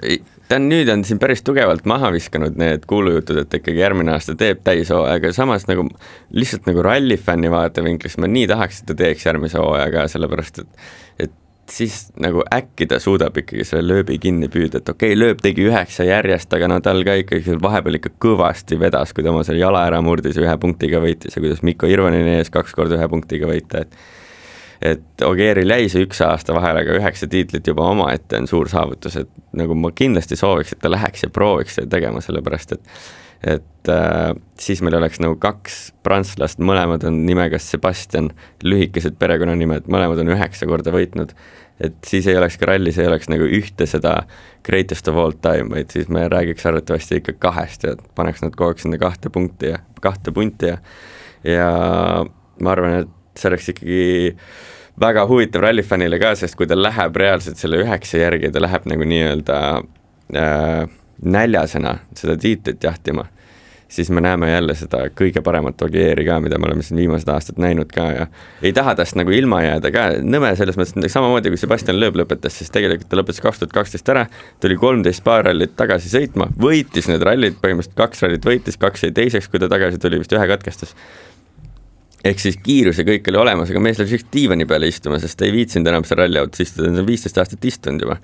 ta 0.49 0.59
on 0.59 0.67
nüüd 0.67 0.91
on 0.91 1.05
siin 1.07 1.21
päris 1.23 1.45
tugevalt 1.47 1.87
maha 1.89 2.11
viskanud 2.13 2.59
need 2.59 2.83
kuulujutud, 2.89 3.39
et 3.45 3.55
ikkagi 3.59 3.79
järgmine 3.79 4.11
aasta 4.17 4.35
teeb 4.35 4.59
täishooaega, 4.67 5.31
samas 5.35 5.63
nagu 5.69 5.87
lihtsalt 6.35 6.67
nagu 6.67 6.83
rallifänni 6.83 7.51
vaatevinklist 7.53 8.19
ma 8.19 8.27
nii 8.27 8.49
tahaks, 8.51 8.81
et 8.81 8.91
ta 8.91 8.97
teeks 9.05 9.25
järgmise 9.29 9.61
hooaja 9.63 9.87
ka, 9.95 10.05
sellepärast 10.11 10.63
et 10.65 10.91
et 11.23 11.31
siis 11.71 12.07
nagu 12.19 12.43
äkki 12.53 12.87
ta 12.89 12.99
suudab 12.99 13.37
ikkagi 13.39 13.65
selle 13.67 13.85
lööbi 13.93 14.17
kinni 14.21 14.49
püüda, 14.51 14.81
et 14.81 14.89
okei 14.89 15.13
okay,, 15.13 15.19
lööb 15.19 15.43
tegi 15.43 15.67
üheksa 15.69 16.05
järjest, 16.07 16.51
aga 16.55 16.69
no 16.71 16.79
tal 16.83 17.03
ka 17.07 17.15
ikkagi 17.21 17.45
seal 17.47 17.61
vahepeal 17.63 17.99
ikka 17.99 18.13
kõvasti 18.23 18.79
vedas, 18.79 19.13
kui 19.13 19.23
ta 19.25 19.31
oma 19.31 19.45
selle 19.47 19.63
jala 19.63 19.85
ära 19.87 20.01
murdis 20.03 20.37
ja 20.39 20.45
ühe 20.45 20.57
punktiga 20.59 21.01
võitis 21.03 21.35
ja 21.35 21.43
kuidas 21.43 21.63
Mikko 21.63 21.89
Irvanini 21.91 22.37
ees 22.39 22.51
kaks 22.53 22.75
korda 22.75 22.99
ühe 22.99 23.09
punktiga 23.11 23.49
võita, 23.49 23.85
et 23.85 23.97
et 24.83 25.23
Ogieril 25.23 25.71
jäi 25.71 25.87
see 25.87 26.03
üks 26.03 26.19
aasta 26.25 26.51
vahele, 26.55 26.81
aga 26.83 26.97
üheksa 26.99 27.29
tiitlit 27.31 27.67
juba 27.67 27.85
omaette 27.87 28.41
on 28.41 28.49
suur 28.51 28.67
saavutus, 28.67 29.15
et 29.21 29.29
nagu 29.55 29.77
ma 29.79 29.93
kindlasti 29.95 30.35
sooviks, 30.35 30.73
et 30.75 30.81
ta 30.83 30.91
läheks 30.91 31.23
ja 31.23 31.29
prooviks 31.31 31.77
seda 31.79 31.87
tegema, 31.95 32.19
sellepärast 32.23 32.75
et 32.75 32.89
et 33.43 33.91
äh, 33.91 34.31
siis 34.59 34.81
meil 34.85 34.95
oleks 34.97 35.19
nagu 35.23 35.35
kaks 35.41 35.91
prantslast, 36.05 36.61
mõlemad 36.63 37.03
on 37.07 37.23
nimega 37.27 37.59
Sebastian, 37.59 38.31
lühikesed 38.63 39.17
perekonnanimed, 39.19 39.89
mõlemad 39.91 40.23
on 40.23 40.31
üheksa 40.35 40.67
korda 40.69 40.93
võitnud. 40.95 41.35
et 41.83 41.95
siis 42.07 42.27
ei 42.29 42.37
oleks 42.37 42.55
ka 42.61 42.67
rallis, 42.69 42.99
ei 43.01 43.09
oleks 43.09 43.27
nagu 43.33 43.43
ühte 43.43 43.87
seda 43.89 44.27
greatest 44.63 45.07
of 45.09 45.17
all 45.17 45.33
time, 45.33 45.73
vaid 45.73 45.91
siis 45.91 46.07
me 46.07 46.27
räägiks 46.29 46.65
arvatavasti 46.69 47.19
ikka 47.19 47.33
kahest 47.39 47.83
ja 47.83 47.95
paneks 48.15 48.43
nad 48.45 48.55
kogu 48.55 48.71
aeg 48.71 48.79
sinna 48.79 48.99
kahte 49.01 49.31
punkti 49.33 49.73
ja 49.73 49.81
kahte 50.01 50.31
punti 50.31 50.69
ja 50.69 50.77
ja 51.43 51.67
ma 52.61 52.71
arvan, 52.71 53.03
et 53.03 53.39
see 53.39 53.49
oleks 53.49 53.69
ikkagi 53.73 54.03
väga 55.01 55.25
huvitav 55.27 55.65
rallifännile 55.65 56.19
ka, 56.21 56.35
sest 56.37 56.55
kui 56.55 56.69
ta 56.69 56.77
läheb 56.77 57.17
reaalselt 57.17 57.59
selle 57.59 57.81
üheksa 57.81 58.21
järgi, 58.21 58.51
ta 58.53 58.61
läheb 58.61 58.85
nagu 58.89 59.07
nii-öelda 59.09 59.59
äh, 60.37 60.85
näljasena 61.25 61.97
seda 62.17 62.35
tiitlit 62.39 62.83
jahtima, 62.83 63.25
siis 63.93 64.09
me 64.09 64.21
näeme 64.21 64.49
jälle 64.51 64.75
seda 64.75 65.03
kõige 65.13 65.41
paremat 65.45 65.81
Ogieri 65.85 66.25
ka, 66.25 66.39
mida 66.41 66.57
me 66.57 66.69
oleme 66.69 66.85
siin 66.85 66.97
viimased 66.97 67.29
aastad 67.29 67.59
näinud 67.61 67.91
ka 67.93 68.05
ja 68.15 68.27
ei 68.61 68.73
taha 68.73 68.95
tast 68.97 69.17
nagu 69.19 69.33
ilma 69.35 69.61
jääda 69.63 69.91
ka, 69.93 70.05
nõme 70.25 70.53
selles 70.57 70.79
mõttes, 70.79 71.13
samamoodi 71.13 71.53
kui 71.53 71.61
Sebastian 71.61 71.99
Loeb 71.99 72.17
lõpetas, 72.23 72.57
siis 72.57 72.73
tegelikult 72.73 73.11
ta 73.11 73.19
lõpetas 73.19 73.43
kaks 73.43 73.61
tuhat 73.61 73.75
kaksteist 73.75 74.09
ära, 74.13 74.25
tuli 74.63 74.79
kolmteist 74.81 75.25
baarallit 75.25 75.75
tagasi 75.79 76.09
sõitma, 76.13 76.49
võitis 76.59 77.11
need 77.11 77.25
rallid, 77.27 77.59
põhimõtteliselt 77.61 77.99
kaks 78.01 78.25
rallit 78.25 78.49
võitis, 78.49 78.79
kaks 78.81 79.05
jäi 79.07 79.13
teiseks, 79.21 79.51
kui 79.51 79.61
ta 79.61 79.69
tagasi 79.71 80.01
tuli, 80.01 80.21
vist 80.23 80.33
ühe 80.33 80.49
katkestas 80.55 80.97
ehk 82.23 82.39
siis 82.39 82.55
kiirus 82.63 82.99
ja 83.01 83.03
kõik 83.07 83.25
oli 83.27 83.39
olemas, 83.41 83.71
aga 83.71 83.81
mees 83.83 83.97
läks 83.99 84.13
lihtsalt 84.13 84.31
diivani 84.31 84.63
peale 84.67 84.87
istuma, 84.87 85.17
sest 85.19 85.35
ta 85.39 85.43
ei 85.43 85.51
viitsinud 85.51 85.89
enam 85.91 86.05
seal 86.07 86.21
ralliautos 86.21 86.63
istuda, 86.63 86.91
ta 86.95 87.01
on 87.01 87.07
viisteist 87.07 87.39
aastat 87.41 87.65
istunud 87.67 88.05
juba. 88.05 88.15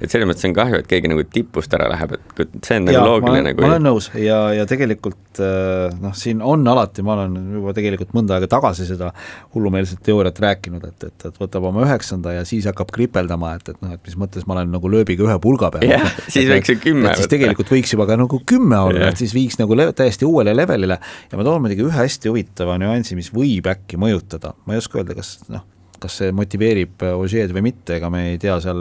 et 0.00 0.10
selles 0.10 0.26
mõttes 0.26 0.48
on 0.48 0.56
kahju, 0.56 0.80
et 0.82 0.88
keegi 0.90 1.10
nagu 1.12 1.22
tipust 1.30 1.76
ära 1.78 1.86
läheb, 1.92 2.16
et 2.18 2.56
see 2.66 2.80
on 2.80 2.88
nagu 2.88 2.96
ja, 2.96 3.04
loogiline. 3.06 3.52
ma 3.60 3.68
olen 3.68 3.86
nõus 3.86 4.08
ja, 4.18 4.38
ja 4.58 4.64
tegelikult 4.66 5.38
äh, 5.38 5.94
noh, 6.02 6.16
siin 6.18 6.42
on 6.42 6.66
alati, 6.72 7.04
ma 7.06 7.14
olen 7.14 7.36
juba 7.60 7.76
tegelikult 7.76 8.16
mõnda 8.18 8.40
aega 8.40 8.48
tagasi 8.56 8.88
seda 8.88 9.12
hullumeelset 9.54 10.02
teooriat 10.02 10.42
rääkinud, 10.48 10.88
et, 10.90 11.06
et, 11.12 11.28
et 11.30 11.38
võtab 11.44 11.70
oma 11.70 11.86
üheksanda 11.86 12.34
ja 12.34 12.42
siis 12.48 12.66
hakkab 12.66 12.90
kripeldama, 12.94 13.54
et, 13.60 13.70
et 13.70 13.86
noh, 13.86 13.94
et 13.94 14.02
mis 14.02 14.18
mõttes 14.18 14.48
ma 14.50 14.58
olen 14.58 14.74
nagu 14.74 14.90
lööbiga 14.90 15.28
ühe 15.28 15.38
pulga 15.38 15.70
peal. 15.76 15.86
jah, 15.94 16.10
siis 16.34 16.50
võiks 16.50 16.74
ju 16.74 16.80
kümme 16.88 17.14
siis 17.14 17.30
tegelikult 17.30 17.70
võiks 17.70 17.94
juba 17.94 18.10
ka 18.10 18.18
nagu 18.18 18.42
kümme 18.42 18.82
olla, 18.90 19.14
et 19.14 19.22
siis 19.22 19.36
viiks 19.36 19.62
nagu 19.62 19.78
täiesti 19.94 20.26
uuele 20.26 20.58
levelile 20.58 20.98
ja 20.98 21.38
ma 21.38 21.46
toon 21.46 21.62
muidugi 21.62 21.86
ühe 21.86 22.02
hästi 22.02 22.34
huvitava 22.34 22.80
nüansi, 22.82 23.14
mis 23.14 23.30
võib 23.30 23.43
võib 23.44 23.70
äkki 23.70 24.00
mõjutada, 24.00 24.56
ma 24.64 24.74
ei 24.74 24.82
oska 24.82 25.00
öelda, 25.00 25.16
kas 25.20 25.36
noh, 25.52 25.64
kas 26.04 26.18
see 26.20 26.32
motiveerib 26.36 27.04
Ožeed 27.14 27.52
või 27.54 27.66
mitte, 27.70 27.98
ega 27.98 28.10
me 28.12 28.24
ei 28.32 28.40
tea 28.40 28.56
seal, 28.62 28.80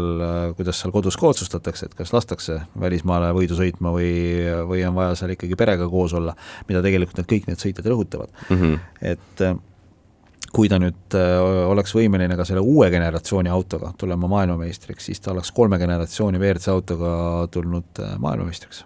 kuidas 0.58 0.80
seal 0.82 0.94
kodus 0.96 1.18
ka 1.20 1.30
otsustatakse, 1.32 1.90
et 1.90 1.98
kas 1.98 2.14
lastakse 2.16 2.60
välismaale 2.80 3.32
võidu 3.38 3.58
sõitma 3.60 3.94
või, 3.96 4.14
või 4.70 4.84
on 4.88 4.98
vaja 4.98 5.20
seal 5.20 5.36
ikkagi 5.36 5.58
perega 5.60 5.88
koos 5.92 6.16
olla, 6.20 6.36
mida 6.70 6.84
tegelikult 6.86 7.22
need 7.22 7.30
kõik 7.30 7.52
need 7.52 7.62
sõitjad 7.64 7.92
rõhutavad 7.94 8.34
mm. 8.50 8.58
-hmm. 8.58 8.82
et 9.14 9.46
kui 10.54 10.70
ta 10.70 10.78
nüüd 10.82 11.18
oleks 11.18 11.96
võimeline 11.98 12.36
ka 12.38 12.46
selle 12.46 12.62
uue 12.62 12.90
generatsiooni 12.94 13.50
autoga 13.50 13.94
tulema 13.98 14.30
maailmameistriks, 14.30 15.10
siis 15.10 15.24
ta 15.24 15.32
oleks 15.34 15.52
kolme 15.52 15.80
generatsiooni 15.82 16.42
WRC 16.42 16.70
autoga 16.76 17.14
tulnud 17.52 18.04
maailmameistriks. 18.20 18.86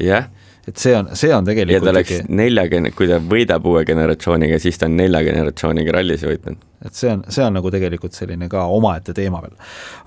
jah 0.00 0.26
yeah 0.26 0.43
et 0.68 0.80
see 0.80 0.94
on, 0.96 1.10
see 1.18 1.32
on 1.34 1.46
tegelikult 1.46 1.76
ja 1.76 1.80
ta 1.82 1.92
oleks 1.92 2.20
nelja, 2.32 2.64
kui 2.96 3.08
ta 3.10 3.18
võidab 3.20 3.66
uue 3.68 3.84
generatsiooniga, 3.88 4.58
siis 4.62 4.78
ta 4.80 4.88
on 4.88 4.96
nelja 4.98 5.20
generatsiooniga 5.26 5.94
rallis 5.96 6.24
võitnud. 6.24 6.60
et 6.88 6.96
see 6.96 7.10
on, 7.12 7.24
see 7.32 7.44
on 7.44 7.56
nagu 7.58 7.72
tegelikult 7.72 8.16
selline 8.16 8.48
ka 8.52 8.64
omaette 8.72 9.14
teema 9.16 9.42
veel. 9.44 9.56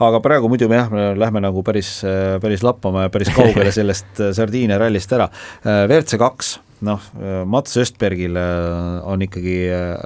aga 0.07 0.21
praegu 0.23 0.49
muidu 0.51 0.69
me 0.71 0.79
jah, 0.79 0.93
me 0.93 1.09
lähme 1.19 1.43
nagu 1.45 1.63
päris, 1.65 1.99
päris 2.43 2.65
lappama 2.65 3.05
ja 3.05 3.13
päris 3.13 3.33
kaugele 3.35 3.73
sellest 3.79 4.23
Sardiinia 4.37 4.79
rallist 4.81 5.13
ära. 5.13 5.29
WRC 5.63 6.17
kaks, 6.21 6.53
noh, 6.87 7.05
Mats 7.49 7.77
Östbergil 7.81 8.37
on 8.37 9.25
ikkagi 9.25 9.59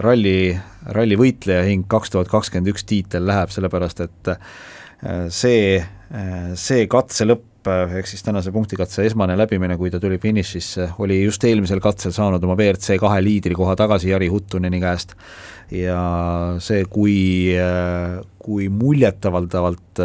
ralli, 0.03 0.35
ralli 0.95 1.19
võitleja 1.19 1.63
hing 1.67 1.87
kaks 1.91 2.11
tuhat 2.15 2.31
kakskümmend 2.31 2.73
üks 2.73 2.87
tiitel 2.87 3.27
läheb, 3.29 3.53
sellepärast 3.55 4.03
et 4.07 4.33
see, 5.33 5.79
see 6.59 6.89
katse 6.91 7.27
lõpp 7.29 7.50
ehk 7.69 8.07
siis 8.09 8.23
tänase 8.25 8.51
punktikatse 8.51 9.05
esmane 9.05 9.35
läbimine, 9.37 9.77
kui 9.77 9.91
ta 9.91 9.99
tuli 10.01 10.17
finišisse, 10.21 10.89
oli 11.03 11.21
just 11.23 11.43
eelmisel 11.45 11.81
katsel 11.83 12.13
saanud 12.15 12.43
oma 12.43 12.55
WRC 12.57 12.97
kahe 13.01 13.21
liidrikoha 13.23 13.75
tagasi 13.79 14.09
Jari 14.09 14.29
Huttuneni 14.31 14.81
käest. 14.81 15.15
ja 15.71 16.01
see, 16.59 16.85
kui, 16.89 17.53
kui 18.39 18.69
muljetavaldavalt 18.69 20.01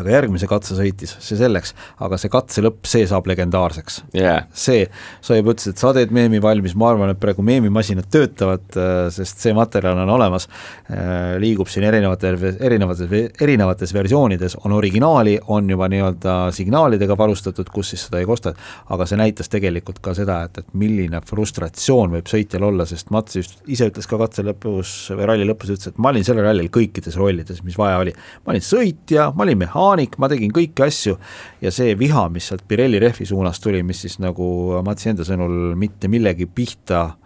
ta 0.00 0.06
ka 0.06 0.14
järgmise 0.14 0.48
katse 0.50 0.76
sõitis, 0.78 1.14
see 1.22 1.38
selleks, 1.38 1.74
aga 2.02 2.18
see 2.20 2.32
katse 2.32 2.64
lõpp, 2.64 2.88
see 2.88 3.06
saab 3.08 3.28
legendaarseks 3.30 4.00
yeah.. 4.16 4.46
see, 4.56 4.86
sa 5.24 5.36
juba 5.38 5.54
ütlesid, 5.54 5.76
et 5.76 5.82
sa 5.82 5.92
teed 5.96 6.14
meemi 6.14 6.40
valmis, 6.42 6.74
ma 6.78 6.90
arvan, 6.94 7.12
et 7.12 7.20
praegu 7.20 7.44
meemimasinad 7.46 8.08
töötavad, 8.12 8.66
äh, 8.76 9.02
sest 9.14 9.42
see 9.44 9.54
materjal 9.56 10.00
on 10.02 10.12
olemas, 10.16 10.48
äh, 10.90 11.36
liigub 11.42 11.68
siin 11.70 11.86
erinevatel, 11.88 12.38
erinevates, 12.58 13.14
erinevates 13.40 13.94
versioonides, 13.94 14.56
on 14.64 14.76
originaali, 14.76 15.36
on 15.52 15.68
juba 15.70 15.90
nii-öelda 15.92 16.36
signaalidega 16.56 17.16
varustatud, 17.18 17.68
kus 17.72 17.94
siis 17.94 18.06
seda 18.08 18.22
ei 18.22 18.28
kosta, 18.28 18.54
aga 18.90 19.06
see 19.08 19.20
näitas 19.20 19.52
tegelikult 19.52 20.00
ka 20.04 20.14
seda, 20.16 20.40
et, 20.48 20.62
et 20.62 20.74
milline 20.78 21.20
frustratsioon 21.26 22.16
võib 22.16 22.30
sõitjal 22.30 22.66
olla, 22.70 22.86
sest 22.88 23.10
Mats 23.14 23.36
just 23.36 23.60
ise 23.70 23.90
ütles 23.90 24.08
ka 24.08 24.18
katse 24.20 24.44
lõpus 24.46 24.94
või 25.16 25.28
ralli 25.28 25.48
lõpus, 25.48 25.74
ütles, 25.74 25.92
et 25.92 26.00
ma 26.00 26.12
olin 26.12 26.26
sellel 26.26 26.46
rallil 26.46 26.70
kõikides 26.72 27.18
rollides, 27.20 27.62
mis 27.66 27.78
vaja 27.78 28.00
oli. 28.00 28.14
ma 28.46 28.54
olin 28.54 28.64
sõitja, 28.64 29.30
ma 29.34 29.44
olin 29.44 29.58
mehaanik, 29.60 29.80
mehaanik, 29.90 30.16
ma 30.18 30.28
tegin 30.30 30.52
kõiki 30.54 30.84
asju 30.86 31.16
ja 31.62 31.72
see 31.74 31.96
viha, 31.98 32.28
mis 32.30 32.50
sealt 32.50 32.62
Pirelli 32.68 33.00
rehvi 33.02 33.26
suunas 33.26 33.60
tuli, 33.60 33.82
mis 33.82 34.02
siis 34.04 34.18
nagu 34.22 34.80
Matsi 34.86 35.10
enda 35.10 35.26
sõnul 35.26 35.74
mitte 35.78 36.08
millegi 36.08 36.46
pihta 36.46 37.16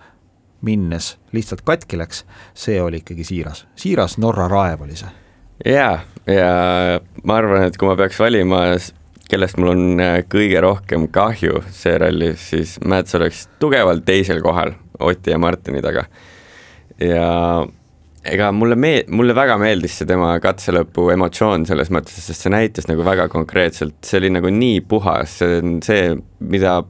minnes 0.65 1.15
lihtsalt 1.37 1.65
katki 1.67 1.99
läks, 2.01 2.25
see 2.57 2.81
oli 2.81 3.03
ikkagi 3.03 3.25
siiras, 3.25 3.67
siiras 3.77 4.17
Norra 4.19 4.49
raev 4.49 4.87
oli 4.87 4.97
see. 4.97 5.11
jaa, 5.69 5.99
ja 6.27 6.51
ma 7.25 7.37
arvan, 7.37 7.67
et 7.69 7.77
kui 7.77 7.89
ma 7.89 7.97
peaks 8.01 8.19
valima, 8.21 8.65
kellest 9.29 9.61
mul 9.61 9.75
on 9.75 10.01
äh, 10.01 10.19
kõige 10.31 10.65
rohkem 10.65 11.09
kahju 11.13 11.61
see 11.75 11.99
ralli, 12.01 12.33
siis 12.41 12.79
Mäts 12.85 13.17
oleks 13.19 13.47
tugevalt 13.61 14.07
teisel 14.09 14.41
kohal 14.45 14.73
Oti 15.05 15.35
ja 15.35 15.39
Martini 15.39 15.83
taga. 15.85 16.07
ja 17.03 17.29
ega 18.25 18.51
mulle 18.53 18.77
mee-, 18.81 19.05
mulle 19.13 19.37
väga 19.37 19.57
meeldis 19.61 19.99
see 20.01 20.09
tema 20.09 20.33
katselõpu 20.43 21.11
emotsioon 21.15 21.67
selles 21.69 21.93
mõttes, 21.95 22.19
sest 22.25 22.47
see 22.47 22.55
näitas 22.55 22.89
nagu 22.91 23.05
väga 23.07 23.29
konkreetselt, 23.33 23.99
see 24.07 24.23
oli 24.23 24.33
nagu 24.35 24.53
nii 24.53 24.81
puhas, 24.89 25.39
see 25.41 25.61
on 25.61 25.79
see, 25.85 26.15
mida 26.55 26.81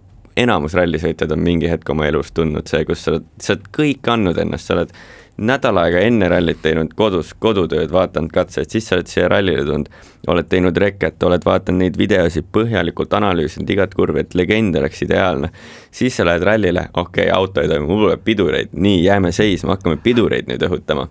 enamus 0.40 0.74
rallisõitjad 0.78 1.34
on 1.34 1.42
mingi 1.46 1.70
hetk 1.70 1.90
oma 1.94 2.08
elus 2.10 2.32
tundnud, 2.34 2.66
see, 2.70 2.86
kus 2.86 3.04
sa 3.04 3.14
oled, 3.14 3.28
sa 3.42 3.54
oled 3.54 3.68
kõik 3.74 4.10
andnud 4.10 4.40
ennast, 4.42 4.70
sa 4.70 4.78
oled 4.78 4.94
nädal 5.34 5.78
aega 5.82 5.98
enne 6.06 6.28
rallit 6.30 6.60
teinud 6.62 6.92
kodus 6.94 7.32
kodutööd, 7.42 7.90
vaadanud 7.90 8.30
katseid, 8.34 8.70
siis 8.70 8.86
sa 8.86 8.98
oled 8.98 9.10
siia 9.10 9.26
rallile 9.30 9.64
tulnud, 9.66 9.90
oled 10.30 10.46
teinud 10.50 10.78
reket, 10.78 11.18
oled 11.26 11.42
vaadanud 11.46 11.82
neid 11.82 11.98
videosid, 11.98 12.46
põhjalikult 12.54 13.14
analüüsinud 13.18 13.74
igat 13.74 13.96
kurvi, 13.98 14.22
et 14.22 14.38
legend 14.38 14.78
oleks 14.78 15.02
ideaalne. 15.06 15.50
siis 15.90 16.14
sa 16.16 16.26
lähed 16.26 16.46
rallile, 16.46 16.86
okei 16.94 17.26
okay,, 17.26 17.34
auto 17.34 17.62
ei 17.62 17.70
toimu, 17.70 17.90
mul 17.90 18.06
tuleb 18.06 18.24
pidureid, 18.24 18.78
nii, 18.78 19.02
jääme 19.04 19.34
seisma, 19.34 19.74
hakkame 19.74 19.98
pidureid 20.02 20.50
nüüd 20.50 20.62
õhutama 20.70 21.08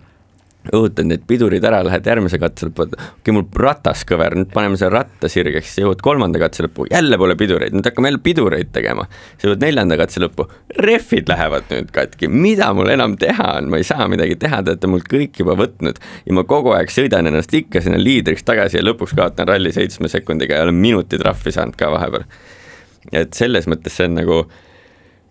õhutad 0.72 1.08
need 1.08 1.24
pidurid 1.28 1.64
ära, 1.66 1.82
lähed 1.84 2.06
järgmise 2.08 2.38
katse 2.40 2.68
lõppu, 2.68 2.86
okei 2.88 3.08
okay,, 3.20 3.34
mul 3.36 3.44
ratas 3.60 4.04
kõver, 4.08 4.36
nüüd 4.38 4.50
paneme 4.54 4.78
selle 4.80 4.94
ratta 4.96 5.28
sirgeks, 5.30 5.74
jõuad 5.82 6.00
kolmanda 6.04 6.40
katse 6.40 6.64
lõppu, 6.64 6.86
jälle 6.90 7.18
pole 7.20 7.36
pidureid, 7.40 7.76
nüüd 7.76 7.88
hakkame 7.88 8.10
jälle 8.10 8.22
pidureid 8.24 8.72
tegema. 8.72 9.06
sa 9.36 9.48
jõuad 9.48 9.64
neljanda 9.66 9.98
katse 10.00 10.22
lõppu, 10.24 10.48
rehvid 10.80 11.28
lähevad 11.28 11.68
nüüd 11.72 11.92
katki, 11.94 12.30
mida 12.32 12.70
mul 12.76 12.92
enam 12.94 13.18
teha 13.20 13.50
on, 13.58 13.70
ma 13.72 13.80
ei 13.80 13.88
saa 13.88 14.08
midagi 14.08 14.38
teha, 14.40 14.62
te 14.62 14.74
olete 14.74 14.90
mult 14.90 15.08
kõik 15.10 15.40
juba 15.44 15.58
võtnud 15.60 16.00
ja 16.24 16.36
ma 16.36 16.46
kogu 16.48 16.72
aeg 16.78 16.92
sõidan 16.92 17.28
ennast 17.28 17.52
ikka 17.54 17.84
sinna 17.84 18.00
liidriks 18.00 18.46
tagasi 18.48 18.80
ja 18.80 18.84
lõpuks 18.86 19.16
kaotan 19.18 19.50
ralli 19.50 19.72
seitsme 19.74 20.08
sekundiga 20.12 20.60
ja 20.60 20.68
olen 20.68 20.80
minuti 20.80 21.20
trahvi 21.20 21.52
saanud 21.52 21.76
ka 21.76 21.92
vahepeal. 21.92 22.24
et 23.12 23.34
selles 23.34 23.68
mõttes 23.68 23.92
see 23.92 24.08
on 24.08 24.16
nagu 24.22 24.44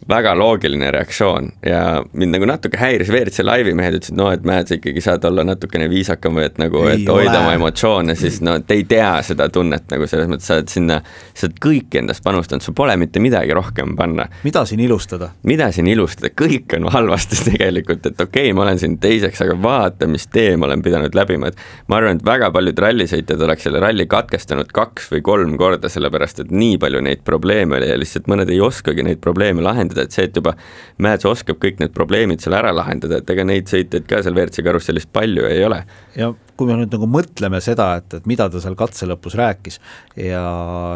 väga 0.10 0.34
loogiline 0.36 0.92
reaktsioon 0.92 1.50
ja 1.66 2.04
mind 2.14 2.36
nagu 2.36 2.48
natuke 2.50 2.78
häiris 2.80 3.10
WRC 3.12 3.46
laivi 3.46 3.74
mehed 3.78 4.00
ütlesid, 4.00 4.18
no 4.20 4.30
et 4.34 4.44
Mäed, 4.44 4.68
sa 4.68 4.76
ikkagi 4.76 5.02
saad 5.02 5.24
olla 5.28 5.46
natukene 5.48 5.88
viisakam 5.92 6.36
või 6.38 6.48
et 6.50 6.58
nagu, 6.60 6.82
et 6.92 7.08
hoida 7.08 7.38
ole. 7.38 7.40
oma 7.40 7.54
emotsioone, 7.56 8.16
siis 8.20 8.42
no 8.44 8.58
te 8.60 8.76
ei 8.76 8.84
tea 8.90 9.12
seda 9.24 9.48
tunnet 9.54 9.86
nagu 9.92 10.08
selles 10.10 10.28
mõttes, 10.32 10.50
sa 10.50 10.58
oled 10.60 10.72
sinna, 10.72 11.00
sa 11.34 11.48
oled 11.48 11.62
kõik 11.64 11.96
endast 12.02 12.24
panustanud, 12.26 12.66
sul 12.66 12.76
pole 12.76 12.96
mitte 13.00 13.22
midagi 13.24 13.56
rohkem 13.56 13.96
panna. 14.00 14.28
mida 14.44 14.66
siin 14.68 14.84
ilustada? 14.84 15.32
mida 15.48 15.70
siin 15.76 15.88
ilustada, 15.88 16.34
kõik 16.44 16.76
on 16.78 16.90
halvasti 16.94 17.40
tegelikult, 17.52 18.06
et 18.12 18.20
okei 18.20 18.50
okay,, 18.50 18.58
ma 18.58 18.66
olen 18.68 18.82
siin 18.82 18.98
teiseks, 19.04 19.42
aga 19.46 19.56
vaata, 19.64 20.10
mis 20.12 20.28
tee 20.28 20.58
ma 20.58 20.68
olen 20.68 20.84
pidanud 20.84 21.16
läbima, 21.16 21.54
et 21.54 21.64
ma 21.88 22.02
arvan, 22.02 22.20
et 22.20 22.28
väga 22.28 22.52
paljud 22.56 22.84
rallisõitjad 22.88 23.48
oleks 23.48 23.68
selle 23.70 23.84
ralli 23.84 24.08
katkestanud 24.12 24.76
kaks 24.76 25.10
või 25.14 25.24
kolm 25.24 25.56
korda, 25.62 25.92
sellepärast 25.92 26.44
et 26.44 26.52
nii 26.52 26.78
palju 26.82 27.04
neid 27.08 27.24
probleeme 27.24 27.80
oli 27.80 27.90
ja 27.94 27.98
lihtsalt 28.00 28.28
mõned 28.32 28.52
ei 28.52 28.60
oskagi 28.64 29.06
neid 29.08 29.24
probleeme 29.24 29.64
lahendada 29.64 29.93
lahendada, 29.94 30.08
et 30.08 30.12
see, 30.12 30.28
et 30.28 30.36
juba 30.36 30.56
Mäets 31.04 31.26
oskab 31.26 31.60
kõik 31.62 31.80
need 31.82 31.94
probleemid 31.94 32.42
seal 32.42 32.56
ära 32.58 32.74
lahendada, 32.74 33.20
et 33.20 33.30
ega 33.30 33.46
neid 33.46 33.70
sõitjaid 33.72 34.08
ka 34.08 34.22
seal 34.24 34.36
WRC 34.36 34.64
karussellis 34.64 35.06
palju 35.06 35.46
ei 35.50 35.64
ole. 35.66 35.84
ja 36.16 36.34
kui 36.58 36.70
me 36.70 36.76
nüüd 36.78 36.94
nagu 36.94 37.08
mõtleme 37.10 37.60
seda, 37.64 37.88
et, 38.00 38.14
et 38.20 38.28
mida 38.30 38.46
ta 38.52 38.62
seal 38.62 38.76
katse 38.78 39.08
lõpus 39.10 39.36
rääkis 39.40 39.80
ja, 40.20 40.44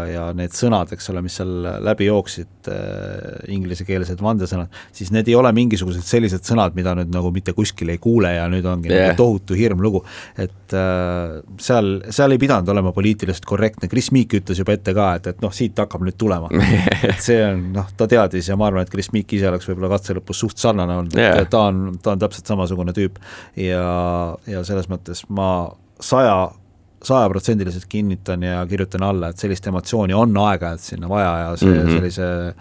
ja 0.06 0.26
need 0.38 0.54
sõnad, 0.54 0.92
eks 0.94 1.10
ole, 1.14 1.24
mis 1.26 1.38
seal 1.40 1.54
läbi 1.86 2.08
jooksid 2.10 2.70
äh,, 2.70 3.48
inglisekeelsed 3.56 4.22
vandesõnad, 4.22 4.74
siis 4.96 5.10
need 5.16 5.30
ei 5.32 5.38
ole 5.40 5.52
mingisugused 5.58 6.06
sellised 6.06 6.46
sõnad, 6.48 6.76
mida 6.78 6.94
nüüd 6.98 7.10
nagu 7.14 7.32
mitte 7.34 7.56
kuskil 7.58 7.90
ei 7.94 8.02
kuule 8.02 8.36
ja 8.36 8.46
nüüd 8.52 8.68
ongi 8.70 8.92
yeah. 8.92 9.10
nagu 9.10 9.18
tohutu 9.18 9.58
hirm 9.58 9.82
lugu. 9.82 10.04
et 10.38 10.76
äh, 10.78 11.40
seal, 11.64 11.92
seal 12.14 12.36
ei 12.36 12.42
pidanud 12.42 12.70
olema 12.76 12.94
poliitiliselt 12.94 13.48
korrektne, 13.50 13.90
Chris 13.90 14.12
Meek 14.14 14.38
ütles 14.38 14.62
juba 14.62 14.78
ette 14.78 14.94
ka, 14.98 15.10
et, 15.18 15.32
et 15.34 15.42
noh, 15.42 15.54
siit 15.54 15.78
hakkab 15.82 16.06
nüüd 16.06 16.20
tulema 16.22 16.52
et 17.10 17.24
see 17.24 17.42
on 17.48 17.72
noh, 17.80 17.90
ta 17.98 18.10
teadis 18.10 18.52
ja 18.52 18.60
ma 18.60 18.70
arvan, 18.70 18.86
et 18.86 18.94
Chris 18.94 19.10
Meek 19.16 19.34
ise 19.40 19.50
oleks 19.50 19.66
võib-olla 19.72 19.96
katse 19.96 20.20
lõpus 20.20 20.46
suht 20.46 20.62
sarnane 20.62 21.02
olnud 21.02 21.18
yeah., 21.18 21.42
et 21.42 21.50
ta 21.50 21.66
on, 21.72 21.98
ta 22.04 22.14
on 22.14 22.22
täpselt 22.22 22.54
samasugune 22.54 22.94
tüüp 22.94 23.18
ja, 23.58 23.84
ja 24.46 24.62
selles 24.68 24.86
mõttes 24.92 25.26
ma 25.34 25.47
ma 25.48 25.76
saja, 26.00 26.52
sajaprotsendiliselt 27.04 27.86
kinnitan 27.90 28.44
ja 28.44 28.66
kirjutan 28.70 29.04
alla, 29.04 29.32
et 29.32 29.42
sellist 29.42 29.68
emotsiooni 29.68 30.16
on 30.18 30.38
aeg-ajalt 30.44 30.84
sinna 30.84 31.10
vaja 31.10 31.34
ja 31.44 31.52
see 31.58 31.74
mm 31.74 31.82
-hmm. 31.82 31.98
sellise, 31.98 32.54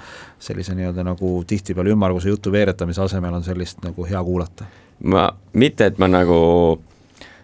sellise 0.49 0.75
nii-öelda 0.75 1.05
nagu 1.05 1.45
tihtipeale 1.47 1.95
ümmarguse 1.95 2.29
jutu 2.29 2.53
veeretamise 2.53 3.03
asemel 3.03 3.35
on 3.35 3.45
sellist 3.45 3.83
nagu 3.85 4.05
hea 4.05 4.25
kuulata. 4.25 4.65
ma, 5.05 5.31
mitte 5.53 5.87
et 5.87 5.99
ma 5.99 6.09
nagu 6.09 6.81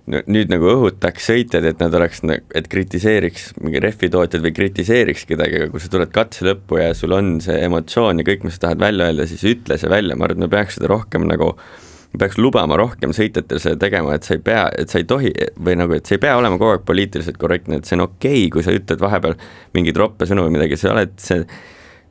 nüüd 0.07 0.51
nagu 0.51 0.67
õhutaks 0.67 1.29
sõitjad, 1.31 1.65
et 1.65 1.79
nad 1.81 1.95
oleks, 1.95 2.21
et 2.55 2.69
kritiseeriks 2.69 3.53
mingi 3.61 3.81
rehvitootjad 3.81 4.43
või 4.43 4.53
kritiseeriks 4.53 5.25
kedagi, 5.27 5.57
aga 5.57 5.69
kui 5.71 5.81
sa 5.81 5.89
tuled 5.89 6.11
katse 6.11 6.45
lõppu 6.45 6.81
ja 6.81 6.95
sul 6.95 7.13
on 7.13 7.41
see 7.41 7.61
emotsioon 7.65 8.19
ja 8.19 8.25
kõik, 8.27 8.43
mis 8.45 8.59
sa 8.59 8.67
tahad 8.67 8.81
välja 8.81 9.07
öelda, 9.07 9.27
siis 9.27 9.45
ütle 9.45 9.79
see 9.79 9.91
välja, 9.91 10.17
ma 10.17 10.25
arvan, 10.25 10.43
et 10.43 10.45
me 10.49 10.57
peaks 10.57 10.75
seda 10.75 10.91
rohkem 10.91 11.29
nagu 11.31 11.53
äh, 11.55 11.92
peaks 12.19 12.39
lubama 12.41 12.77
rohkem 12.77 13.15
sõitjatel 13.17 13.61
seda 13.63 13.81
tegema, 13.81 14.17
et 14.17 14.27
sa 14.27 14.37
ei 14.37 14.43
pea, 14.45 14.67
et 14.79 14.93
sa 14.93 15.01
ei 15.01 15.07
tohi 15.09 15.33
või 15.57 15.77
nagu, 15.81 15.97
et 15.97 16.09
sa 16.09 16.17
ei 16.17 16.23
pea 16.23 16.37
olema 16.39 16.59
kogu 16.61 16.77
aeg 16.77 16.89
poliitiliselt 16.89 17.39
korrektne, 17.41 17.81
et 17.81 17.89
see 17.89 17.97
on 17.99 18.07
okei 18.09 18.47
okay,, 18.47 18.51
kui 18.53 18.67
sa 18.67 18.75
ütled 18.77 19.01
vahepeal 19.01 19.39
mingeid 19.77 20.01
roppe 20.01 20.29
sõnu 20.29 20.47
või 20.47 20.59
midagi, 20.59 20.81
sa 20.81 20.93
oled 20.97 21.17
see 21.23 21.47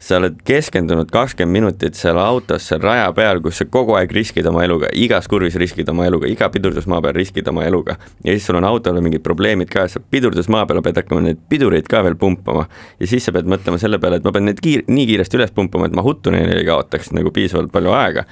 sa 0.01 0.17
oled 0.17 0.39
keskendunud 0.45 1.11
kakskümmend 1.13 1.53
minutit 1.53 1.97
seal 1.97 2.17
autos, 2.17 2.65
seal 2.65 2.81
raja 2.81 3.11
peal, 3.13 3.37
kus 3.43 3.59
sa 3.61 3.67
kogu 3.69 3.93
aeg 3.99 4.13
riskid 4.15 4.47
oma 4.49 4.63
eluga, 4.65 4.89
igas 4.97 5.27
kurvis 5.29 5.57
riskid 5.61 5.89
oma 5.93 6.07
eluga, 6.09 6.25
iga 6.25 6.49
pidurdusmaa 6.49 7.03
peal 7.05 7.13
riskid 7.19 7.47
oma 7.51 7.67
eluga. 7.69 7.99
ja 8.25 8.33
siis 8.33 8.47
sul 8.49 8.57
on 8.57 8.65
autol 8.65 8.97
mingid 8.97 9.21
probleemid 9.21 9.69
ka, 9.69 9.85
sa 9.87 10.01
pidurdusmaa 10.01 10.65
peal 10.65 10.81
pead 10.81 10.97
hakkama 11.03 11.21
neid 11.27 11.43
pidureid 11.49 11.85
ka 11.89 12.01
veel 12.01 12.17
pumpama. 12.17 12.65
ja 12.99 13.07
siis 13.07 13.29
sa 13.29 13.35
pead 13.35 13.45
mõtlema 13.45 13.77
selle 13.77 14.01
peale, 14.01 14.17
et 14.17 14.25
ma 14.25 14.33
pean 14.33 14.49
neid 14.49 14.63
kiir-, 14.65 14.87
nii 14.89 15.05
kiiresti 15.11 15.37
üles 15.37 15.53
pumpama, 15.53 15.85
et 15.85 15.93
ma 15.93 16.01
huttuneni 16.05 16.57
ei 16.57 16.65
kaotaks 16.65 17.13
nagu 17.13 17.29
piisavalt 17.35 17.69
palju 17.71 17.93
aega 17.93 18.25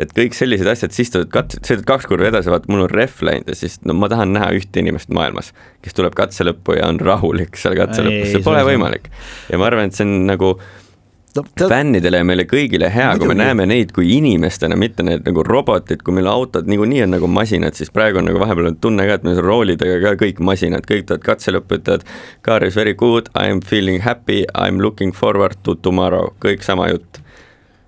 et 0.00 0.12
kõik 0.16 0.36
sellised 0.36 0.68
asjad, 0.68 0.94
siis 0.96 1.12
tuled 1.12 1.30
kat-, 1.32 1.58
sõidad 1.60 1.86
kaks 1.88 2.08
korda 2.10 2.30
edasi, 2.30 2.52
vaata, 2.52 2.70
mul 2.72 2.86
on 2.86 2.92
rehv 2.92 3.24
läinud 3.28 3.50
ja 3.52 3.58
siis 3.58 3.78
no 3.86 3.96
ma 3.98 4.10
tahan 4.12 4.34
näha 4.36 4.52
ühte 4.56 4.82
inimest 4.82 5.12
maailmas, 5.14 5.52
kes 5.84 5.98
tuleb 5.98 6.16
katse 6.18 6.46
lõppu 6.48 6.78
ja 6.78 6.88
on 6.90 7.00
rahulik 7.02 7.58
seal 7.60 7.76
katse 7.78 8.04
lõpus, 8.06 8.30
see 8.32 8.44
pole 8.44 8.62
võimalik. 8.66 9.10
ja 9.52 9.60
ma 9.60 9.68
arvan, 9.68 9.90
et 9.90 9.98
see 9.98 10.08
on 10.08 10.24
nagu 10.30 10.54
no, 11.36 11.44
ta... 11.58 11.68
fännidele 11.68 12.20
ja 12.20 12.26
meile 12.26 12.44
kõigile 12.48 12.88
hea, 12.92 13.10
kui 13.20 13.30
me 13.30 13.36
näeme 13.38 13.66
neid 13.68 13.92
kui 13.96 14.10
inimestena, 14.16 14.76
mitte 14.78 15.04
need 15.06 15.26
nagu 15.28 15.44
robotid, 15.46 16.04
kui 16.04 16.16
meil 16.16 16.30
autod 16.30 16.68
niikuinii 16.70 17.04
on 17.06 17.16
nagu 17.16 17.30
masinad, 17.30 17.76
siis 17.78 17.92
praegu 17.94 18.20
on 18.22 18.28
nagu 18.30 18.40
vahepeal 18.42 18.72
on 18.72 18.78
tunne 18.82 19.06
ka, 19.08 19.18
et 19.18 19.26
meil 19.26 19.40
on 19.40 19.48
roolidega 19.48 19.98
ka 20.04 20.14
kõik 20.24 20.42
masinad, 20.44 20.86
kõik 20.88 21.08
tulevad 21.08 21.26
katse 21.26 21.54
lõppu, 21.54 21.80
ütlevad 21.80 22.06
car 22.46 22.66
is 22.66 22.78
very 22.78 22.94
good, 22.98 23.30
I 23.36 23.52
am 23.52 23.62
feeling 23.64 24.02
happy, 24.04 24.42
I 24.54 24.68
am 24.72 24.80
looking 24.84 25.16
forward 25.16 25.60
to 25.66 25.76
tomorrow, 25.80 26.32
kõik 26.42 26.64
sama 26.66 26.90
jutt 26.92 27.21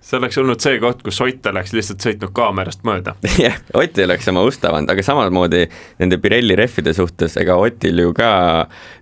see 0.05 0.18
oleks 0.18 0.36
olnud 0.40 0.61
see 0.61 0.78
koht, 0.82 1.00
kus 1.05 1.20
Ott 1.24 1.46
oleks 1.48 1.72
lihtsalt 1.72 2.05
sõitnud 2.05 2.32
kaamerast 2.36 2.82
mööda. 2.84 3.14
jah, 3.40 3.57
Ott 3.78 3.98
ei 3.98 4.05
oleks 4.05 4.28
oma 4.28 4.42
ust 4.44 4.64
avanud, 4.68 4.90
aga 4.92 5.05
samamoodi 5.07 5.62
nende 6.02 6.18
Pirelli 6.20 6.57
rehvide 6.59 6.92
suhtes, 6.96 7.38
ega 7.40 7.57
Otil 7.61 8.02
ju 8.02 8.12
ka 8.16 8.28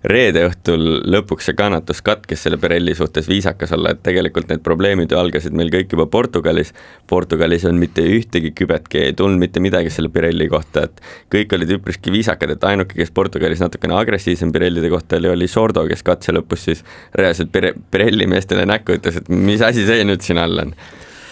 reede 0.07 0.45
õhtul 0.47 1.03
lõpuks 1.11 1.49
see 1.49 1.57
kannatus 1.59 1.99
katkes 2.05 2.45
selle 2.45 2.59
Pirelli 2.61 2.95
suhtes 2.95 3.27
viisakas 3.27 3.75
olla, 3.75 3.91
et 3.91 4.03
tegelikult 4.05 4.51
need 4.51 4.63
probleemid 4.63 5.11
ju 5.11 5.19
algasid 5.19 5.55
meil 5.57 5.73
kõik 5.73 5.91
juba 5.97 6.07
Portugalis. 6.13 6.71
Portugalis 7.09 7.67
on 7.67 7.81
mitte 7.81 8.05
ühtegi 8.07 8.53
kübetki, 8.55 9.03
ei 9.09 9.17
tulnud 9.17 9.43
mitte 9.43 9.63
midagi 9.63 9.91
selle 9.91 10.11
Pirelli 10.13 10.47
kohta, 10.51 10.87
et 10.87 11.03
kõik 11.35 11.57
olid 11.59 11.75
üpriski 11.79 12.15
viisakad, 12.15 12.55
et 12.55 12.67
ainuke, 12.69 12.95
kes 12.95 13.11
Portugalis 13.11 13.63
natukene 13.63 13.99
agressiivsem 13.99 14.55
Pirellide 14.55 14.91
kohta 14.93 15.19
oli, 15.19 15.33
oli 15.35 15.51
Sordo, 15.51 15.83
kes 15.89 16.07
katse 16.07 16.35
lõpus 16.35 16.63
siis 16.69 16.87
reaalselt 17.19 17.51
Pirelli 17.91 18.29
meestele 18.31 18.63
näkku 18.69 18.95
ütles, 18.95 19.19
et 19.19 19.31
mis 19.33 19.61
asi 19.65 19.83
see 19.89 20.07
nüüd 20.07 20.23
siin 20.23 20.39
all 20.39 20.63
on 20.63 20.75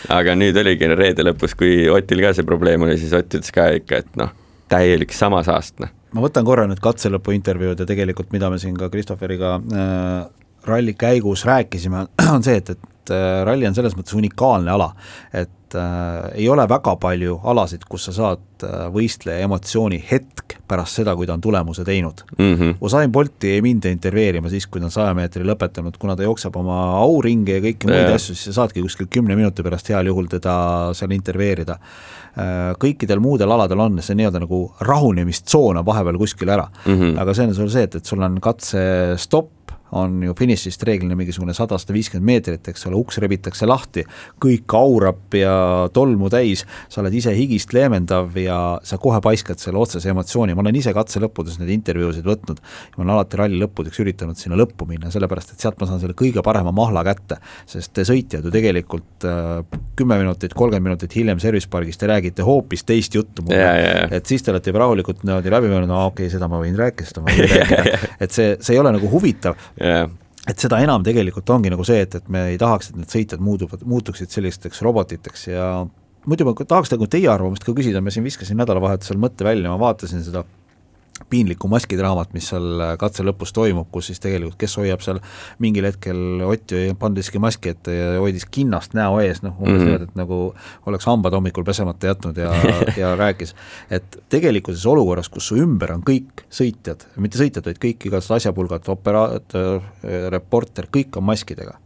aga 0.09 0.35
nüüd 0.35 0.57
oligi 0.57 0.89
reede 0.95 1.25
lõpus, 1.27 1.55
kui 1.57 1.87
Otil 1.91 2.23
ka 2.25 2.33
see 2.37 2.47
probleem 2.47 2.87
oli, 2.87 2.97
siis 3.01 3.13
Ott 3.17 3.33
ütles 3.33 3.53
ka 3.53 3.69
ikka, 3.77 4.01
et 4.03 4.19
noh, 4.19 4.31
täielik 4.71 5.13
samasaastne. 5.15 5.91
Noh. 5.91 5.97
ma 6.17 6.25
võtan 6.25 6.47
korra 6.47 6.65
nüüd 6.67 6.81
katselõpu 6.83 7.35
intervjuud 7.35 7.79
ja 7.79 7.87
tegelikult, 7.87 8.31
mida 8.35 8.49
me 8.51 8.59
siin 8.59 8.75
ka 8.79 8.89
Christopheriga 8.91 9.57
äh, 9.61 10.40
ralli 10.67 10.93
käigus 10.93 11.45
rääkisime, 11.45 12.05
on 12.35 12.43
see, 12.43 12.59
et, 12.61 12.69
et 12.69 13.13
äh, 13.15 13.41
ralli 13.47 13.67
on 13.67 13.77
selles 13.77 13.95
mõttes 13.97 14.17
unikaalne 14.17 14.71
ala, 14.71 14.91
et 15.33 15.77
äh, 15.77 16.31
ei 16.35 16.49
ole 16.49 16.67
väga 16.69 16.95
palju 17.01 17.39
alasid, 17.53 17.85
kus 17.89 18.09
sa 18.09 18.15
saad 18.15 18.67
äh, 18.67 18.87
võistleja 18.93 19.47
emotsiooni 19.47 20.01
hetk 20.11 20.57
pärast 20.71 21.01
seda, 21.01 21.15
kui 21.19 21.27
ta 21.27 21.35
on 21.35 21.43
tulemuse 21.43 21.83
teinud 21.87 22.23
mm. 22.37 22.55
-hmm. 22.55 22.75
Usain 22.81 23.11
Bolti 23.11 23.49
ei 23.51 23.61
minda 23.61 23.89
intervjueerima 23.89 24.49
siis, 24.49 24.67
kui 24.67 24.81
ta 24.81 24.87
on 24.87 24.91
saja 24.91 25.13
meetri 25.13 25.43
lõpetanud, 25.47 25.97
kuna 25.99 26.15
ta 26.15 26.23
jookseb 26.23 26.55
oma 26.55 26.77
auringe 27.01 27.57
ja 27.57 27.63
kõiki 27.63 27.89
muid 27.89 27.99
yeah. 27.99 28.15
asju, 28.15 28.35
siis 28.35 28.51
sa 28.51 28.61
saadki 28.61 28.81
kuskil 28.81 29.09
kümne 29.11 29.35
minuti 29.35 29.63
pärast 29.63 29.89
heal 29.89 30.07
juhul 30.07 30.29
teda 30.31 30.55
seal 30.97 31.11
intervjueerida 31.11 31.77
äh,. 31.77 32.59
Kõikidel 32.79 33.19
muudel 33.19 33.51
aladel 33.51 33.79
on 33.79 33.99
see 34.01 34.15
nii-öelda 34.15 34.39
nagu 34.39 34.61
rahunemistsoon 34.79 35.81
on 35.81 35.85
vahepeal 35.85 36.17
kuskil 36.17 36.49
ära 36.49 36.67
mm, 36.85 36.93
-hmm. 36.93 37.19
aga 37.21 37.33
see 37.33 37.47
on 37.47 37.55
sul 37.55 37.69
see, 37.69 37.83
et, 37.83 37.95
et 37.95 38.05
sul 38.05 38.23
on 38.23 38.39
katse 38.41 38.83
stopp, 39.17 39.51
on 39.97 40.21
ju 40.23 40.35
finišist 40.37 40.83
reeglina 40.87 41.15
mingisugune 41.19 41.53
sada, 41.55 41.77
sada 41.81 41.95
viiskümmend 41.95 42.27
meetrit, 42.27 42.67
eks 42.71 42.85
ole, 42.87 42.99
uks 42.99 43.19
rebitakse 43.23 43.67
lahti, 43.67 44.03
kõik 44.41 44.75
aurab 44.77 45.35
ja 45.35 45.53
tolmu 45.93 46.29
täis, 46.31 46.63
sa 46.91 47.01
oled 47.03 47.15
ise 47.17 47.33
higist 47.35 47.73
leevendav 47.75 48.37
ja 48.39 48.57
sa 48.87 48.99
kohe 49.01 49.19
paiskad 49.23 49.59
selle 49.61 49.81
otsese 49.81 50.11
emotsiooni, 50.13 50.55
ma 50.55 50.63
olen 50.63 50.79
ise 50.79 50.93
katse 50.95 51.21
lõppudes 51.23 51.59
neid 51.61 51.73
intervjuusid 51.75 52.27
võtnud, 52.27 52.61
ma 52.95 53.03
olen 53.03 53.13
alati 53.17 53.41
ralli 53.41 53.59
lõppudeks 53.61 54.01
üritanud 54.03 54.39
sinna 54.39 54.59
lõppu 54.59 54.87
minna, 54.89 55.11
sellepärast 55.13 55.55
et 55.55 55.65
sealt 55.65 55.79
ma 55.81 55.89
saan 55.89 56.01
selle 56.03 56.15
kõige 56.17 56.43
parema 56.45 56.73
mahla 56.75 57.03
kätte, 57.07 57.41
sest 57.69 57.93
te 57.97 58.05
sõitjad 58.07 58.47
ju 58.47 58.53
tegelikult 58.53 59.27
äh, 59.27 59.81
kümme 59.99 60.19
minutit, 60.21 60.55
kolmkümmend 60.57 60.91
minutit 60.91 61.15
hiljem 61.19 61.41
service 61.43 61.69
pargis 61.71 61.99
te 61.99 62.07
räägite 62.09 62.45
hoopis 62.47 62.85
teist 62.87 63.15
juttu 63.15 63.43
mulle, 63.45 64.07
et 64.15 64.29
siis 64.29 64.43
te 64.43 64.53
olete 64.53 64.71
juba 64.71 64.85
rahulikult 64.85 65.25
niimoodi 65.27 65.51
läbi 65.51 65.69
mõelnud, 65.71 65.91
no 65.91 66.05
okei 66.07 66.25
okay,, 66.27 66.33
seda 66.33 66.47
ma 66.51 66.61
võin 66.61 66.77
rääkida, 66.79 67.11
seda 67.11 67.25
ma 67.25 67.35
võin 67.35 67.51
rääkida, 67.59 68.11
et 68.23 68.35
see, 68.35 68.55
see 68.63 68.77
ei 68.77 68.81
ole 68.81 68.93
nagu 68.95 69.11
huvitav 69.11 69.59
yeah 69.81 70.09
et 70.49 70.57
seda 70.57 70.79
enam 70.81 71.03
tegelikult 71.05 71.49
ongi 71.53 71.69
nagu 71.69 71.83
see, 71.85 72.01
et, 72.05 72.15
et 72.17 72.29
me 72.33 72.47
ei 72.49 72.57
tahaks, 72.61 72.89
et 72.89 72.97
need 72.97 73.13
sõitjad 73.13 73.43
muutuvad, 73.45 73.83
muutuksid 73.87 74.33
sellisteks 74.33 74.81
robotiteks 74.85 75.47
ja 75.51 75.67
muidu 76.25 76.47
ma 76.47 76.55
tahaks 76.57 76.93
nagu 76.95 77.07
teie 77.11 77.29
arvamust 77.29 77.65
ka 77.65 77.75
küsida, 77.77 78.01
ma 78.01 78.13
siin 78.13 78.25
viskasin 78.25 78.57
nädalavahetusel 78.61 79.19
mõtte 79.21 79.45
välja, 79.45 79.69
ma 79.69 79.77
vaatasin 79.81 80.23
seda 80.25 80.43
piinliku 81.29 81.69
maskidraamat, 81.71 82.33
mis 82.33 82.49
seal 82.51 82.83
katse 82.99 83.23
lõpus 83.23 83.53
toimub, 83.55 83.89
kus 83.91 84.11
siis 84.11 84.21
tegelikult, 84.23 84.57
kes 84.61 84.77
hoiab 84.81 85.03
seal 85.05 85.21
mingil 85.59 85.87
hetkel 85.89 86.41
Ott 86.41 86.71
ei 86.75 86.93
pannud 86.97 87.21
isegi 87.21 87.39
maski 87.41 87.71
ette 87.71 87.93
ja 87.93 88.07
hoidis 88.19 88.45
kinnast 88.51 88.95
näo 88.97 89.19
ees, 89.21 89.41
noh 89.45 89.55
umbes 89.59 89.73
mm 89.73 89.77
-hmm. 89.77 89.85
niimoodi, 89.85 90.09
et 90.09 90.15
nagu 90.15 90.39
oleks 90.85 91.05
hambad 91.05 91.33
hommikul 91.33 91.63
pesemata 91.63 92.07
jätnud 92.07 92.37
ja 92.37 92.51
ja 93.01 93.15
rääkis, 93.15 93.55
et 93.89 94.17
tegelikkuses 94.29 94.85
olukorras, 94.85 95.29
kus 95.29 95.47
su 95.47 95.57
ümber 95.61 95.93
on 95.93 96.03
kõik 96.07 96.45
sõitjad, 96.49 97.05
mitte 97.17 97.39
sõitjad, 97.39 97.65
vaid 97.65 97.79
kõik 97.81 98.07
igasugused 98.09 98.35
asjapulgad, 98.35 98.87
operaator, 98.87 99.81
reporter, 100.29 100.87
kõik 100.91 101.17
on 101.17 101.27
maskidega, 101.29 101.77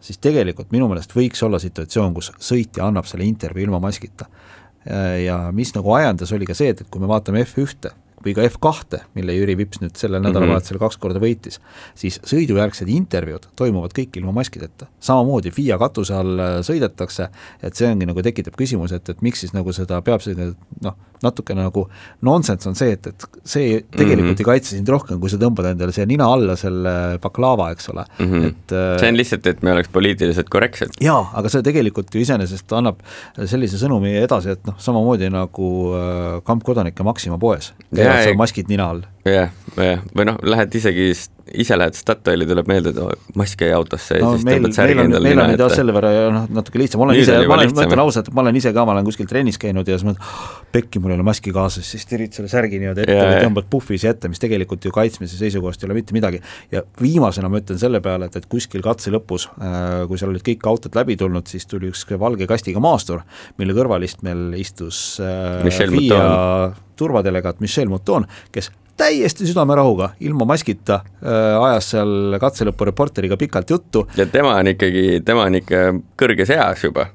siis 0.00 0.18
tegelikult 0.22 0.72
minu 0.74 0.88
meelest 0.88 1.14
võiks 1.16 1.42
olla 1.44 1.60
situatsioon, 1.62 2.14
kus 2.14 2.32
sõitja 2.38 2.86
annab 2.88 3.08
selle 3.10 3.26
intervjuu 3.28 3.68
ilma 3.68 3.80
maskita. 3.82 4.28
ja 5.24 5.50
mis 5.52 5.74
nagu 5.74 5.92
ajendas, 5.92 6.32
oli 6.32 6.46
ka 6.46 6.54
see, 6.54 6.70
et, 6.72 6.80
et 6.80 6.90
kui 6.90 7.00
me 7.00 7.08
vaatame 7.10 7.42
F1-te, 7.44 7.90
või 8.24 8.34
ka 8.36 8.46
F2, 8.46 9.02
mille 9.18 9.34
Jüri 9.36 9.56
Vips 9.58 9.82
nüüd 9.82 9.96
sellel 9.98 10.22
nädalavahetusel 10.24 10.76
mm 10.76 10.80
-hmm. 10.80 10.86
kaks 10.88 11.00
korda 11.02 11.22
võitis, 11.22 11.60
siis 11.98 12.20
sõidujärgsed 12.26 12.88
intervjuud 12.92 13.48
toimuvad 13.56 13.94
kõik 13.96 14.18
ilma 14.20 14.32
maskideta. 14.32 14.86
samamoodi 15.00 15.50
FIA 15.50 15.78
katuse 15.78 16.14
all 16.14 16.38
äh, 16.38 16.58
sõidetakse, 16.62 17.28
et 17.62 17.74
see 17.74 17.90
ongi 17.90 18.06
nagu 18.06 18.22
tekitab 18.22 18.56
küsimuse, 18.58 18.96
et, 18.96 19.08
et 19.08 19.22
miks 19.22 19.40
siis 19.40 19.52
nagu 19.52 19.72
seda 19.72 20.02
peab 20.02 20.20
selline 20.20 20.54
noh, 20.82 20.96
natukene 21.22 21.64
nagu 21.66 21.84
nonsense 22.26 22.68
on 22.70 22.76
see, 22.78 22.94
et, 22.94 23.06
et 23.06 23.26
see 23.44 23.80
tegelikult 23.90 24.28
mm 24.28 24.34
-hmm. 24.34 24.40
ei 24.40 24.48
kaitse 24.50 24.76
sind 24.76 24.88
rohkem, 24.88 25.20
kui 25.20 25.30
sa 25.30 25.38
tõmbad 25.40 25.70
endale 25.72 25.92
siia 25.92 26.06
nina 26.06 26.28
alla 26.32 26.56
selle 26.56 27.18
baklaava, 27.22 27.70
eks 27.74 27.88
ole 27.88 28.04
mm, 28.18 28.26
-hmm. 28.26 28.46
et 28.46 28.72
äh, 28.72 29.00
see 29.00 29.08
on 29.08 29.16
lihtsalt, 29.16 29.46
et 29.46 29.62
me 29.62 29.72
oleks 29.72 29.88
poliitiliselt 29.88 30.48
korrektsed. 30.48 30.98
jaa, 31.00 31.30
aga 31.34 31.48
see 31.48 31.62
tegelikult 31.62 32.14
ju 32.14 32.20
iseenesest 32.20 32.72
annab 32.72 33.02
sellise 33.44 33.78
sõnumi 33.78 34.14
edasi, 34.22 34.54
et 34.56 34.66
noh, 34.66 34.78
samamoodi 34.78 35.30
nagu 35.30 35.68
äh, 35.94 36.42
kampkodanike 36.44 37.02
Maxima 37.02 37.38
poes 37.38 37.72
käivad 38.08 38.28
seal 38.28 38.40
maskid 38.40 38.72
nina 38.72 38.90
all. 38.92 39.04
jah, 39.28 39.52
jah, 39.76 40.06
või 40.16 40.30
noh, 40.30 40.40
lähed 40.42 40.74
isegi 40.80 41.12
ise 41.54 41.76
lähed 41.78 41.96
Statoili, 41.96 42.46
tuleb 42.48 42.68
meelde, 42.68 42.92
et 42.92 43.36
mask 43.38 43.62
jäi 43.62 43.70
autosse 43.76 44.18
ja 44.18 44.24
no, 44.24 44.32
siis 44.36 44.44
meil, 44.46 44.58
tõmbad 44.60 44.76
särgi 44.76 44.96
endale 45.04 45.30
nina 45.30 45.44
ette. 45.44 45.48
meil 45.48 45.54
on 45.54 45.54
jah 45.54 45.72
selle 45.72 45.94
võrra 45.96 46.10
noh, 46.34 46.46
natuke 46.58 46.80
lihtsam, 46.80 47.02
olen 47.04 47.16
Nüüd 47.16 47.24
ise, 47.24 47.36
ma 47.48 47.56
olen, 47.56 47.74
ma 47.76 47.84
ütlen 47.86 48.02
ausalt, 48.02 48.30
ma 48.34 48.44
olen 48.44 48.58
ise 48.60 48.72
ka, 48.76 48.84
ma 48.88 48.94
olen 48.96 49.08
kuskil 49.08 49.28
trennis 49.30 49.60
käinud 49.60 49.88
ja 49.88 49.98
siis 49.98 50.06
mõtled, 50.08 50.24
oh, 50.24 50.48
pekki, 50.74 51.02
mul 51.02 51.14
ei 51.14 51.18
ole 51.18 51.26
maski 51.28 51.52
kaasas, 51.54 51.88
siis 51.88 52.08
tirid 52.08 52.36
selle 52.36 52.50
särgi 52.52 52.80
niimoodi 52.82 53.04
ette 53.04 53.18
või 53.18 53.44
tõmbad 53.46 53.70
puhvi 53.72 54.00
siia 54.00 54.12
ette, 54.14 54.30
mis 54.32 54.42
tegelikult 54.42 54.88
ju 54.88 54.94
kaitsmise 54.94 55.38
seisukohast 55.40 55.84
ei 55.84 55.90
ole 55.90 55.98
mitte 56.00 56.16
midagi. 56.16 56.42
ja 56.74 56.84
viimasena 57.00 57.50
ma 57.52 57.62
ütlen 57.62 57.80
selle 57.80 58.02
peale, 58.04 58.28
et, 58.28 58.40
et 58.40 58.48
kuskil 58.50 58.84
katse 58.84 59.12
lõpus, 59.14 59.48
äh, 59.56 60.04
kui 60.10 60.20
seal 60.20 60.34
olid 60.34 60.44
kõik 60.46 60.68
autod 60.68 60.98
läbi 60.98 61.16
tulnud, 61.20 61.48
siis 61.48 61.68
tuli 61.70 61.92
üks 61.92 62.04
valge 62.18 62.48
kastiga 62.50 62.82
maastur, 62.82 63.24
mille 63.60 63.76
kõrvalistmel 63.76 64.52
istus 64.60 65.16
äh, 65.22 65.64
FIA 65.68 66.76
turvadelegaat 66.98 67.62
Michel 67.64 67.88
Mouton, 67.90 68.26
kes 68.52 68.70
täiesti 68.98 69.46
südamerahuga, 69.46 70.10
ilma 70.26 70.46
maskita 70.48 71.00
äh, 71.02 71.54
ajas 71.68 71.92
seal 71.94 72.38
katselõpu 72.42 72.88
reporteriga 72.88 73.38
pikalt 73.40 73.70
juttu. 73.70 74.06
ja 74.16 74.26
tema 74.26 74.56
on 74.58 74.72
ikkagi, 74.74 75.20
tema 75.24 75.46
on 75.48 75.60
ikka 75.60 75.84
kõrges 76.18 76.50
eas 76.56 76.82
juba. 76.84 77.08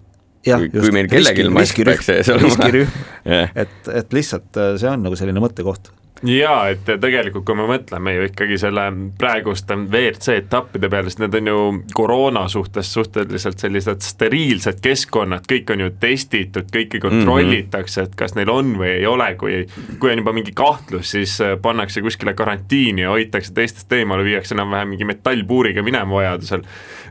kui, 0.43 0.69
kui 0.71 0.95
meil 0.95 1.09
kellelgi 1.11 1.49
mask 1.51 1.83
peaks 1.87 2.09
sees 2.11 2.31
olema. 2.31 2.49
riskirühm 2.49 3.03
et, 3.63 3.91
et 3.99 4.15
lihtsalt 4.15 4.59
äh, 4.59 4.73
see 4.79 4.89
on 4.91 5.05
nagu 5.07 5.19
selline 5.19 5.43
mõttekoht 5.43 5.91
jaa, 6.23 6.69
et 6.71 6.87
tegelikult 7.01 7.43
kui 7.47 7.57
me 7.57 7.65
mõtleme 7.67 8.13
ju 8.15 8.27
ikkagi 8.29 8.57
selle 8.61 8.85
praeguste 9.19 9.75
WRC 9.75 10.37
etappide 10.39 10.89
peale, 10.91 11.11
siis 11.11 11.19
need 11.19 11.35
on 11.39 11.49
ju 11.51 11.57
koroona 11.97 12.45
suhtes 12.51 12.93
suhteliselt 12.95 13.59
sellised 13.59 14.03
steriilsed 14.05 14.79
keskkonnad, 14.83 15.47
kõik 15.49 15.73
on 15.75 15.83
ju 15.85 15.89
testitud, 15.99 16.69
kõiki 16.73 17.01
kontrollitakse 17.03 18.01
mm, 18.01 18.05
-hmm. 18.05 18.13
et 18.13 18.19
kas 18.23 18.35
neil 18.39 18.51
on 18.53 18.73
või 18.79 18.89
ei 18.93 19.07
ole, 19.09 19.33
kui 19.35 19.65
kui 19.99 20.11
on 20.11 20.23
juba 20.23 20.33
mingi 20.33 20.55
kahtlus, 20.55 21.11
siis 21.11 21.35
äh, 21.41 21.57
pannakse 21.61 22.01
kuskile 22.01 22.33
karantiini 22.33 23.03
ja 23.03 23.11
hoitakse 23.11 23.53
teistest 23.53 23.91
eemale, 23.91 24.23
viiakse 24.23 24.55
enam-vähem 24.55 24.95
mingi 24.95 25.05
metallpuuriga 25.05 25.83
minema 25.83 26.15
vajadusel 26.15 26.63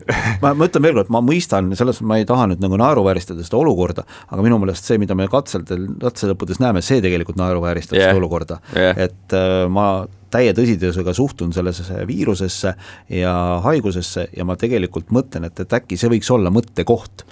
ma, 0.42 0.54
ma 0.54 0.66
ütlen 0.66 0.82
veel 0.82 0.96
kord, 0.98 1.12
ma 1.12 1.20
mõistan, 1.24 1.70
selles 1.78 2.00
ma 2.00 2.18
ei 2.18 2.26
taha 2.28 2.48
nüüd 2.50 2.64
nagu 2.64 2.80
naeruvääristada 2.80 3.44
seda 3.44 3.60
olukorda, 3.60 4.06
aga 4.30 4.42
minu 4.42 4.58
meelest 4.62 4.88
see, 4.88 4.98
mida 4.98 5.14
me 5.14 5.28
katsetel, 5.30 5.86
katselõppudes 6.00 6.62
näeme, 6.62 6.82
see 6.82 7.02
tegelikult 7.04 7.38
naeruvääristab 7.38 7.98
yeah. 7.98 8.10
seda 8.10 8.22
olukorda 8.22 8.58
yeah 8.72 9.01
et 9.08 9.36
äh, 9.36 9.64
ma 9.72 10.06
täie 10.32 10.54
tõsidusega 10.56 11.12
suhtun 11.16 11.52
sellesse 11.52 12.06
viirusesse 12.08 12.74
ja 13.12 13.34
haigusesse 13.64 14.30
ja 14.36 14.46
ma 14.48 14.56
tegelikult 14.56 15.12
mõtlen, 15.12 15.48
et, 15.48 15.60
et 15.60 15.78
äkki 15.80 15.98
see 16.00 16.12
võiks 16.14 16.30
olla 16.32 16.52
mõttekoht 16.54 17.26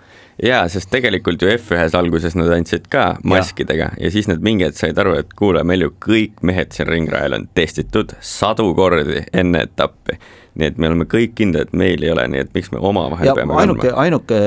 jaa, 0.44 0.64
sest 0.72 0.90
tegelikult 0.92 1.42
ju 1.42 1.50
F1-s 1.52 1.96
alguses 1.98 2.36
nad 2.38 2.50
andsid 2.54 2.88
ka 2.92 3.14
maskidega 3.24 3.90
ja. 3.92 3.96
ja 4.06 4.12
siis 4.12 4.28
nad 4.30 4.44
mingi 4.44 4.66
hetk 4.66 4.80
said 4.80 5.00
aru, 5.00 5.16
et 5.20 5.32
kuule, 5.36 5.64
meil 5.66 5.86
ju 5.86 5.94
kõik 6.06 6.44
mehed 6.46 6.76
siin 6.76 6.88
ringrajal 6.90 7.38
on 7.40 7.48
testitud 7.56 8.14
sadu 8.24 8.70
kordi 8.76 9.24
enne 9.32 9.64
etappi 9.68 10.18
nii 10.60 10.68
et 10.70 10.78
me 10.80 10.90
oleme 10.90 11.06
kõik 11.10 11.34
kindlad, 11.38 11.68
et 11.68 11.76
meil 11.76 12.04
ei 12.04 12.12
ole, 12.12 12.26
nii 12.32 12.42
et 12.44 12.50
miks 12.54 12.70
me 12.74 12.80
omavahel 12.90 13.32
peame 13.36 13.56
ainuke, 13.62 13.90
ainuke 14.04 14.40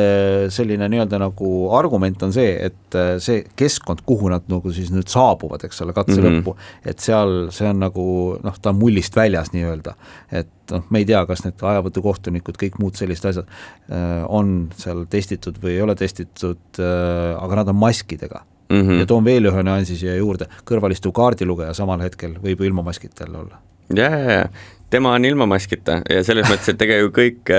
selline 0.54 0.90
nii-öelda 0.94 1.20
nagu 1.22 1.52
argument 1.76 2.26
on 2.28 2.34
see, 2.36 2.54
et 2.70 2.98
äh, 3.00 3.16
see 3.24 3.44
keskkond, 3.60 4.04
kuhu 4.08 4.32
nad 4.34 4.46
nagu 4.52 4.74
siis 4.76 4.92
nüüd 4.94 5.10
saabuvad, 5.12 5.66
eks 5.68 5.84
ole, 5.86 5.96
katse 5.96 6.18
mm 6.20 6.24
-hmm. 6.24 6.40
lõppu, 6.40 6.56
et 6.86 7.04
seal 7.04 7.50
see 7.56 7.70
on 7.70 7.82
nagu 7.84 8.06
noh, 8.44 8.60
ta 8.62 8.74
on 8.74 8.80
mullist 8.82 9.16
väljas 9.18 9.54
nii-öelda. 9.56 9.96
et 10.32 10.50
noh, 10.72 10.86
me 10.90 11.04
ei 11.04 11.10
tea, 11.10 11.26
kas 11.30 11.44
need 11.44 11.60
ajavõtukohtunikud, 11.74 12.58
kõik 12.62 12.80
muud 12.80 12.96
sellised 13.00 13.30
asjad 13.34 13.50
äh, 13.92 14.24
on 14.28 14.70
seal 14.78 15.06
testitud 15.10 15.60
või 15.64 15.78
ei 15.78 15.82
ole 15.82 15.96
testitud 15.96 16.80
äh,, 16.80 17.44
aga 17.44 17.62
nad 17.62 17.74
on 17.74 17.80
maskidega 17.82 18.46
mm. 18.70 18.82
-hmm. 18.82 19.00
ja 19.00 19.06
toon 19.06 19.26
veel 19.26 19.52
ühe 19.52 19.64
nüansi 19.66 19.98
siia 20.00 20.16
juurde, 20.16 20.48
kõrval 20.70 20.96
istuv 20.96 21.14
kaardilugeja 21.18 21.74
samal 21.78 22.02
hetkel 22.06 22.38
võib 22.44 22.62
ilma 22.62 22.86
maskita 22.86 23.26
jälle 23.26 23.44
olla 23.44 23.62
ja, 23.96 24.10
ja, 24.10 24.32
ja 24.32 24.48
tema 24.94 25.18
on 25.18 25.26
ilma 25.28 25.50
maskita 25.50 26.02
ja 26.10 26.24
selles 26.26 26.50
mõttes, 26.50 26.72
et 26.72 26.82
tegelikult 26.82 27.18
kõik 27.18 27.54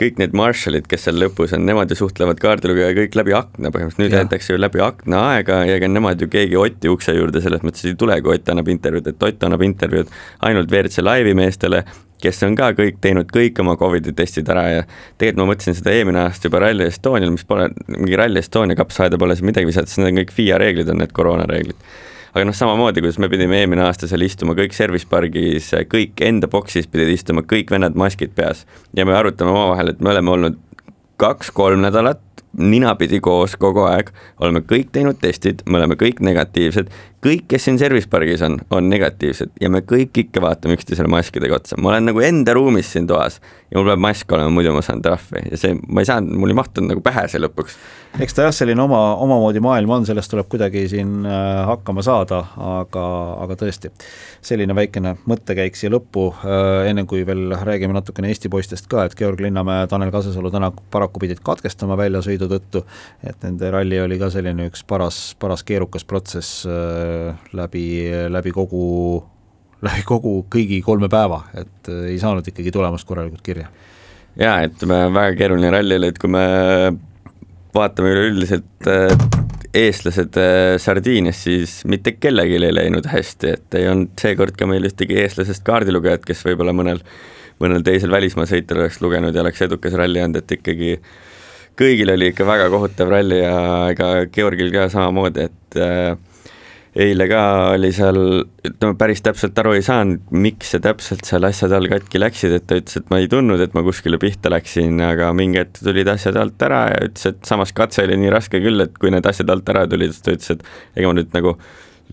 kõik 0.00 0.18
need 0.20 0.34
marshalid, 0.36 0.86
kes 0.90 1.06
seal 1.06 1.16
lõpus 1.20 1.54
on, 1.56 1.64
nemad 1.66 1.90
ju 1.90 1.96
suhtlevad 1.98 2.40
kaardilugejaga 2.40 3.04
kõik 3.04 3.14
läbi 3.16 3.34
akna 3.36 3.70
põhimõtteliselt, 3.72 4.02
nüüd 4.02 4.16
jäetakse 4.16 4.52
ju 4.52 4.60
läbi 4.60 4.82
akna 4.84 5.22
aega 5.32 5.62
ja 5.68 5.76
ega 5.78 5.88
nemad 5.88 6.20
ju 6.20 6.28
keegi 6.32 6.58
Otti 6.60 6.90
ukse 6.92 7.14
juurde 7.16 7.40
selles 7.44 7.64
mõttes 7.64 7.86
ei 7.88 7.96
tule, 7.98 8.18
kui 8.24 8.36
Ott 8.36 8.50
annab 8.52 8.68
intervjuud, 8.72 9.08
et 9.08 9.24
Ott 9.28 9.46
annab 9.48 9.64
intervjuud 9.64 10.10
ainult 10.48 10.72
WRC 10.72 11.04
Live'i 11.04 11.36
meestele, 11.38 11.82
kes 12.20 12.42
on 12.44 12.56
ka 12.58 12.70
kõik 12.76 13.00
teinud 13.04 13.30
kõik 13.32 13.60
oma 13.64 13.76
Covidi 13.80 14.12
testid 14.16 14.48
ära 14.52 14.66
ja 14.68 14.82
tegelikult 15.16 15.42
ma 15.42 15.48
mõtlesin 15.52 15.78
seda 15.78 15.96
eelmine 15.96 16.26
aasta 16.26 16.50
juba 16.50 16.60
Rally 16.66 16.90
Estonial, 16.90 17.32
mis 17.32 17.48
pole, 17.48 17.70
mingi 17.96 18.20
Rally 18.20 18.42
Estonia 18.44 18.76
kapsaaeda 18.76 19.20
pole 19.20 19.36
siin 19.36 19.48
midagi 19.48 19.70
visata, 19.70 19.88
sest 19.88 20.02
need 20.02 20.12
on 20.12 20.20
kõik 20.20 20.36
FIA 20.36 20.60
reeglid, 20.60 20.92
on 20.92 21.00
need 21.04 21.16
koroonareeglid 21.16 21.88
aga 22.36 22.44
noh, 22.44 22.56
samamoodi, 22.56 23.00
kuidas 23.00 23.16
me 23.22 23.30
pidime 23.32 23.62
eelmine 23.62 23.86
aasta 23.86 24.08
seal 24.10 24.20
istuma 24.26 24.52
kõik 24.58 24.74
service 24.76 25.08
pargis, 25.08 25.70
kõik 25.88 26.20
enda 26.26 26.50
boksis 26.52 26.88
pidid 26.92 27.14
istuma 27.14 27.40
kõik 27.48 27.72
vennad 27.72 27.96
maskid 27.96 28.34
peas. 28.36 28.66
Ja 28.96 29.06
me 29.08 29.16
arutame 29.16 29.54
omavahel, 29.54 29.94
et 29.94 30.02
me 30.04 30.12
oleme 30.12 30.34
olnud 30.34 30.58
kaks-kolm 31.16 31.80
nädalat 31.80 32.20
ninapidi 32.56 33.20
koos 33.20 33.56
kogu 33.60 33.84
aeg, 33.88 34.10
oleme 34.40 34.62
kõik 34.64 34.90
teinud 34.92 35.18
testid, 35.20 35.62
me 35.68 35.80
oleme 35.80 35.98
kõik 36.00 36.22
negatiivsed, 36.24 36.88
kõik, 37.26 37.44
kes 37.50 37.66
siin 37.66 37.78
service 37.80 38.08
pargis 38.10 38.42
on, 38.46 38.58
on 38.70 38.88
negatiivsed 38.90 39.52
ja 39.60 39.70
me 39.72 39.82
kõik 39.84 40.16
ikka 40.26 40.42
vaatame 40.44 40.76
üksteisele 40.78 41.10
maskidega 41.10 41.58
otsa, 41.58 41.78
ma 41.80 41.92
olen 41.92 42.10
nagu 42.10 42.22
enda 42.24 42.54
ruumis 42.56 42.92
siin 42.92 43.08
toas 43.10 43.40
ja 43.70 43.80
mul 43.80 43.88
peab 43.90 44.02
mask 44.02 44.32
olema, 44.32 44.52
muidu 44.54 44.72
ma 44.74 44.82
saan 44.84 45.02
trahvi. 45.02 45.42
Ja 45.50 45.58
see, 45.58 45.74
ma 45.88 46.02
ei 46.02 46.08
saanud, 46.08 46.34
mul 46.38 46.52
ei 46.52 46.58
mahtunud 46.58 46.92
nagu 46.92 47.02
pähe 47.04 47.26
see 47.30 47.40
lõpuks. 47.42 47.76
eks 48.22 48.36
ta 48.36 48.46
jah, 48.46 48.54
selline 48.54 48.80
oma, 48.82 49.00
omamoodi 49.22 49.60
maailm 49.64 49.90
on, 49.98 50.06
sellest 50.08 50.30
tuleb 50.32 50.48
kuidagi 50.52 50.86
siin 50.88 51.26
äh, 51.26 51.64
hakkama 51.68 52.04
saada, 52.06 52.44
aga, 52.62 53.06
aga 53.44 53.58
tõesti, 53.60 53.90
selline 54.46 54.76
väikene 54.76 55.16
mõttekäik 55.28 55.76
siia 55.76 55.90
lõppu, 55.92 56.28
äh, 56.46 56.86
enne 56.92 57.04
kui 57.10 57.26
veel 57.26 57.56
räägime 57.66 57.96
natukene 57.96 58.30
Eesti 58.30 58.50
poistest 58.52 58.88
ka, 58.92 59.04
et 59.06 59.18
Georg 59.18 59.42
Linnamäe, 59.42 59.88
Tanel 59.90 60.14
Kasesalu 60.14 60.52
täna 60.54 60.70
paraku 60.94 61.22
pidid 61.26 61.42
katkestama 61.44 61.98
väljasõidu 62.26 62.48
tõttu, 62.50 62.82
et 63.26 63.42
nende 63.44 63.70
ralli 63.70 64.00
oli 64.00 64.18
ka 64.18 64.30
selline 64.32 64.68
üks 64.70 64.84
paras, 64.86 65.34
paras 65.38 65.64
keerukas 65.66 66.04
protsess 66.04 66.66
äh, 66.66 67.34
läbi, 67.52 68.10
läbi 68.30 68.52
kogu 68.54 69.22
läbi 69.84 70.02
kogu 70.06 70.38
kõigi 70.50 70.80
kolme 70.82 71.08
päeva, 71.12 71.44
et 71.54 71.90
äh, 71.90 72.10
ei 72.12 72.18
saanud 72.18 72.46
ikkagi 72.46 72.72
tulemust 72.74 73.06
korralikult 73.06 73.44
kirja. 73.44 73.68
jaa, 74.36 74.62
et 74.66 74.82
väga 74.86 75.34
keeruline 75.36 75.70
ralli 75.70 75.98
oli, 76.00 76.10
et 76.12 76.18
kui 76.18 76.32
me 76.32 76.46
vaatame 77.76 78.12
üleüldiselt 78.14 78.90
äh, 78.90 79.12
eestlased 79.76 80.38
Sardiinias, 80.80 81.42
siis 81.44 81.82
mitte 81.84 82.16
kellelgi 82.16 82.56
ei 82.56 82.74
läinud 82.74 83.06
hästi, 83.12 83.54
et 83.58 83.74
ei 83.76 83.88
olnud 83.90 84.14
seekord 84.20 84.56
ka 84.56 84.68
meil 84.68 84.88
ühtegi 84.88 85.18
eestlasest 85.20 85.64
kaardilugejat, 85.66 86.24
kes 86.24 86.40
võib-olla 86.46 86.72
mõnel, 86.72 87.02
mõnel 87.60 87.84
teisel 87.84 88.12
välismaa 88.14 88.48
sõitjal 88.48 88.80
oleks 88.80 89.02
lugenud 89.04 89.36
ja 89.36 89.44
oleks 89.44 89.60
edukas 89.66 89.96
ralli 90.00 90.22
olnud, 90.24 90.40
et 90.40 90.56
ikkagi 90.56 90.94
kõigil 91.76 92.12
oli 92.12 92.30
ikka 92.32 92.46
väga 92.48 92.70
kohutav 92.72 93.10
ralli 93.12 93.42
ja 93.42 93.58
ega 93.92 94.08
Georgil 94.32 94.72
ka 94.74 94.88
samamoodi, 94.92 95.46
et 95.50 95.78
äh, 95.80 96.16
eile 96.96 97.26
ka 97.28 97.40
oli 97.74 97.90
seal, 97.92 98.18
ütleme 98.64 98.96
päris 98.98 99.20
täpselt 99.24 99.58
aru 99.60 99.74
ei 99.76 99.84
saanud, 99.84 100.22
miks 100.32 100.72
see 100.72 100.82
täpselt 100.84 101.26
seal 101.28 101.44
asjad 101.48 101.74
all 101.76 101.88
katki 101.92 102.20
läksid, 102.22 102.54
et 102.56 102.66
ta 102.68 102.78
ütles, 102.80 103.00
et 103.00 103.10
ma 103.12 103.20
ei 103.20 103.28
tundnud, 103.32 103.60
et 103.60 103.76
ma 103.76 103.84
kuskile 103.86 104.20
pihta 104.22 104.52
läksin, 104.52 105.02
aga 105.04 105.32
mingi 105.36 105.60
hetk 105.60 105.82
tulid 105.82 106.08
asjad 106.12 106.38
alt 106.40 106.64
ära 106.68 106.86
ja 106.94 107.02
ütles, 107.10 107.28
et 107.32 107.42
samas 107.48 107.74
katse 107.76 108.06
oli 108.06 108.16
nii 108.22 108.32
raske 108.32 108.62
küll, 108.64 108.80
et 108.86 108.96
kui 109.00 109.12
need 109.12 109.28
asjad 109.28 109.52
alt 109.52 109.68
ära 109.74 109.84
tulid, 109.90 110.16
siis 110.16 110.24
ta 110.24 110.36
ütles, 110.38 110.56
et 110.56 110.96
ega 110.96 111.12
ma 111.12 111.18
nüüd 111.20 111.36
nagu 111.36 111.58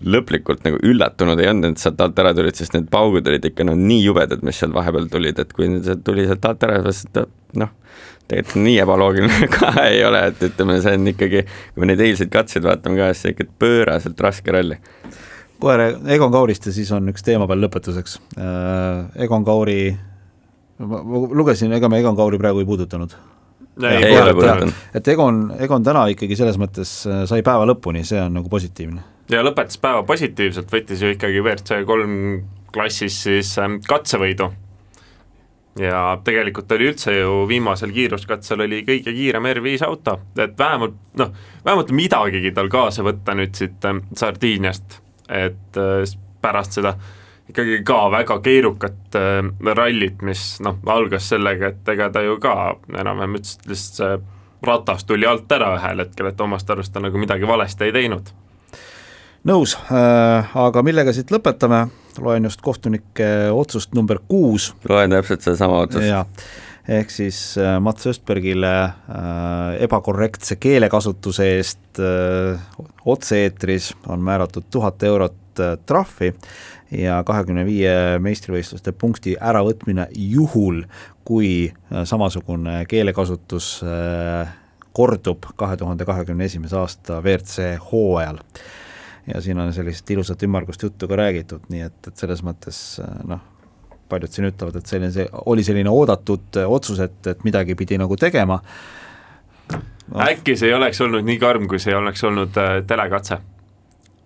lõplikult 0.02 0.64
nagu 0.66 0.80
üllatunud 0.82 1.40
ei 1.40 1.48
olnud, 1.50 1.74
et 1.74 1.82
sealt 1.82 2.00
alt 2.02 2.18
ära 2.18 2.34
tulid, 2.36 2.56
sest 2.58 2.74
need 2.76 2.88
paugud 2.92 3.26
olid 3.30 3.44
ikka 3.50 3.66
no 3.66 3.76
nii 3.78 4.02
jubedad, 4.02 4.42
mis 4.46 4.58
seal 4.60 4.74
vahepeal 4.74 5.08
tulid, 5.12 5.38
et 5.40 5.52
kui 5.54 5.68
see 5.84 5.98
tuli 6.04 6.26
sealt 6.28 6.48
alt 6.48 6.66
ära, 6.66 6.80
siis 6.90 7.06
noh, 7.60 7.70
tegelikult 8.30 8.64
nii 8.64 8.78
ebaloogiline 8.84 9.50
ka 9.56 9.74
ei 9.86 10.02
ole, 10.06 10.24
et 10.32 10.42
ütleme, 10.48 10.80
see 10.84 10.96
on 10.98 11.12
ikkagi, 11.12 11.44
kui 11.74 11.84
me 11.84 11.90
neid 11.92 12.02
eilseid 12.04 12.32
katseid 12.32 12.66
vaatame 12.66 12.98
ka, 13.00 13.12
siis 13.12 13.26
see 13.26 13.36
ikka 13.36 13.48
pööraselt 13.62 14.24
raske 14.26 14.56
ralli. 14.56 14.80
kohe 15.62 15.92
Egon 16.16 16.32
Kaurist 16.34 16.66
ja 16.66 16.74
siis 16.74 16.90
on 16.92 17.06
üks 17.12 17.24
teema 17.24 17.46
veel 17.48 17.62
lõpetuseks. 17.64 18.18
Egon 19.24 19.46
Kauri, 19.46 19.78
ma 20.82 21.00
lugesin, 21.38 21.72
ega 21.72 21.88
me 21.88 22.02
Egon 22.02 22.18
Kauri 22.18 22.42
praegu 22.42 22.60
ei 22.60 22.68
puudutanud 22.68 23.14
ei, 23.82 24.04
ei 24.04 24.20
ole 24.20 24.34
puudutanud. 24.34 24.72
et 24.94 25.08
Egon, 25.08 25.40
Egon 25.58 25.82
täna 25.84 26.06
ikkagi 26.12 26.36
selles 26.38 26.58
mõttes 26.60 26.92
äh, 27.08 27.24
sai 27.30 27.42
päeva 27.46 27.66
lõpuni, 27.68 28.04
see 28.06 28.20
on 28.22 28.38
nagu 28.38 28.50
positiivne. 28.50 29.02
Ja 29.30 29.44
lõpetas 29.44 29.78
päeva 29.80 30.02
positiivselt, 30.06 30.70
võttis 30.72 31.02
ju 31.02 31.14
ikkagi 31.14 31.40
WRC 31.40 31.80
kolm 31.88 32.18
klassis 32.74 33.22
siis 33.26 33.54
ähm, 33.62 33.78
katsevõidu. 33.88 34.50
ja 35.78 36.20
tegelikult 36.24 36.72
oli 36.72 36.86
üldse 36.92 37.16
ju 37.16 37.46
viimasel 37.50 37.90
kiiruskatsel 37.94 38.60
oli 38.62 38.84
kõige 38.86 39.14
kiirem 39.14 39.48
R5 39.50 39.86
auto, 39.86 40.20
et 40.38 40.58
vähemalt 40.58 40.94
noh, 41.18 41.32
vähemalt 41.64 41.90
midagigi 41.90 42.52
tal 42.54 42.70
kaasa 42.70 43.02
võtta 43.02 43.34
nüüd 43.34 43.54
siit 43.58 43.84
ähm, 43.84 44.04
Sardiiniast, 44.14 45.00
et 45.28 45.80
äh, 45.80 46.16
pärast 46.42 46.78
seda 46.78 46.94
ikkagi 47.48 47.82
ka 47.84 48.06
väga 48.12 48.38
keerukat 48.44 49.18
äh, 49.18 49.40
rallit, 49.74 50.22
mis 50.22 50.60
noh, 50.64 50.78
algas 50.86 51.28
sellega, 51.32 51.72
et 51.72 51.92
ega 51.96 52.10
ta 52.12 52.22
ju 52.24 52.38
ka 52.42 52.54
enam-vähem 52.94 53.40
ütles, 53.40 53.58
et 53.58 53.68
lihtsalt 53.72 54.00
see 54.00 54.14
ratas 54.64 55.04
tuli 55.04 55.26
alt 55.26 55.52
ära 55.52 55.74
ühel 55.76 56.00
hetkel, 56.00 56.30
et 56.30 56.40
omast 56.40 56.70
arust 56.70 56.94
ta 56.94 57.02
nagu 57.04 57.18
midagi 57.20 57.48
valesti 57.48 57.88
ei 57.88 57.92
teinud. 57.92 58.30
Nõus 59.48 59.76
äh,, 59.92 60.56
aga 60.56 60.82
millega 60.86 61.12
siit 61.14 61.32
lõpetame, 61.34 61.84
loen 62.24 62.48
just 62.48 62.62
kohtunike 62.64 63.30
otsust 63.52 63.94
number 63.96 64.20
kuus. 64.28 64.72
loen 64.88 65.14
täpselt 65.14 65.44
sedasama 65.44 65.84
otsust. 65.84 66.44
ehk 66.88 67.12
siis 67.12 67.40
äh, 67.60 67.76
Mats 67.80 68.06
Östbergile 68.10 68.74
äh, 68.84 69.82
ebakorrektse 69.84 70.56
keelekasutuse 70.60 71.48
eest 71.58 72.00
otse-eetris 73.06 73.92
on 74.08 74.24
määratud 74.24 74.64
tuhat 74.70 75.02
eurot 75.02 75.40
trahvi 75.86 76.32
ja 76.90 77.20
kahekümne 77.26 77.62
viie 77.66 78.18
meistrivõistluste 78.22 78.92
punkti 78.92 79.36
äravõtmine 79.38 80.08
juhul, 80.18 80.80
kui 81.24 81.70
samasugune 82.04 82.80
keelekasutus 82.90 83.68
kordub 84.94 85.46
kahe 85.58 85.76
tuhande 85.78 86.06
kahekümne 86.06 86.50
esimese 86.50 86.76
aasta 86.78 87.20
WRC 87.22 87.76
hooajal. 87.92 88.42
Ja 89.26 89.40
siin 89.40 89.58
on 89.60 89.72
sellist 89.72 90.10
ilusat 90.10 90.42
ümmargust 90.42 90.82
juttu 90.82 91.08
ka 91.08 91.16
räägitud, 91.16 91.68
nii 91.72 91.86
et, 91.86 91.98
et 92.08 92.16
selles 92.20 92.44
mõttes 92.44 92.80
äh, 93.02 93.16
noh, 93.28 93.40
paljud 94.08 94.32
siin 94.32 94.50
ütlevad, 94.50 94.76
et 94.78 94.90
selline, 94.90 95.12
see 95.14 95.24
oli 95.50 95.64
selline 95.64 95.90
oodatud 95.90 96.60
otsus, 96.66 97.00
et, 97.04 97.18
et 97.32 97.44
midagi 97.46 97.76
pidi 97.78 97.98
nagu 98.00 98.16
tegema. 98.20 98.60
No.. 99.72 100.20
äkki 100.20 100.58
see 100.60 100.68
ei 100.68 100.76
oleks 100.76 101.00
olnud 101.00 101.24
nii 101.24 101.40
karm, 101.40 101.66
kui 101.68 101.80
see 101.80 101.96
oleks 101.96 102.24
olnud 102.28 102.56
äh, 102.60 102.78
telekatse? 102.86 103.40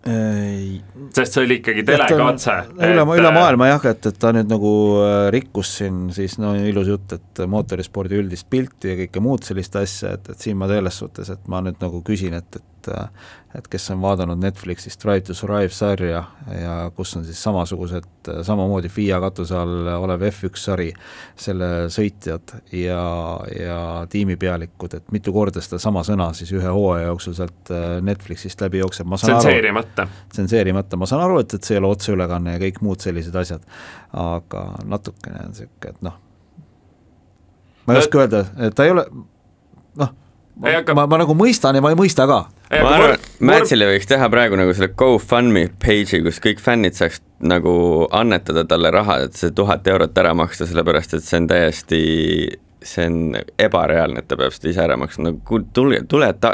Sest 0.08 1.34
see 1.34 1.42
oli 1.42 1.58
ikkagi 1.58 1.82
telekatse. 1.84 2.54
üle, 2.86 3.02
üle 3.18 3.30
maailma 3.34 3.68
jah, 3.68 3.86
et, 3.90 4.06
et 4.08 4.18
ta 4.20 4.30
nüüd 4.34 4.48
nagu 4.50 4.72
äh, 5.02 5.28
rikkus 5.34 5.74
siin 5.80 6.06
siis 6.14 6.38
no 6.40 6.54
ilus 6.56 6.88
jutt, 6.88 7.14
et 7.18 7.42
mootorispordi 7.50 8.18
üldist 8.18 8.48
pilti 8.50 8.92
ja 8.92 8.98
kõike 9.02 9.22
muud 9.22 9.46
sellist 9.46 9.76
asja, 9.76 10.14
et, 10.16 10.30
et 10.32 10.46
siin 10.46 10.58
ma 10.58 10.70
selles 10.70 11.00
suhtes, 11.02 11.30
et 11.34 11.50
ma 11.50 11.60
nüüd 11.66 11.82
nagu 11.82 12.00
küsin, 12.06 12.38
et, 12.38 12.60
et 12.60 12.77
et 13.56 13.68
kes 13.70 13.86
on 13.94 14.02
vaadanud 14.02 14.40
Netflixist 14.42 15.00
Drive 15.04 15.24
to 15.26 15.34
Survive 15.34 15.72
sarja 15.72 16.20
ja 16.52 16.74
kus 16.96 17.14
on 17.16 17.24
siis 17.24 17.40
samasugused, 17.42 18.04
samamoodi 18.44 18.90
FIA 18.92 19.20
katuse 19.20 19.56
all 19.56 19.88
olev 19.94 20.26
F1 20.28 20.60
sari, 20.60 20.88
selle 21.38 21.70
sõitjad 21.92 22.52
ja, 22.76 23.00
ja 23.56 23.78
tiimipealikud, 24.12 24.98
et 25.00 25.08
mitu 25.16 25.32
korda 25.32 25.62
sedasama 25.64 26.04
sõna 26.04 26.28
siis 26.36 26.52
ühe 26.52 26.74
hooaja 26.76 27.08
jooksul 27.08 27.38
sealt 27.40 27.72
äh, 27.72 27.86
Netflixist 28.04 28.60
läbi 28.66 28.82
jookseb, 28.82 29.08
ma 29.08 29.16
saan 29.20 29.40
tsenseerimata. 29.40 30.04
aru, 30.04 30.28
tsenseerimata, 30.36 31.00
ma 31.00 31.08
saan 31.08 31.24
aru, 31.24 31.40
et, 31.40 31.56
et 31.56 31.64
see 31.64 31.78
ei 31.78 31.82
ole 31.82 31.92
otseülekanne 31.96 32.58
ja 32.58 32.62
kõik 32.66 32.82
muud 32.84 33.04
sellised 33.04 33.40
asjad, 33.40 33.64
aga 34.12 34.68
natukene 34.84 35.46
on 35.46 35.56
niisugune, 35.56 35.96
et 35.96 36.04
noh, 36.04 36.20
ma 37.86 37.96
ei 37.96 38.04
oska 38.04 38.26
öelda, 38.26 38.44
et 38.68 38.76
ta 38.76 38.84
ei 38.84 38.92
ole 38.92 39.08
noh, 39.98 40.16
ma, 40.60 40.94
ma, 40.94 41.06
ma 41.06 41.20
nagu 41.22 41.36
mõistan 41.38 41.78
ja 41.78 41.84
ma 41.84 41.92
ei 41.94 41.98
mõista 41.98 42.26
ka. 42.30 42.38
ma 42.72 42.94
arvan, 42.96 43.26
Mätsile 43.48 43.88
võiks 43.92 44.08
teha 44.10 44.28
praegu 44.32 44.58
nagu 44.58 44.74
selle 44.74 44.92
GoFundMe 44.98 45.68
page'i, 45.82 46.22
kus 46.26 46.40
kõik 46.44 46.62
fännid 46.62 46.98
saaks 46.98 47.22
nagu 47.38 47.72
annetada 48.14 48.64
talle 48.68 48.90
raha, 48.94 49.20
et 49.28 49.38
see 49.38 49.54
tuhat 49.54 49.86
eurot 49.86 50.16
ära 50.18 50.34
maksta, 50.36 50.66
sellepärast 50.66 51.18
et 51.18 51.26
see 51.26 51.42
on 51.42 51.50
täiesti 51.50 52.02
see 52.82 53.06
on 53.08 53.38
ebareaalne, 53.58 54.22
et 54.22 54.28
ta 54.30 54.36
peab 54.38 54.54
seda 54.54 54.70
ise 54.70 54.82
ära 54.84 54.96
maksma, 55.00 55.32
no 55.32 55.62
tulge, 55.74 56.02
tule 56.10 56.28
ta, 56.40 56.52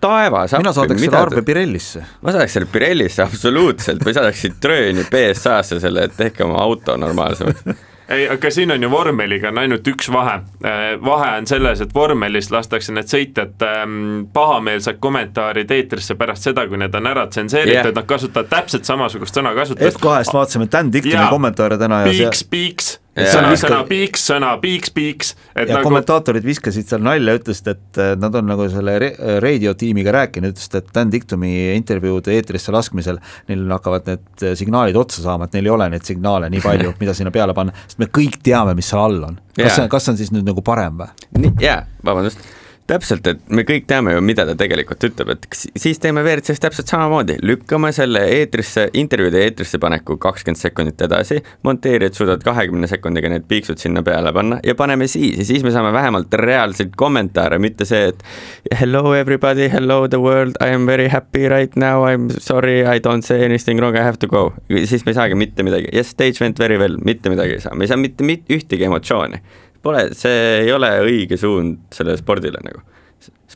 taevas 0.00 0.54
mina 0.56 0.72
saadaks 0.76 1.02
selle 1.04 1.20
arve 1.20 1.42
Pirellisse. 1.46 2.04
ma 2.24 2.32
saadaks 2.32 2.56
selle 2.56 2.70
Pirellisse 2.72 3.24
absoluutselt 3.26 4.04
või 4.06 4.16
saadaks 4.16 4.46
Citroeni 4.46 5.04
BSA-sse 5.10 5.80
selle, 5.82 6.08
et 6.08 6.16
tehke 6.16 6.46
oma 6.46 6.62
auto 6.64 6.96
normaalsemaks 7.00 7.66
ei, 8.08 8.28
aga 8.30 8.50
siin 8.50 8.70
on 8.70 8.82
ju 8.82 8.90
vormeliga 8.90 9.48
on 9.52 9.62
ainult 9.62 9.88
üks 9.90 10.10
vahe. 10.12 10.38
Äh, 10.64 10.84
vahe 11.04 11.30
on 11.38 11.48
selles, 11.50 11.80
et 11.84 11.94
vormelis 11.94 12.50
lastakse 12.54 12.94
need 12.96 13.10
sõitjad 13.10 13.64
ähm, 13.66 14.26
pahameelsed 14.34 15.00
kommentaarid 15.02 15.70
eetrisse 15.78 16.18
pärast 16.18 16.50
seda, 16.50 16.66
kui 16.68 16.80
need 16.80 16.94
on 16.94 17.10
ära 17.10 17.26
tsenseeritud 17.30 17.90
yeah., 17.90 17.96
nad 17.96 18.06
kasutavad 18.08 18.52
täpselt 18.52 18.88
samasugust 18.88 19.40
sõnakasutust. 19.40 19.98
F2-st 19.98 20.38
vaatasime 20.38 20.70
Dan 20.72 20.92
Dictoni 20.92 21.26
kommentaare 21.30 21.80
täna 21.80 22.04
ja 22.04 22.12
piiks, 22.12 22.46
piiks 22.50 22.94
sõna, 23.16 23.52
sõna 23.60 23.80
piiks, 23.88 24.24
sõna 24.30 24.50
piiks, 24.62 24.92
piiks. 24.94 25.32
ja 25.54 25.66
nagu... 25.70 25.84
kommentaatorid 25.86 26.44
viskasid 26.46 26.88
seal 26.90 27.04
nalja, 27.04 27.36
ütlesid, 27.40 27.70
et 27.72 28.02
nad 28.20 28.36
on 28.40 28.48
nagu 28.50 28.68
selle 28.72 28.96
radio 29.42 29.74
tiimiga 29.78 30.14
rääkinud, 30.16 30.56
ütlesid, 30.56 30.78
et 30.80 30.92
Dan 30.96 31.12
Dictumi 31.12 31.52
intervjuude 31.76 32.34
eetrisse 32.36 32.74
laskmisel 32.74 33.20
neil 33.48 33.64
hakkavad 33.72 34.10
need 34.10 34.46
signaalid 34.60 34.98
otsa 35.00 35.24
saama, 35.24 35.48
et 35.48 35.56
neil 35.56 35.70
ei 35.70 35.74
ole 35.78 35.88
neid 35.96 36.06
signaale 36.08 36.50
nii 36.52 36.64
palju, 36.64 36.94
mida 37.02 37.16
sinna 37.16 37.32
peale 37.34 37.56
panna, 37.56 37.74
sest 37.86 38.02
me 38.02 38.10
kõik 38.12 38.40
teame, 38.44 38.76
mis 38.76 38.92
seal 38.92 39.04
all 39.06 39.30
on. 39.30 39.40
kas 39.56 39.64
yeah. 39.64 39.80
see, 39.80 39.90
kas 39.92 40.06
see 40.06 40.14
on 40.14 40.22
siis 40.22 40.34
nüüd 40.34 40.46
nagu 40.48 40.64
parem 40.66 41.02
või? 41.02 41.52
jaa, 41.62 41.82
vabandust 42.04 42.42
täpselt, 42.90 43.26
et 43.30 43.40
me 43.50 43.64
kõik 43.66 43.86
teame 43.90 44.14
ju, 44.14 44.22
mida 44.24 44.44
ta 44.46 44.54
tegelikult 44.58 45.04
ütleb, 45.08 45.32
et 45.34 45.46
siis 45.78 45.98
teeme 46.02 46.22
WRC-s 46.24 46.62
täpselt 46.62 46.90
samamoodi, 46.90 47.38
lükkame 47.46 47.90
selle 47.94 48.22
eetrisse, 48.36 48.86
intervjuude 48.98 49.42
eetrisse 49.42 49.80
paneku 49.82 50.18
kakskümmend 50.22 50.60
sekundit 50.60 51.02
edasi, 51.06 51.40
monteerijad 51.66 52.18
suudavad 52.18 52.44
kahekümne 52.46 52.88
sekundiga 52.90 53.30
need 53.32 53.46
piiksud 53.50 53.82
sinna 53.82 54.04
peale 54.06 54.32
panna 54.36 54.60
ja 54.66 54.76
paneme 54.78 55.08
siis 55.10 55.38
ja 55.40 55.48
siis 55.48 55.66
me 55.66 55.72
saame 55.74 55.92
vähemalt 55.96 56.34
reaalseid 56.40 56.94
kommentaare, 56.96 57.58
mitte 57.62 57.88
see, 57.88 58.12
et 58.12 58.24
hello 58.80 59.14
everybody, 59.18 59.68
hello 59.72 60.06
the 60.08 60.20
world, 60.22 60.58
I 60.62 60.74
am 60.74 60.86
very 60.86 61.08
happy 61.12 61.48
right 61.52 61.76
now, 61.76 62.06
I 62.06 62.14
am 62.18 62.30
sorry, 62.38 62.80
I 62.86 63.00
don't 63.02 63.26
say 63.26 63.44
anything 63.44 63.82
wrong, 63.82 63.98
I 63.98 64.06
have 64.06 64.18
to 64.22 64.30
go. 64.30 64.52
siis 64.86 65.04
me 65.06 65.14
ei 65.14 65.20
saagi 65.20 65.38
mitte 65.38 65.66
midagi, 65.66 65.90
yes, 65.92 66.14
stage 66.14 66.40
went 66.40 66.58
very 66.58 66.78
well, 66.78 66.96
mitte 67.04 67.30
midagi 67.32 67.58
ei 67.58 67.66
saa, 67.66 67.74
me 67.74 67.86
ei 67.86 67.90
saa 67.90 68.00
mitte, 68.00 68.24
mitte 68.26 68.54
ühtegi 68.54 68.86
emotsiooni 68.86 69.42
Pole, 69.86 70.08
see 70.18 70.62
ei 70.64 70.70
ole 70.74 70.90
õige 71.04 71.38
suund 71.38 71.94
sellele 71.94 72.18
spordile 72.18 72.58
nagu. 72.64 72.82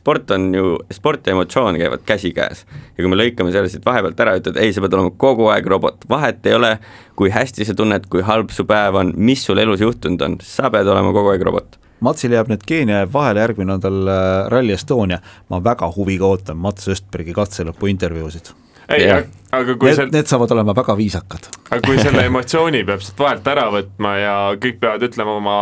sport 0.01 0.31
on 0.31 0.47
ju, 0.55 0.69
sport 0.95 1.27
ja 1.27 1.35
emotsioon 1.35 1.75
käivad 1.77 2.05
käsikäes. 2.07 2.63
Ja 2.95 3.03
kui 3.03 3.09
me 3.11 3.19
lõikame 3.19 3.51
selle 3.53 3.69
siit 3.69 3.83
vahepealt 3.85 4.23
ära, 4.23 4.37
ütled 4.39 4.57
ei, 4.57 4.71
sa 4.73 4.81
pead 4.81 4.95
olema 4.97 5.11
kogu 5.21 5.51
aeg 5.53 5.67
robot, 5.69 6.07
vahet 6.09 6.47
ei 6.49 6.55
ole, 6.57 6.71
kui 7.19 7.29
hästi 7.29 7.67
sa 7.67 7.75
tunned, 7.77 8.07
kui 8.09 8.23
halb 8.25 8.49
su 8.55 8.65
päev 8.65 8.97
on, 8.97 9.11
mis 9.19 9.43
sul 9.45 9.61
elus 9.61 9.83
juhtunud 9.83 10.23
on, 10.25 10.39
sa 10.41 10.71
pead 10.73 10.89
olema 10.89 11.11
kogu 11.13 11.35
aeg 11.35 11.45
robot. 11.45 11.77
Matsil 12.01 12.33
jääb 12.33 12.49
nüüd 12.49 12.65
Keenia 12.65 13.03
jääb 13.03 13.13
vahele, 13.13 13.43
järgmine 13.43 13.75
on 13.75 13.83
tal 13.83 14.01
äh, 14.09 14.49
Rally 14.49 14.73
Estonia, 14.73 15.19
ma 15.53 15.61
väga 15.61 15.91
huviga 15.93 16.31
ootan 16.31 16.57
Mats 16.57 16.89
Östbergi 16.89 17.35
katselõpu 17.37 17.91
intervjuusid. 17.91 18.55
Ei, 18.91 19.05
aga 19.53 19.75
kui 19.75 19.91
need 19.91 19.99
sel..., 19.99 20.09
need 20.15 20.31
saavad 20.31 20.51
olema 20.55 20.73
väga 20.75 20.95
viisakad. 20.97 21.51
aga 21.69 21.81
kui 21.85 21.99
selle 22.01 22.25
emotsiooni 22.27 22.81
peab 22.87 23.03
sealt 23.05 23.21
vahelt 23.21 23.51
ära 23.53 23.67
võtma 23.73 24.15
ja 24.17 24.35
kõik 24.57 24.81
peavad 24.81 25.05
ütlema 25.07 25.37
oma 25.37 25.57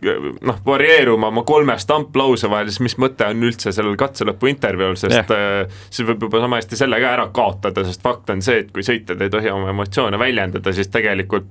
noh, 0.00 0.60
varieeruma 0.66 1.32
oma 1.32 1.42
kolme 1.46 1.74
stamplause 1.78 2.50
vahel, 2.50 2.70
siis 2.70 2.84
mis 2.86 2.96
mõte 3.02 3.26
on 3.26 3.42
üldse 3.48 3.72
sellel 3.74 3.96
katselõpu 3.98 4.50
intervjuul, 4.52 4.94
sest 5.00 5.32
yeah. 5.32 5.64
äh, 5.64 5.82
siis 5.90 6.06
võib 6.08 6.28
juba 6.28 6.42
sama 6.44 6.60
hästi 6.60 6.78
selle 6.78 7.00
ka 7.02 7.10
ära 7.16 7.26
kaotada, 7.34 7.84
sest 7.86 8.04
fakt 8.04 8.30
on 8.34 8.44
see, 8.44 8.62
et 8.62 8.72
kui 8.74 8.86
sõitjad 8.86 9.20
ei 9.24 9.32
tohi 9.32 9.50
oma 9.50 9.72
emotsioone 9.74 10.20
väljendada, 10.20 10.74
siis 10.76 10.90
tegelikult 10.94 11.50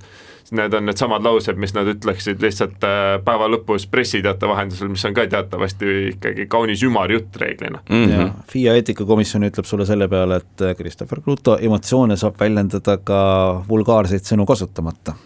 need 0.55 0.73
on 0.73 0.85
needsamad 0.87 1.23
laused, 1.27 1.57
mis 1.59 1.73
nad 1.75 1.89
ütleksid 1.91 2.39
lihtsalt 2.43 2.83
äh, 2.87 3.17
päeva 3.25 3.49
lõpus 3.51 3.83
pressiteate 3.91 4.47
vahendusel, 4.47 4.87
mis 4.93 5.03
on 5.09 5.15
ka 5.17 5.25
teatavasti 5.27 5.95
ikkagi 6.13 6.47
kaunis 6.51 6.83
ümar 6.87 7.11
jutt 7.11 7.35
reeglina 7.41 7.81
mm. 7.83 8.03
-hmm. 8.05 8.11
Ja, 8.13 8.29
FIA 8.51 8.75
eetikakomisjon 8.79 9.43
ütleb 9.49 9.67
sulle 9.67 9.85
selle 9.85 10.07
peale, 10.07 10.39
et 10.39 10.61
äh, 10.61 10.75
Christopher 10.75 11.21
Kruto 11.21 11.57
emotsioone 11.61 12.15
saab 12.17 12.39
väljendada 12.39 12.97
ka 13.03 13.19
vulgaarseid 13.67 14.23
sõnu 14.23 14.47
kasutamata 14.47 15.17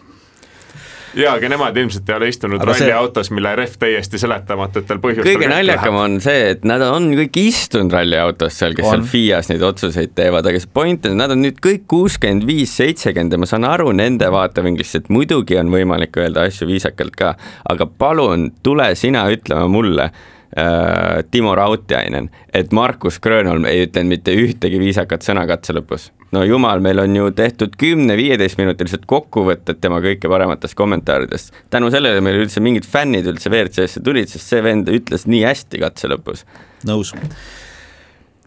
jaa, 1.18 1.34
aga 1.36 1.48
nemad 1.52 1.76
ilmselt 1.76 2.08
ei 2.08 2.16
ole 2.16 2.28
istunud 2.32 2.62
ralliautos 2.66 3.28
see..., 3.28 3.36
mille 3.36 3.52
rehv 3.58 3.76
täiesti 3.80 4.20
seletamatutel 4.20 5.00
põhjustel 5.02 5.28
kõige 5.28 5.50
naljakam 5.50 5.98
on 6.00 6.18
see, 6.24 6.52
et 6.54 6.66
nad 6.68 6.82
on 6.86 7.10
kõik 7.18 7.38
istunud 7.42 7.92
ralliautos 7.94 8.58
seal, 8.58 8.76
kes 8.78 8.88
on. 8.88 9.02
seal 9.02 9.08
FIAs 9.12 9.50
neid 9.52 9.64
otsuseid 9.66 10.14
teevad, 10.18 10.48
aga 10.48 10.62
see 10.62 10.72
point 10.74 11.08
on, 11.08 11.18
nad 11.20 11.34
on 11.34 11.42
nüüd 11.44 11.60
kõik 11.64 11.86
kuuskümmend 11.90 12.46
viis, 12.48 12.74
seitsekümmend 12.80 13.36
ja 13.36 13.42
ma 13.42 13.50
saan 13.50 13.68
aru 13.68 13.92
nende 13.96 14.28
vaatevinklist, 14.32 15.02
et 15.02 15.10
muidugi 15.12 15.58
on 15.60 15.72
võimalik 15.72 16.16
öelda 16.20 16.46
asju 16.48 16.68
viisakalt 16.70 17.18
ka, 17.18 17.34
aga 17.72 17.88
palun, 17.98 18.50
tule 18.64 18.92
sina 18.98 19.26
ütlema 19.32 19.68
mulle 19.72 20.08
äh, 20.08 21.22
Timo 21.30 21.54
Rautiainen, 21.58 22.30
et 22.54 22.72
Markus 22.72 23.20
Grönholm 23.22 23.68
ei 23.68 23.86
ütlenud 23.86 24.16
mitte 24.16 24.34
ühtegi 24.36 24.80
viisakat 24.82 25.24
sõna 25.26 25.46
katse 25.50 25.76
lõpus. 25.76 26.10
No 26.32 26.44
jumal, 26.48 26.80
meil 26.84 27.02
on 27.02 27.16
ju 27.16 27.30
tehtud 27.36 27.74
kümne-viieteistminutilised 27.80 29.04
kokkuvõtted 29.10 29.80
tema 29.82 30.00
kõige 30.04 30.30
parematest 30.32 30.76
kommentaaridest. 30.78 31.52
tänu 31.70 31.90
sellele 31.92 32.20
meil 32.24 32.40
üldse 32.44 32.62
mingid 32.64 32.88
fännid 32.88 33.28
üldse 33.28 33.52
WRC-sse 33.52 34.02
tulid, 34.04 34.30
sest 34.32 34.48
see 34.48 34.62
vend 34.64 34.88
ütles 34.92 35.26
nii 35.28 35.44
hästi 35.44 35.82
katse 35.82 36.10
lõpus. 36.12 36.46
nõus 36.88 37.12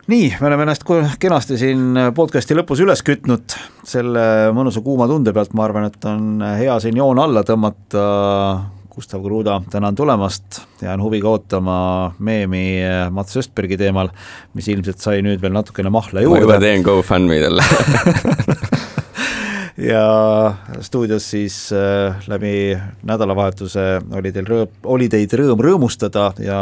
nii, 0.08 0.30
me 0.40 0.48
oleme 0.48 0.66
ennast 0.68 0.86
kenasti 1.20 1.58
siin 1.58 1.98
podcast'i 2.18 2.58
lõpus 2.58 2.82
üles 2.86 3.02
kütnud, 3.06 3.58
selle 3.86 4.26
mõnusa 4.54 4.84
kuuma 4.86 5.08
tunde 5.10 5.34
pealt 5.34 5.54
ma 5.58 5.66
arvan, 5.66 5.90
et 5.90 6.10
on 6.10 6.44
hea 6.60 6.80
siin 6.82 6.98
joon 6.98 7.22
alla 7.22 7.46
tõmmata 7.46 8.06
Gustav 8.96 9.24
Kruda, 9.24 9.62
tänan 9.70 9.96
tulemast, 9.96 10.62
jään 10.82 11.02
huviga 11.04 11.30
ootama 11.30 12.16
meemi 12.20 12.80
Mats 13.12 13.38
Östbergi 13.38 13.78
teemal, 13.78 14.08
mis 14.56 14.70
ilmselt 14.72 15.04
sai 15.04 15.20
nüüd 15.26 15.42
veel 15.44 15.52
natukene 15.56 15.92
mahla 15.92 16.24
juurde. 16.24 16.46
ma 16.46 16.48
juba 16.48 16.60
teen 16.64 16.86
GoFundMe 16.86 17.42
talle 17.44 17.64
ja 19.78 20.54
stuudios 20.80 21.30
siis 21.32 21.58
äh, 21.76 22.16
läbi 22.28 22.78
nädalavahetuse 23.04 23.86
oli 24.16 24.32
teil 24.32 24.48
rõõm, 24.48 24.72
oli 24.96 25.10
teid 25.12 25.34
rõõm 25.36 25.60
rõõmustada 25.66 26.30
ja 26.40 26.60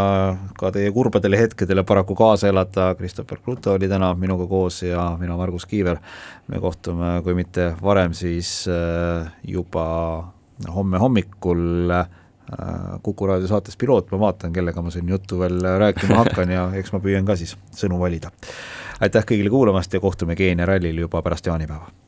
ka 0.58 0.72
teie 0.74 0.92
kurbadele 0.96 1.38
hetkedele 1.38 1.86
paraku 1.86 2.18
kaasa 2.18 2.50
elada, 2.50 2.94
Christopher 2.98 3.38
Kruto 3.44 3.78
oli 3.78 3.90
täna 3.90 4.14
minuga 4.18 4.48
koos 4.50 4.82
ja 4.84 5.12
mina, 5.20 5.38
Margus 5.38 5.70
Kiiver. 5.70 6.02
me 6.48 6.60
kohtume, 6.60 7.22
kui 7.24 7.38
mitte 7.38 7.76
varem, 7.82 8.14
siis 8.14 8.66
äh, 8.68 9.30
juba 9.44 9.86
homme 10.74 10.98
hommikul 10.98 11.92
äh, 11.92 12.08
Kuku 13.04 13.28
raadio 13.28 13.48
saates 13.48 13.78
Piloot, 13.80 14.12
ma 14.12 14.20
vaatan, 14.20 14.54
kellega 14.54 14.82
ma 14.82 14.92
siin 14.92 15.10
juttu 15.10 15.40
veel 15.40 15.64
rääkima 15.80 16.20
hakkan 16.22 16.52
ja 16.52 16.68
eks 16.76 16.92
ma 16.94 17.00
püüan 17.00 17.26
ka 17.26 17.38
siis 17.40 17.56
sõnu 17.72 18.00
valida. 18.00 18.32
aitäh 19.00 19.26
kõigile 19.26 19.50
kuulamast 19.50 19.94
ja 19.94 20.00
kohtume 20.00 20.36
Keenia 20.36 20.66
rallil 20.66 21.00
juba 21.06 21.22
pärast 21.22 21.48
jaanipäeva 21.48 22.03